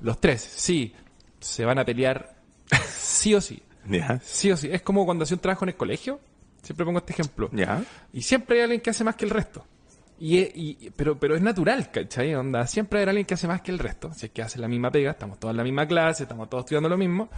Los 0.00 0.20
tres, 0.20 0.40
sí. 0.40 0.94
Se 1.40 1.64
van 1.64 1.78
a 1.78 1.84
pelear 1.84 2.36
sí 2.96 3.34
o 3.34 3.40
sí. 3.40 3.62
Sí 4.24 4.50
o 4.50 4.56
sí. 4.56 4.68
Es 4.72 4.80
como 4.82 5.04
cuando 5.04 5.24
hacía 5.24 5.34
un 5.36 5.40
trabajo 5.42 5.64
en 5.66 5.70
el 5.70 5.76
colegio. 5.76 6.20
Siempre 6.62 6.86
pongo 6.86 7.00
este 7.00 7.12
ejemplo. 7.12 7.50
Y 8.14 8.22
siempre 8.22 8.56
hay 8.56 8.62
alguien 8.62 8.80
que 8.80 8.88
hace 8.90 9.04
más 9.04 9.16
que 9.16 9.26
el 9.26 9.30
resto. 9.30 9.66
Y, 10.18 10.38
e- 10.38 10.52
y- 10.54 10.90
pero, 10.96 11.18
pero 11.18 11.36
es 11.36 11.42
natural, 11.42 11.90
¿cachai? 11.90 12.34
Onda, 12.34 12.66
siempre 12.66 13.00
hay 13.00 13.06
alguien 13.06 13.26
que 13.26 13.34
hace 13.34 13.46
más 13.46 13.60
que 13.60 13.70
el 13.72 13.78
resto. 13.78 14.14
Si 14.14 14.24
es 14.26 14.32
que 14.32 14.40
hace 14.40 14.58
la 14.58 14.68
misma 14.68 14.90
pega, 14.90 15.10
estamos 15.10 15.38
todos 15.38 15.52
en 15.52 15.58
la 15.58 15.64
misma 15.64 15.86
clase, 15.86 16.22
estamos 16.22 16.48
todos 16.48 16.62
estudiando 16.64 16.88
lo 16.88 16.96
mismo. 16.96 17.28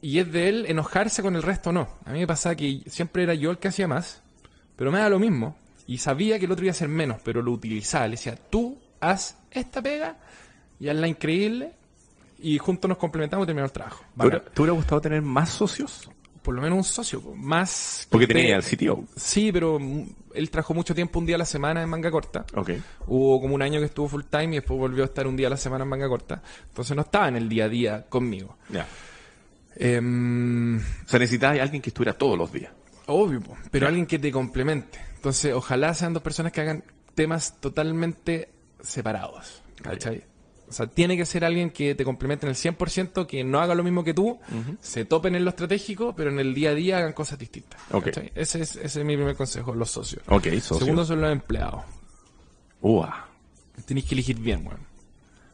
Y 0.00 0.18
es 0.18 0.30
de 0.30 0.48
él 0.48 0.66
enojarse 0.68 1.22
con 1.22 1.36
el 1.36 1.42
resto 1.42 1.70
o 1.70 1.72
no. 1.72 1.88
A 2.04 2.12
mí 2.12 2.20
me 2.20 2.26
pasaba 2.26 2.54
que 2.54 2.82
siempre 2.86 3.22
era 3.22 3.34
yo 3.34 3.50
el 3.50 3.58
que 3.58 3.68
hacía 3.68 3.88
más, 3.88 4.22
pero 4.76 4.92
me 4.92 4.98
da 4.98 5.08
lo 5.08 5.18
mismo. 5.18 5.56
Y 5.86 5.98
sabía 5.98 6.38
que 6.38 6.46
el 6.46 6.52
otro 6.52 6.64
iba 6.64 6.70
a 6.70 6.74
hacer 6.74 6.88
menos, 6.88 7.20
pero 7.24 7.42
lo 7.42 7.52
utilizaba. 7.52 8.06
Le 8.06 8.12
decía, 8.12 8.36
tú 8.36 8.78
haz 9.00 9.36
esta 9.50 9.80
pega 9.82 10.16
y 10.78 10.88
hazla 10.88 11.08
increíble. 11.08 11.72
Y 12.38 12.58
juntos 12.58 12.88
nos 12.88 12.98
complementamos 12.98 13.44
y 13.44 13.46
terminamos 13.46 13.70
el 13.70 13.74
trabajo. 13.74 14.04
¿Te 14.16 14.22
hubiera, 14.22 14.38
Bacán. 14.38 14.54
te 14.54 14.62
hubiera 14.62 14.74
gustado 14.74 15.00
tener 15.00 15.22
más 15.22 15.50
socios? 15.50 16.10
Por 16.42 16.54
lo 16.54 16.62
menos 16.62 16.76
un 16.76 16.84
socio, 16.84 17.20
más... 17.34 18.06
Porque 18.08 18.28
que 18.28 18.34
tenía 18.34 18.56
el 18.56 18.62
CTO. 18.62 19.04
Sí, 19.16 19.50
pero 19.50 19.80
él 20.32 20.50
trabajó 20.50 20.74
mucho 20.74 20.94
tiempo 20.94 21.18
un 21.18 21.26
día 21.26 21.34
a 21.34 21.38
la 21.38 21.44
semana 21.44 21.82
en 21.82 21.88
manga 21.88 22.08
corta. 22.08 22.44
Ok. 22.54 22.70
Hubo 23.08 23.40
como 23.40 23.56
un 23.56 23.62
año 23.62 23.80
que 23.80 23.86
estuvo 23.86 24.06
full 24.06 24.22
time 24.30 24.52
y 24.52 24.54
después 24.56 24.78
volvió 24.78 25.02
a 25.02 25.06
estar 25.06 25.26
un 25.26 25.34
día 25.36 25.48
a 25.48 25.50
la 25.50 25.56
semana 25.56 25.82
en 25.82 25.90
manga 25.90 26.08
corta. 26.08 26.40
Entonces 26.68 26.94
no 26.94 27.02
estaba 27.02 27.26
en 27.26 27.36
el 27.36 27.48
día 27.48 27.64
a 27.64 27.68
día 27.68 28.06
conmigo. 28.08 28.58
Ya. 28.68 28.86
Em, 29.76 30.78
O 30.78 31.08
sea, 31.08 31.18
necesitabas 31.18 31.58
a 31.58 31.62
alguien 31.62 31.82
que 31.82 31.90
estuviera 31.90 32.12
todos 32.16 32.36
los 32.38 32.52
días. 32.52 32.72
obvio, 33.06 33.40
pero 33.70 33.86
alguien 33.86 34.06
que 34.06 34.18
te 34.18 34.32
complemente. 34.32 34.98
Entonces, 35.16 35.52
ojalá 35.52 35.94
sean 35.94 36.12
dos 36.12 36.22
personas 36.22 36.52
que 36.52 36.60
hagan 36.60 36.84
temas 37.14 37.60
totalmente 37.60 38.48
separados. 38.82 39.62
¿Cachai? 39.82 40.24
O 40.68 40.72
sea, 40.72 40.88
tiene 40.88 41.16
que 41.16 41.24
ser 41.24 41.44
alguien 41.44 41.70
que 41.70 41.94
te 41.94 42.04
complemente 42.04 42.44
en 42.46 42.50
el 42.50 42.56
100%, 42.56 43.26
que 43.26 43.44
no 43.44 43.60
haga 43.60 43.76
lo 43.76 43.84
mismo 43.84 44.02
que 44.02 44.12
tú, 44.14 44.40
se 44.80 45.04
topen 45.04 45.36
en 45.36 45.44
lo 45.44 45.50
estratégico, 45.50 46.14
pero 46.16 46.30
en 46.30 46.40
el 46.40 46.54
día 46.54 46.70
a 46.70 46.74
día 46.74 46.98
hagan 46.98 47.12
cosas 47.12 47.38
distintas. 47.38 47.80
Ese, 48.34 48.62
es, 48.62 48.74
ese 48.76 49.00
es 49.00 49.06
mi 49.06 49.14
primer 49.16 49.36
consejo, 49.36 49.74
los 49.74 49.90
socios. 49.92 50.22
Ok, 50.26 50.48
socio. 50.60 50.78
Segundo 50.78 51.04
son 51.04 51.20
los 51.20 51.30
empleados. 51.30 51.84
Ua. 52.80 53.28
Tenéis 53.84 54.06
que 54.06 54.14
elegir 54.16 54.38
bien, 54.40 54.66
weón. 54.66 54.80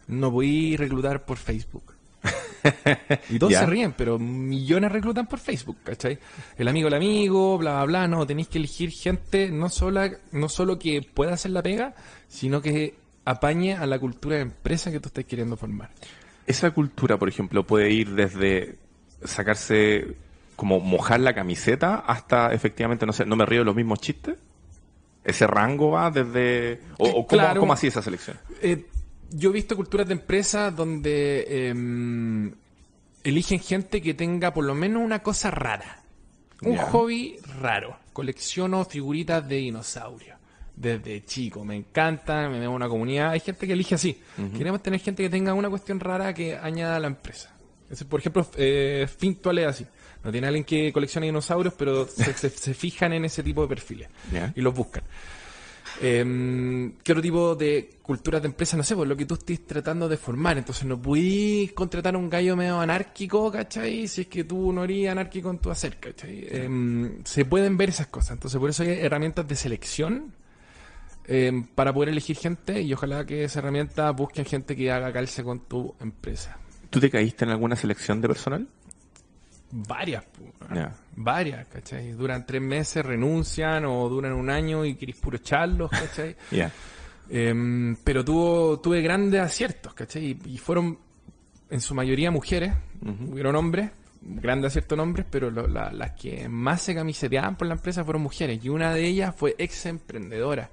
No 0.07 0.33
podéis 0.33 0.79
reclutar 0.81 1.25
por 1.27 1.37
Facebook. 1.37 1.92
Y 3.31 3.39
todos 3.39 3.53
se 3.55 3.67
ríen, 3.67 3.93
pero 3.97 4.19
millones 4.19 4.93
reclutan 4.93 5.27
por 5.27 5.39
Facebook, 5.41 5.79
¿cachai? 5.83 6.19
El 6.57 6.69
amigo 6.69 6.89
el 6.89 6.95
amigo, 6.95 7.59
bla, 7.59 7.73
bla, 7.77 7.85
bla. 7.85 8.09
No, 8.09 8.27
tenéis 8.27 8.49
que 8.49 8.59
elegir 8.59 8.91
gente 8.91 9.51
no, 9.51 9.69
sola, 9.69 10.11
no 10.31 10.49
solo 10.49 10.79
que 10.79 11.03
pueda 11.03 11.35
hacer 11.35 11.51
la 11.51 11.63
pega, 11.63 11.95
sino 12.29 12.63
que 12.63 12.95
apañe 13.25 13.75
a 13.75 13.87
la 13.87 13.99
cultura 13.99 14.37
de 14.37 14.43
empresa 14.43 14.91
que 14.93 15.01
tú 15.01 15.09
estás 15.09 15.25
queriendo 15.25 15.57
formar. 15.57 15.91
Esa 16.47 16.71
cultura, 16.71 17.19
por 17.19 17.29
ejemplo, 17.29 17.65
puede 17.67 17.91
ir 17.91 18.11
desde 18.15 18.77
sacarse, 19.25 20.15
como 20.57 20.81
mojar 20.81 21.21
la 21.21 21.35
camiseta, 21.35 21.97
hasta 22.07 22.53
efectivamente, 22.53 23.07
no 23.07 23.13
sé, 23.13 23.25
no 23.27 23.37
me 23.37 23.47
río 23.47 23.61
de 23.61 23.65
los 23.67 23.77
mismos 23.77 24.01
chistes. 24.01 24.37
Ese 25.25 25.47
rango 25.47 25.93
va 25.93 26.11
desde. 26.11 26.81
¿O, 26.99 27.07
o 27.09 27.13
cómo, 27.13 27.27
Claro. 27.29 27.61
cómo 27.61 27.73
hacía 27.73 27.89
esa 27.91 28.03
selección? 28.03 28.37
Eh, 28.61 28.87
yo 29.33 29.51
he 29.51 29.53
visto 29.53 29.77
culturas 29.77 30.07
de 30.07 30.15
empresa 30.15 30.71
donde 30.71 31.69
em, 31.69 32.53
eligen 33.25 33.59
gente 33.61 34.01
que 34.03 34.15
tenga 34.15 34.53
por 34.53 34.65
lo 34.65 34.75
menos 34.75 35.03
una 35.03 35.21
cosa 35.23 35.51
rara. 35.51 35.99
Un 36.63 36.77
hobby 36.77 37.37
raro. 37.61 37.97
Colecciono 38.13 38.85
figuritas 38.85 39.49
de 39.49 39.57
dinosaurios. 39.57 40.37
Desde 40.77 41.25
chico, 41.25 41.65
me 41.65 41.77
encantan, 41.77 42.51
me 42.53 42.59
veo 42.61 42.71
una 42.71 42.89
comunidad. 42.89 43.31
Hay 43.31 43.41
gente 43.41 43.67
que 43.67 43.73
elige 43.75 43.95
así. 43.95 44.19
Queremos 44.57 44.83
tener 44.83 45.01
gente 45.01 45.23
que 45.23 45.29
tenga 45.31 45.55
una 45.55 45.69
cuestión 45.69 45.99
rara 46.01 46.33
que 46.33 46.57
añada 46.57 46.97
a 46.97 47.01
la 47.01 47.09
empresa. 47.09 47.51
Es, 47.91 48.05
por 48.05 48.21
ejemplo, 48.21 48.47
eh, 48.57 49.07
Fintual 49.19 49.59
es 49.59 49.67
así. 49.67 49.87
No 50.25 50.31
tiene 50.31 50.47
alguien 50.47 50.65
que 50.65 50.93
coleccione 50.93 51.27
dinosaurios, 51.27 51.75
pero 51.77 52.07
se, 52.07 52.33
se- 52.33 52.49
se 52.49 52.75
fijan 52.75 53.13
en 53.13 53.25
ese 53.25 53.43
tipo 53.43 53.61
de 53.63 53.69
perfiles 53.69 54.09
y 54.55 54.61
los 54.61 54.73
buscan. 54.75 55.03
Eh, 56.01 56.93
¿Qué 57.03 57.13
otro 57.13 57.23
tipo 57.23 57.55
de 57.55 57.99
culturas 58.03 58.43
de 58.43 58.49
empresa? 58.49 58.77
No 58.77 58.83
sé, 58.83 58.97
por 58.97 59.07
lo 59.07 59.17
que 59.17 59.27
tú 59.27 59.35
estés 59.35 59.67
tratando 59.67 60.09
de 60.09 60.17
formar. 60.17 60.59
Entonces 60.59 60.85
no 60.85 61.01
pudís 61.01 61.73
contratar 61.73 62.15
a 62.15 62.19
un 62.19 62.31
gallo 62.31 62.57
medio 62.57 62.81
anárquico, 62.81 63.51
¿cachai? 63.51 64.09
Si 64.09 64.23
es 64.23 64.27
que 64.27 64.45
tú 64.45 64.73
no 64.73 64.85
eres 64.85 65.09
anárquico 65.09 65.51
en 65.51 65.59
tu 65.59 65.71
hacer, 65.71 65.99
¿cachai? 65.99 66.47
Eh, 66.49 67.21
se 67.25 67.45
pueden 67.45 67.77
ver 67.77 67.91
esas 67.91 68.07
cosas. 68.09 68.33
Entonces 68.33 68.59
por 68.59 68.71
eso 68.71 68.83
hay 68.83 68.91
herramientas 68.91 69.47
de 69.47 69.57
selección 69.57 70.33
eh, 71.27 71.65
para 71.75 71.93
poder 71.93 72.09
elegir 72.09 72.37
gente 72.37 72.83
y 72.83 72.93
ojalá 72.93 73.25
que 73.25 73.45
esa 73.45 73.61
herramienta 73.61 74.11
busquen 74.11 74.45
gente 74.45 74.75
que 74.75 74.91
haga 74.91 75.13
calce 75.13 75.45
con 75.45 75.61
tu 75.61 75.95
empresa. 76.01 76.57
¿Tú 76.91 77.01
te 77.01 77.11
caíste 77.11 77.45
en 77.45 77.53
alguna 77.53 77.77
selección 77.77 78.21
de 78.21 78.29
personal? 78.29 78.69
Varias, 79.75 80.25
Ya. 80.75 80.95
varias, 81.17 81.67
¿cachai? 81.69 82.13
Duran 82.13 82.45
tres 82.45 82.61
meses, 82.61 83.05
renuncian 83.05 83.87
o 83.87 84.07
duran 84.09 84.33
un 84.35 84.51
año 84.51 84.85
y 84.85 84.95
querés 84.97 85.17
puro 85.17 85.39
echarlos, 85.39 85.91
¿cachai? 85.91 86.37
Em, 87.31 87.97
pero 88.05 88.23
tuvo, 88.25 88.79
tuve 88.81 89.01
grandes 89.01 89.41
aciertos, 89.41 89.95
¿cachai? 89.95 90.37
Y, 90.45 90.55
y 90.55 90.59
fueron 90.59 90.99
en 91.71 91.81
su 91.81 91.95
mayoría 91.95 92.31
mujeres, 92.31 92.75
hubieron 93.31 93.57
hombres, 93.57 93.91
grandes 94.21 94.73
aciertos 94.73 94.97
en 94.97 95.01
hombres, 95.01 95.27
pero 95.31 95.51
lo- 95.51 95.67
la- 95.67 95.91
las 95.93 96.11
que 96.13 96.47
más 96.51 96.83
se 96.83 96.95
camiseteaban 96.95 97.57
por 97.57 97.67
la 97.69 97.75
empresa 97.75 98.05
fueron 98.05 98.23
mujeres. 98.23 98.63
Y 98.63 98.69
una 98.69 98.93
de 98.93 99.07
ellas 99.07 99.35
fue 99.35 99.55
ex 99.57 99.87
emprendedora. 99.87 100.69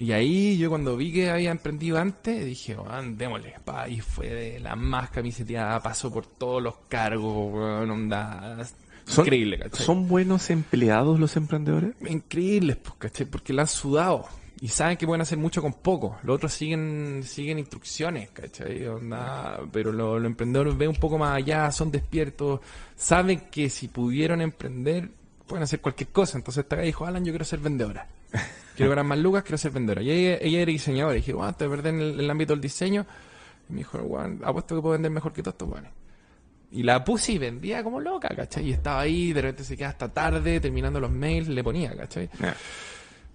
Y 0.00 0.12
ahí 0.12 0.56
yo 0.56 0.70
cuando 0.70 0.96
vi 0.96 1.12
que 1.12 1.28
había 1.28 1.50
emprendido 1.50 1.98
antes, 1.98 2.42
dije, 2.46 2.74
"Weón, 2.74 3.18
démosle, 3.18 3.54
pa", 3.64 3.86
y 3.86 4.00
fue 4.00 4.28
de 4.30 4.58
la 4.58 4.74
más 4.74 5.10
camiseteada, 5.10 5.78
pasó 5.80 6.10
por 6.10 6.24
todos 6.26 6.62
los 6.62 6.74
cargos, 6.88 7.52
onda, 7.54 8.56
Son- 9.04 9.26
increíble, 9.26 9.58
¿cachai? 9.58 9.84
¿Son 9.84 10.08
buenos 10.08 10.48
empleados 10.48 11.20
los 11.20 11.36
emprendedores? 11.36 11.92
increíbles, 12.08 12.78
pues, 12.78 12.94
¿cachai? 12.98 13.26
Porque 13.26 13.52
la 13.52 13.62
han 13.62 13.68
sudado 13.68 14.24
y 14.62 14.68
saben 14.68 14.96
que 14.96 15.06
pueden 15.06 15.20
hacer 15.20 15.36
mucho 15.36 15.60
con 15.60 15.74
poco. 15.74 16.18
Los 16.22 16.36
otros 16.36 16.52
siguen 16.54 17.22
siguen 17.22 17.58
instrucciones, 17.58 18.30
¿cachai? 18.30 18.86
Onda, 18.86 19.60
pero 19.70 19.92
lo- 19.92 20.18
los, 20.18 20.26
emprendedores 20.30 20.78
ven 20.78 20.88
un 20.88 20.96
poco 20.96 21.18
más 21.18 21.36
allá, 21.36 21.70
son 21.72 21.90
despiertos, 21.90 22.60
saben 22.96 23.48
que 23.50 23.68
si 23.68 23.88
pudieron 23.88 24.40
emprender, 24.40 25.10
pueden 25.46 25.64
hacer 25.64 25.80
cualquier 25.82 26.08
cosa. 26.08 26.38
Entonces 26.38 26.62
esta 26.64 26.76
acá 26.76 26.84
dijo, 26.84 27.04
Alan, 27.04 27.22
yo 27.22 27.32
quiero 27.32 27.44
ser 27.44 27.58
vendedora. 27.58 28.08
Quiero 28.76 28.90
ganar 28.90 29.04
más 29.04 29.18
lucas, 29.18 29.42
quiero 29.42 29.58
ser 29.58 29.72
vendedora. 29.72 30.02
Y 30.02 30.10
ella, 30.10 30.38
era 30.40 30.70
diseñadora. 30.70 31.14
Y 31.16 31.20
dije, 31.20 31.32
bueno, 31.34 31.52
te 31.54 31.68
perder 31.68 31.94
en 31.94 32.00
el, 32.00 32.30
ámbito 32.30 32.54
del 32.54 32.62
diseño. 32.62 33.04
Y 33.68 33.72
me 33.72 33.78
dijo, 33.78 33.98
bueno, 33.98 34.38
apuesto 34.42 34.74
que 34.74 34.80
puedo 34.80 34.92
vender 34.92 35.10
mejor 35.10 35.32
que 35.32 35.42
todos 35.42 35.54
estos 35.54 35.68
weones. 35.68 35.92
Y 36.72 36.82
la 36.82 37.04
puse 37.04 37.32
y 37.32 37.38
vendía 37.38 37.82
como 37.82 38.00
loca, 38.00 38.28
¿cachai? 38.34 38.68
Y 38.68 38.72
estaba 38.72 39.00
ahí, 39.00 39.32
de 39.32 39.42
repente 39.42 39.64
se 39.64 39.76
queda 39.76 39.88
hasta 39.88 40.08
tarde, 40.08 40.60
terminando 40.60 41.00
los 41.00 41.10
mails, 41.10 41.48
le 41.48 41.62
ponía, 41.64 41.94
¿cachai? 41.96 42.30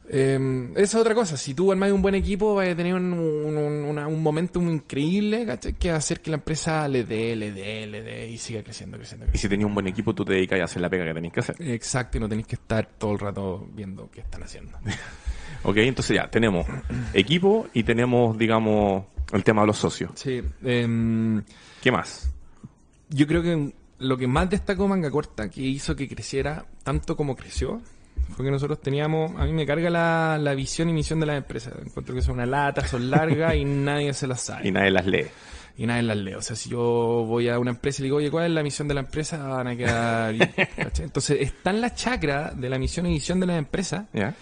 Eh, 0.09 0.69
esa 0.75 0.83
es 0.83 0.95
otra 0.95 1.15
cosa. 1.15 1.37
Si 1.37 1.53
tú 1.53 1.71
armas 1.71 1.91
un 1.91 2.01
buen 2.01 2.15
equipo, 2.15 2.55
vas 2.55 2.69
a 2.69 2.75
tener 2.75 2.93
un, 2.93 3.13
un, 3.13 3.97
un, 3.97 4.23
momentum 4.23 4.69
increíble, 4.69 5.45
¿cachai? 5.45 5.73
Que 5.73 5.89
va 5.89 5.95
a 5.95 5.97
hacer 5.97 6.21
que 6.21 6.29
la 6.29 6.37
empresa 6.37 6.87
le 6.87 7.03
dé, 7.03 7.35
le 7.35 7.51
dé, 7.51 7.87
le 7.87 8.01
dé 8.01 8.29
y 8.29 8.37
siga 8.37 8.63
creciendo, 8.63 8.97
creciendo, 8.97 9.25
Y 9.33 9.37
si 9.37 9.49
tenías 9.49 9.67
un 9.67 9.73
buen 9.73 9.87
equipo, 9.87 10.13
tú 10.13 10.23
te 10.23 10.33
dedicas 10.33 10.59
a 10.61 10.63
hacer 10.65 10.81
la 10.81 10.89
pega 10.89 11.05
que 11.05 11.13
tenías 11.13 11.33
que 11.33 11.39
hacer. 11.39 11.55
Exacto, 11.59 12.17
y 12.17 12.21
no 12.21 12.29
tenéis 12.29 12.47
que 12.47 12.55
estar 12.55 12.87
todo 12.97 13.13
el 13.13 13.19
rato 13.19 13.67
viendo 13.73 14.09
qué 14.11 14.21
están 14.21 14.43
haciendo. 14.43 14.77
Ok, 15.67 15.77
entonces 15.77 16.15
ya, 16.15 16.29
tenemos 16.29 16.67
equipo 17.11 17.65
y 17.73 17.81
tenemos, 17.81 18.37
digamos, 18.37 19.05
el 19.33 19.43
tema 19.43 19.61
de 19.61 19.67
los 19.67 19.77
socios. 19.77 20.11
Sí. 20.13 20.39
em, 20.63 21.41
¿Qué 21.81 21.91
más? 21.91 22.31
yo 23.09 23.27
creo 23.27 23.41
que 23.41 23.73
lo 23.99 24.17
que 24.17 24.27
más 24.27 24.49
destacó 24.49 24.87
Manga 24.87 25.09
Corta, 25.09 25.49
que 25.49 25.61
hizo 25.61 25.95
que 25.95 26.07
creciera 26.07 26.65
tanto 26.83 27.15
como 27.15 27.35
creció, 27.35 27.81
fue 28.35 28.45
que 28.45 28.51
nosotros 28.51 28.81
teníamos, 28.81 29.31
a 29.39 29.45
mí 29.45 29.53
me 29.53 29.65
carga 29.65 29.89
la, 29.89 30.37
la 30.39 30.53
visión 30.53 30.89
y 30.89 30.93
misión 30.93 31.19
de 31.19 31.25
las 31.25 31.37
empresas. 31.37 31.73
Encuentro 31.83 32.15
que 32.15 32.21
son 32.21 32.35
una 32.35 32.45
lata, 32.45 32.85
son 32.87 33.09
largas 33.09 33.55
y 33.55 33.65
nadie 33.65 34.13
se 34.13 34.27
las 34.27 34.41
sabe. 34.41 34.67
Y 34.67 34.71
nadie 34.71 34.91
las 34.91 35.05
lee. 35.05 35.25
y 35.77 35.85
nadie 35.85 36.03
las 36.03 36.17
lee. 36.17 36.33
O 36.33 36.41
sea, 36.41 36.55
si 36.55 36.69
yo 36.69 36.79
voy 37.27 37.49
a 37.49 37.59
una 37.59 37.71
empresa 37.71 38.01
y 38.01 38.03
le 38.03 38.05
digo, 38.07 38.17
oye, 38.17 38.31
¿cuál 38.31 38.45
es 38.45 38.51
la 38.51 38.63
misión 38.63 38.87
de 38.87 38.93
la 38.93 39.01
empresa? 39.01 39.37
Van 39.47 39.67
a 39.67 39.75
quedar... 39.75 40.35
Entonces, 40.99 41.41
está 41.41 41.69
en 41.69 41.81
la 41.81 41.93
chacra 41.93 42.51
de 42.55 42.69
la 42.69 42.77
misión 42.77 43.05
y 43.05 43.11
visión 43.11 43.39
de 43.39 43.47
la 43.47 43.57
empresa 43.57 44.07
¿Ya? 44.13 44.33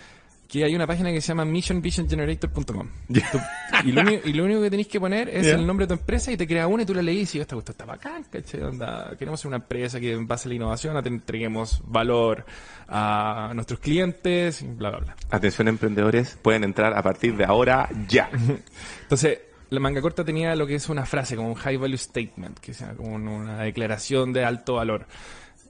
Que 0.54 0.64
hay 0.64 0.76
una 0.76 0.86
página 0.86 1.12
que 1.12 1.20
se 1.20 1.30
llama 1.30 1.46
missionvisiongenerator.com. 1.46 2.88
Tú- 3.08 3.40
Y, 3.86 3.92
lo 3.92 4.02
único- 4.02 4.28
y 4.30 4.34
lo 4.34 4.44
único 4.46 4.62
que 4.62 4.70
tenéis 4.70 4.88
que 4.88 5.00
poner 5.00 5.28
es 5.30 5.48
el 5.48 5.66
nombre 5.66 5.86
de 5.88 5.96
tu 5.96 6.00
empresa 6.00 6.32
y 6.32 6.38
te 6.38 6.46
crea 6.46 6.68
una 6.68 6.84
y 6.84 6.86
tú 6.86 6.94
la 6.94 7.02
leís 7.02 7.34
y 7.34 7.40
esta 7.40 7.56
cuestión 7.56 7.74
está 7.74 7.86
bacán, 7.86 8.24
¿cachai? 8.32 8.62
Onda, 8.62 9.16
queremos 9.18 9.40
ser 9.42 9.48
una 9.48 9.58
empresa 9.58 10.00
que 10.00 10.14
en 10.14 10.28
base 10.28 10.48
a 10.48 10.50
la 10.50 10.56
innovación 10.56 10.96
entreguemos 11.08 11.82
valor 11.86 12.46
a 12.88 13.52
nuestros 13.56 13.80
clientes, 13.80 14.62
y 14.62 14.68
bla, 14.68 14.92
bla, 14.92 15.00
bla. 15.00 15.16
Atención 15.32 15.68
emprendedores, 15.68 16.38
pueden 16.40 16.64
entrar 16.64 16.94
a 16.96 17.02
partir 17.02 17.36
de 17.36 17.46
ahora 17.46 17.90
ya. 18.08 18.30
Entonces, 19.02 19.40
la 19.72 19.80
manga 19.80 20.02
corta 20.02 20.24
tenía 20.24 20.56
lo 20.56 20.68
que 20.68 20.76
es 20.76 20.88
una 20.88 21.06
frase, 21.08 21.36
como 21.36 21.48
un 21.50 21.56
high 21.56 21.78
value 21.78 21.98
statement, 21.98 22.60
que 22.60 22.76
sea 22.76 22.94
como 22.94 23.14
un- 23.16 23.28
una 23.28 23.64
declaración 23.64 24.32
de 24.32 24.46
alto 24.46 24.76
valor. 24.76 25.08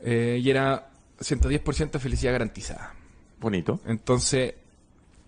Eh, 0.03 0.41
y 0.43 0.49
era 0.49 0.89
110% 1.21 1.99
felicidad 1.99 2.34
garantizada. 2.34 2.93
Bonito. 3.39 3.79
Entonces, 3.86 4.55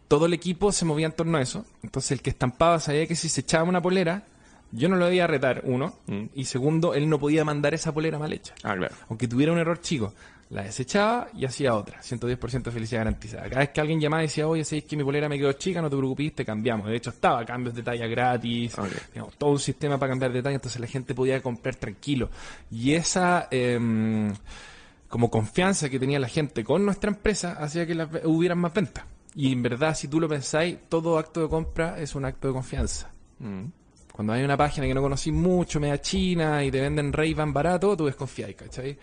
todo 0.07 0.25
el 0.27 0.33
equipo 0.33 0.71
se 0.71 0.85
movía 0.85 1.05
en 1.07 1.11
torno 1.13 1.37
a 1.37 1.41
eso. 1.41 1.65
Entonces, 1.83 2.11
el 2.11 2.21
que 2.21 2.29
estampaba 2.29 2.79
sabía 2.79 3.07
que 3.07 3.15
si 3.15 3.29
se 3.29 3.41
echaba 3.41 3.63
una 3.63 3.81
polera, 3.81 4.23
yo 4.71 4.89
no 4.89 4.95
lo 4.97 5.05
debía 5.05 5.27
retar, 5.27 5.61
uno. 5.65 5.95
Mm. 6.07 6.25
Y 6.35 6.45
segundo, 6.45 6.93
él 6.93 7.09
no 7.09 7.19
podía 7.19 7.45
mandar 7.45 7.73
esa 7.73 7.93
polera 7.93 8.19
mal 8.19 8.33
hecha. 8.33 8.53
Ah, 8.63 8.75
claro. 8.75 8.93
Aunque 9.09 9.27
tuviera 9.27 9.51
un 9.51 9.59
error 9.59 9.79
chico. 9.81 10.13
La 10.51 10.61
desechaba 10.61 11.27
y 11.35 11.43
hacía 11.45 11.73
otra. 11.73 12.01
110% 12.03 12.71
felicidad 12.71 12.99
garantizada. 13.01 13.43
Cada 13.49 13.61
vez 13.61 13.69
que 13.69 13.81
alguien 13.81 13.99
llamaba 13.99 14.21
y 14.21 14.27
decía, 14.27 14.47
oye, 14.47 14.63
sabes 14.63 14.83
que 14.83 14.95
mi 14.95 15.03
polera 15.03 15.27
me 15.27 15.39
quedó 15.39 15.51
chica, 15.53 15.81
no 15.81 15.89
te 15.89 15.97
preocupes, 15.97 16.35
te 16.35 16.45
cambiamos. 16.45 16.87
De 16.87 16.95
hecho, 16.97 17.09
estaba 17.09 17.43
cambios 17.43 17.73
de 17.73 17.81
talla 17.81 18.05
gratis. 18.05 18.77
Ok. 18.77 18.89
digamos, 19.11 19.35
todo 19.37 19.49
un 19.49 19.59
sistema 19.59 19.97
para 19.97 20.11
cambiar 20.11 20.31
de 20.31 20.43
talla. 20.43 20.55
Entonces 20.55 20.79
la 20.79 20.85
gente 20.87 21.15
podía 21.15 21.41
comprar 21.41 21.75
tranquilo. 21.75 22.29
Y 22.71 22.93
esa... 22.93 23.47
em, 23.49 24.33
como 25.07 25.31
confianza 25.31 25.89
que 25.89 25.97
tenía 25.99 26.19
la 26.19 26.27
gente 26.27 26.63
con 26.63 26.83
nuestra 26.85 27.09
empresa 27.09 27.53
hacía 27.53 27.85
que 27.87 27.95
las 27.95 28.11
ve- 28.11 28.21
hubieran 28.25 28.57
más 28.59 28.73
ventas. 28.73 29.05
Y 29.35 29.51
en 29.51 29.61
verdad, 29.61 29.95
si 29.95 30.07
tú 30.07 30.19
lo 30.19 30.29
pensáis, 30.29 30.77
todo 30.87 31.17
acto 31.17 31.41
de 31.41 31.49
compra 31.49 31.99
es 31.99 32.15
un 32.15 32.25
acto 32.25 32.47
de 32.47 32.53
confianza. 32.53 33.11
Mm. 33.39 33.65
Cuando 34.13 34.31
hay 34.31 34.43
una 34.43 34.55
página 34.55 34.87
que 34.87 34.93
no 34.93 35.01
conocí 35.01 35.31
mucho, 35.31 35.79
media 35.79 35.99
china, 35.99 36.63
y 36.63 36.71
te 36.71 36.79
venden 36.79 37.11
Ray-Ban 37.11 37.51
barato, 37.51 37.97
tú 37.97 38.05
desconfiáis, 38.05 38.55
¿cachai? 38.55 38.97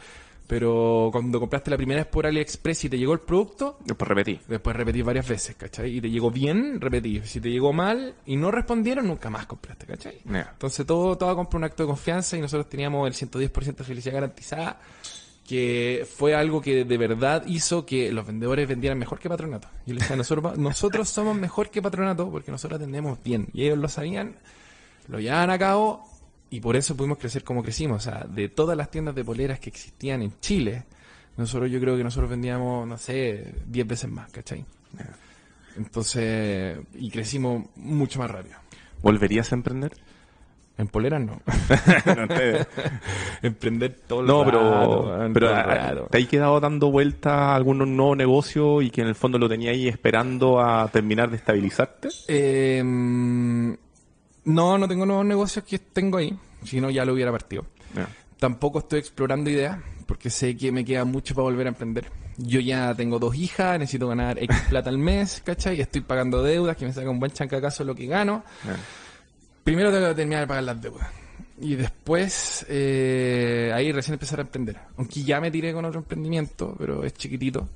Pero 0.46 1.10
cuando 1.12 1.38
compraste 1.38 1.70
la 1.70 1.76
primera 1.76 2.00
vez 2.02 2.06
por 2.10 2.26
AliExpress 2.26 2.84
y 2.84 2.88
te 2.88 2.98
llegó 2.98 3.12
el 3.12 3.20
producto, 3.20 3.78
Después 3.84 4.08
repetí. 4.08 4.40
después 4.48 4.74
repetís 4.74 5.04
varias 5.04 5.28
veces, 5.28 5.56
¿cachai? 5.56 5.96
Y 5.96 6.00
te 6.00 6.10
llegó 6.10 6.30
bien, 6.30 6.80
repetís. 6.80 7.28
Si 7.30 7.40
te 7.40 7.50
llegó 7.50 7.72
mal 7.72 8.14
y 8.26 8.36
no 8.36 8.50
respondieron, 8.50 9.06
nunca 9.06 9.30
más 9.30 9.46
compraste, 9.46 9.86
¿cachai? 9.86 10.20
Entonces 10.26 10.84
todo, 10.84 11.16
toda 11.16 11.34
compra 11.34 11.58
un 11.58 11.64
acto 11.64 11.82
de 11.84 11.86
confianza 11.88 12.36
y 12.36 12.40
nosotros 12.40 12.68
teníamos 12.68 13.06
el 13.06 13.28
110% 13.28 13.76
de 13.76 13.84
felicidad 13.84 14.14
garantizada, 14.14 14.80
que 15.52 16.08
fue 16.10 16.34
algo 16.34 16.62
que 16.62 16.86
de 16.86 16.96
verdad 16.96 17.44
hizo 17.46 17.84
que 17.84 18.10
los 18.10 18.26
vendedores 18.26 18.66
vendieran 18.66 18.98
mejor 18.98 19.18
que 19.18 19.28
Patronato. 19.28 19.68
Yo 19.84 19.92
les 19.92 20.04
decía, 20.04 20.16
nosotros, 20.16 20.56
nosotros 20.56 21.10
somos 21.10 21.36
mejor 21.36 21.68
que 21.68 21.82
Patronato 21.82 22.30
porque 22.30 22.50
nosotros 22.50 22.80
atendemos 22.80 23.22
bien. 23.22 23.48
Y 23.52 23.64
ellos 23.64 23.76
lo 23.76 23.90
sabían, 23.90 24.36
lo 25.08 25.20
llevaban 25.20 25.50
a 25.50 25.58
cabo 25.58 26.08
y 26.48 26.60
por 26.60 26.74
eso 26.74 26.96
pudimos 26.96 27.18
crecer 27.18 27.44
como 27.44 27.62
crecimos. 27.62 27.98
O 27.98 28.10
sea, 28.10 28.24
de 28.26 28.48
todas 28.48 28.78
las 28.78 28.90
tiendas 28.90 29.14
de 29.14 29.26
poleras 29.26 29.60
que 29.60 29.68
existían 29.68 30.22
en 30.22 30.32
Chile, 30.40 30.84
nosotros 31.36 31.70
yo 31.70 31.78
creo 31.80 31.98
que 31.98 32.04
nosotros 32.04 32.30
vendíamos, 32.30 32.88
no 32.88 32.96
sé, 32.96 33.52
10 33.66 33.86
veces 33.86 34.10
más, 34.10 34.32
¿cachai? 34.32 34.64
Entonces, 35.76 36.78
y 36.94 37.10
crecimos 37.10 37.66
mucho 37.76 38.20
más 38.20 38.30
rápido. 38.30 38.56
¿Volverías 39.02 39.52
a 39.52 39.56
emprender? 39.56 39.92
En 40.78 40.88
poleras 40.88 41.20
no. 41.20 41.40
no, 42.16 42.28
te- 42.28 42.66
Emprender 43.42 43.94
todo 44.06 44.20
el 44.20 44.26
no, 44.26 44.44
pero, 44.44 44.60
rato, 44.70 45.00
weón, 45.18 45.32
pero 45.32 45.48
todo 45.48 45.56
el 45.58 45.64
rato. 45.64 46.08
¿te 46.10 46.18
has 46.18 46.26
quedado 46.28 46.60
dando 46.60 46.90
vuelta 46.90 47.50
a 47.52 47.54
algún 47.56 47.78
nuevo 47.96 48.16
negocio 48.16 48.80
y 48.82 48.90
que 48.90 49.02
en 49.02 49.08
el 49.08 49.14
fondo 49.14 49.38
lo 49.38 49.48
tenía 49.48 49.70
ahí 49.70 49.86
esperando 49.86 50.60
a 50.60 50.88
terminar 50.88 51.30
de 51.30 51.36
estabilizarte? 51.36 52.08
Eh, 52.28 52.82
no, 52.84 53.76
no 54.78 54.88
tengo 54.88 55.06
nuevos 55.06 55.26
negocios 55.26 55.64
que 55.64 55.78
tengo 55.78 56.18
ahí. 56.18 56.36
Si 56.64 56.80
no, 56.80 56.90
ya 56.90 57.04
lo 57.04 57.12
hubiera 57.12 57.30
partido. 57.32 57.66
Tampoco 58.38 58.80
estoy 58.80 58.98
explorando 59.00 59.50
ideas 59.50 59.78
porque 60.06 60.30
sé 60.30 60.56
que 60.56 60.72
me 60.72 60.84
queda 60.84 61.04
mucho 61.04 61.34
para 61.34 61.44
volver 61.44 61.66
a 61.66 61.70
emprender. 61.70 62.10
Yo 62.38 62.60
ya 62.60 62.94
tengo 62.94 63.18
dos 63.18 63.34
hijas, 63.36 63.78
necesito 63.78 64.08
ganar 64.08 64.38
X 64.38 64.56
plata 64.68 64.88
al 64.90 64.98
mes, 64.98 65.42
¿cachai? 65.44 65.80
Estoy 65.80 66.00
pagando 66.00 66.42
deudas 66.42 66.76
que 66.76 66.86
me 66.86 66.92
saca 66.92 67.10
un 67.10 67.20
buen 67.20 67.30
chancacazo 67.30 67.84
lo 67.84 67.94
que 67.94 68.06
gano. 68.06 68.42
Primero 69.64 69.92
tengo 69.92 70.08
que 70.08 70.14
terminar 70.14 70.40
de 70.42 70.46
pagar 70.46 70.64
las 70.64 70.80
deudas. 70.82 71.08
Y 71.60 71.76
después, 71.76 72.66
eh, 72.68 73.70
ahí 73.74 73.92
recién 73.92 74.14
empezar 74.14 74.40
a 74.40 74.42
emprender. 74.42 74.76
Aunque 74.96 75.22
ya 75.22 75.40
me 75.40 75.50
tiré 75.50 75.72
con 75.72 75.84
otro 75.84 76.00
emprendimiento, 76.00 76.74
pero 76.78 77.04
es 77.04 77.14
chiquitito. 77.14 77.68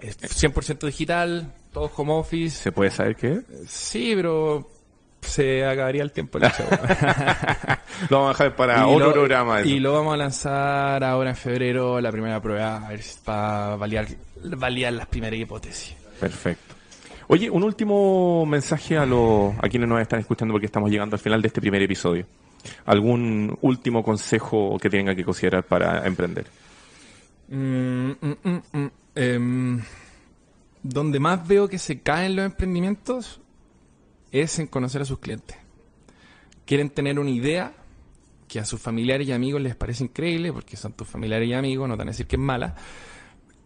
Es 0.00 0.18
100% 0.20 0.86
digital, 0.86 1.52
todo 1.72 1.90
home 1.94 2.12
office. 2.14 2.62
¿Se 2.62 2.72
puede 2.72 2.90
saber 2.90 3.14
qué 3.16 3.32
es? 3.34 3.44
Sí, 3.70 4.12
pero 4.16 4.68
se 5.20 5.64
acabaría 5.64 6.02
el 6.02 6.10
tiempo 6.10 6.38
el 6.38 6.44
show. 6.50 6.66
Lo 8.08 8.22
vamos 8.22 8.40
a 8.40 8.44
dejar 8.44 8.56
para 8.56 8.78
Y 8.78 8.94
otro 8.94 9.06
lo- 9.08 9.12
programa. 9.12 9.60
eso. 9.60 9.68
Y 9.68 9.78
lo 9.78 9.92
vamos 9.92 10.14
a 10.14 10.16
lanzar 10.16 11.04
ahora 11.04 11.30
en 11.30 11.36
febrero, 11.36 12.00
la 12.00 12.10
primera 12.10 12.40
prueba, 12.40 12.86
a 12.86 12.88
ver 12.88 13.02
si- 13.02 13.18
para 13.24 13.76
validar, 13.76 14.06
validar 14.42 14.94
las 14.94 15.06
primeras 15.06 15.38
hipótesis. 15.38 15.94
Perfecto. 16.18 16.69
Oye, 17.32 17.48
un 17.48 17.62
último 17.62 18.44
mensaje 18.44 18.98
a, 18.98 19.06
los 19.06 19.54
a 19.62 19.68
quienes 19.68 19.88
nos 19.88 20.00
están 20.00 20.18
escuchando 20.18 20.52
porque 20.52 20.66
estamos 20.66 20.90
llegando 20.90 21.14
al 21.14 21.20
final 21.20 21.40
de 21.40 21.46
este 21.46 21.60
primer 21.60 21.80
episodio. 21.80 22.26
¿Algún 22.86 23.56
último 23.60 24.02
consejo 24.02 24.76
que 24.80 24.90
tengan 24.90 25.14
que 25.14 25.22
considerar 25.22 25.62
para 25.62 26.04
emprender? 26.08 26.46
Mm, 27.46 28.10
mm, 28.20 28.60
mm. 28.72 28.90
Em, 29.14 29.80
donde 30.82 31.20
más 31.20 31.46
veo 31.46 31.68
que 31.68 31.78
se 31.78 32.00
caen 32.00 32.34
los 32.34 32.46
emprendimientos 32.46 33.40
es 34.32 34.58
en 34.58 34.66
conocer 34.66 35.02
a 35.02 35.04
sus 35.04 35.20
clientes. 35.20 35.56
Quieren 36.64 36.90
tener 36.90 37.20
una 37.20 37.30
idea 37.30 37.74
que 38.48 38.58
a 38.58 38.64
sus 38.64 38.80
familiares 38.80 39.28
y 39.28 39.30
amigos 39.30 39.62
les 39.62 39.76
parece 39.76 40.02
increíble, 40.02 40.52
porque 40.52 40.76
son 40.76 40.94
tus 40.94 41.06
familiares 41.06 41.48
y 41.48 41.52
amigos, 41.52 41.88
no 41.88 41.94
te 41.94 41.98
van 41.98 42.08
a 42.08 42.10
decir 42.10 42.26
que 42.26 42.34
es 42.34 42.42
mala, 42.42 42.74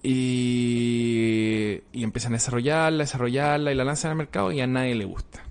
y, 0.05 1.80
y 1.92 2.05
empiezan 2.05 2.34
a 2.34 2.36
desarrollarla, 2.36 3.05
desarrollarla 3.05 3.72
y 3.72 3.74
la 3.74 3.84
lanzan 3.84 4.12
al 4.12 4.18
mercado 4.18 4.52
y 4.52 4.61
a 4.61 4.66
nadie 4.66 4.94
le 4.94 5.07
gusta. 5.07 5.42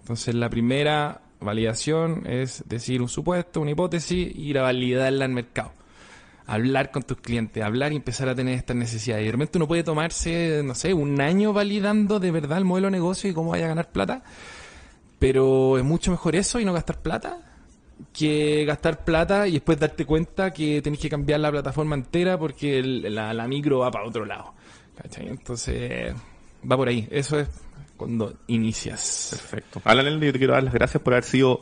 Entonces 0.00 0.34
la 0.34 0.48
primera 0.48 1.20
validación 1.40 2.22
es 2.26 2.64
decir 2.66 3.02
un 3.02 3.08
supuesto, 3.08 3.60
una 3.60 3.72
hipótesis, 3.72 4.34
ir 4.34 4.58
a 4.58 4.62
validarla 4.62 5.24
al 5.24 5.32
mercado 5.32 5.72
hablar 6.46 6.92
con 6.92 7.02
tus 7.02 7.18
clientes, 7.18 7.62
hablar 7.62 7.92
y 7.92 7.96
empezar 7.96 8.28
a 8.28 8.34
tener 8.34 8.54
estas 8.54 8.76
necesidades. 8.76 9.22
Y 9.22 9.26
de 9.26 9.32
repente 9.32 9.58
uno 9.58 9.66
puede 9.66 9.82
tomarse, 9.82 10.62
no 10.64 10.74
sé, 10.74 10.94
un 10.94 11.20
año 11.20 11.52
validando 11.52 12.20
de 12.20 12.30
verdad 12.30 12.58
el 12.58 12.64
modelo 12.64 12.86
de 12.86 12.92
negocio 12.92 13.28
y 13.28 13.34
cómo 13.34 13.50
vaya 13.50 13.64
a 13.66 13.68
ganar 13.68 13.90
plata, 13.90 14.22
pero 15.18 15.76
es 15.76 15.84
mucho 15.84 16.10
mejor 16.10 16.36
eso 16.36 16.60
y 16.60 16.64
no 16.64 16.72
gastar 16.72 17.02
plata 17.02 17.45
que 18.12 18.64
gastar 18.64 19.04
plata 19.04 19.46
y 19.48 19.52
después 19.52 19.78
darte 19.78 20.04
cuenta 20.04 20.50
que 20.52 20.82
tenés 20.82 20.98
que 21.00 21.08
cambiar 21.08 21.40
la 21.40 21.50
plataforma 21.50 21.94
entera 21.96 22.38
porque 22.38 22.78
el- 22.78 23.14
la, 23.14 23.32
la 23.32 23.46
micro 23.48 23.78
va 23.80 23.90
para 23.90 24.06
otro 24.06 24.24
lado. 24.24 24.52
¿Cachai? 25.00 25.28
Entonces, 25.28 26.14
va 26.70 26.76
por 26.76 26.88
ahí. 26.88 27.06
Eso 27.10 27.38
es 27.38 27.48
cuando 27.96 28.34
inicias. 28.46 29.28
Perfecto. 29.30 29.80
Alan, 29.84 30.20
yo 30.20 30.32
te 30.32 30.38
quiero 30.38 30.54
dar 30.54 30.62
las 30.62 30.74
gracias 30.74 31.02
por 31.02 31.12
haber 31.14 31.24
sido 31.24 31.60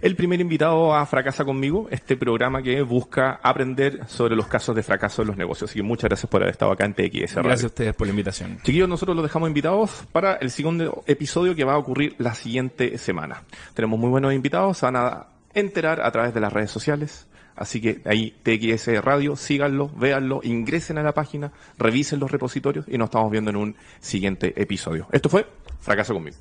el 0.00 0.16
primer 0.16 0.40
invitado 0.40 0.92
a 0.96 1.06
Fracasa 1.06 1.44
conmigo, 1.44 1.86
este 1.92 2.16
programa 2.16 2.60
que 2.60 2.82
busca 2.82 3.38
aprender 3.40 4.00
sobre 4.08 4.34
los 4.34 4.48
casos 4.48 4.74
de 4.74 4.82
fracaso 4.82 5.22
en 5.22 5.28
los 5.28 5.36
negocios. 5.36 5.70
Así 5.70 5.78
que 5.78 5.84
muchas 5.84 6.08
gracias 6.08 6.28
por 6.28 6.42
haber 6.42 6.50
estado 6.52 6.72
acá 6.72 6.84
en 6.84 6.94
TX 6.94 7.34
Radio. 7.36 7.48
Gracias 7.50 7.64
a 7.64 7.66
ustedes 7.68 7.94
por 7.94 8.08
la 8.08 8.10
invitación. 8.10 8.58
Chiquillos, 8.64 8.88
nosotros 8.88 9.14
los 9.16 9.22
dejamos 9.24 9.48
invitados 9.48 10.04
para 10.10 10.34
el 10.34 10.50
segundo 10.50 11.04
episodio 11.06 11.54
que 11.54 11.62
va 11.62 11.74
a 11.74 11.78
ocurrir 11.78 12.16
la 12.18 12.34
siguiente 12.34 12.98
semana. 12.98 13.44
Tenemos 13.74 13.96
muy 14.00 14.10
buenos 14.10 14.34
invitados, 14.34 14.80
van 14.80 14.96
a 14.96 15.26
enterar 15.54 16.00
a 16.00 16.10
través 16.10 16.34
de 16.34 16.40
las 16.40 16.52
redes 16.52 16.70
sociales, 16.70 17.26
Así 17.54 17.80
que 17.80 18.00
ahí 18.06 18.34
TXS 18.42 19.02
Radio, 19.02 19.36
síganlo, 19.36 19.90
véanlo, 19.90 20.40
ingresen 20.42 20.98
a 20.98 21.02
la 21.02 21.12
página, 21.12 21.52
revisen 21.78 22.18
los 22.18 22.30
repositorios 22.30 22.86
y 22.88 22.96
nos 22.96 23.06
estamos 23.06 23.30
viendo 23.30 23.50
en 23.50 23.56
un 23.56 23.76
siguiente 24.00 24.60
episodio. 24.60 25.06
Esto 25.12 25.28
fue 25.28 25.46
Fracaso 25.80 26.14
conmigo. 26.14 26.36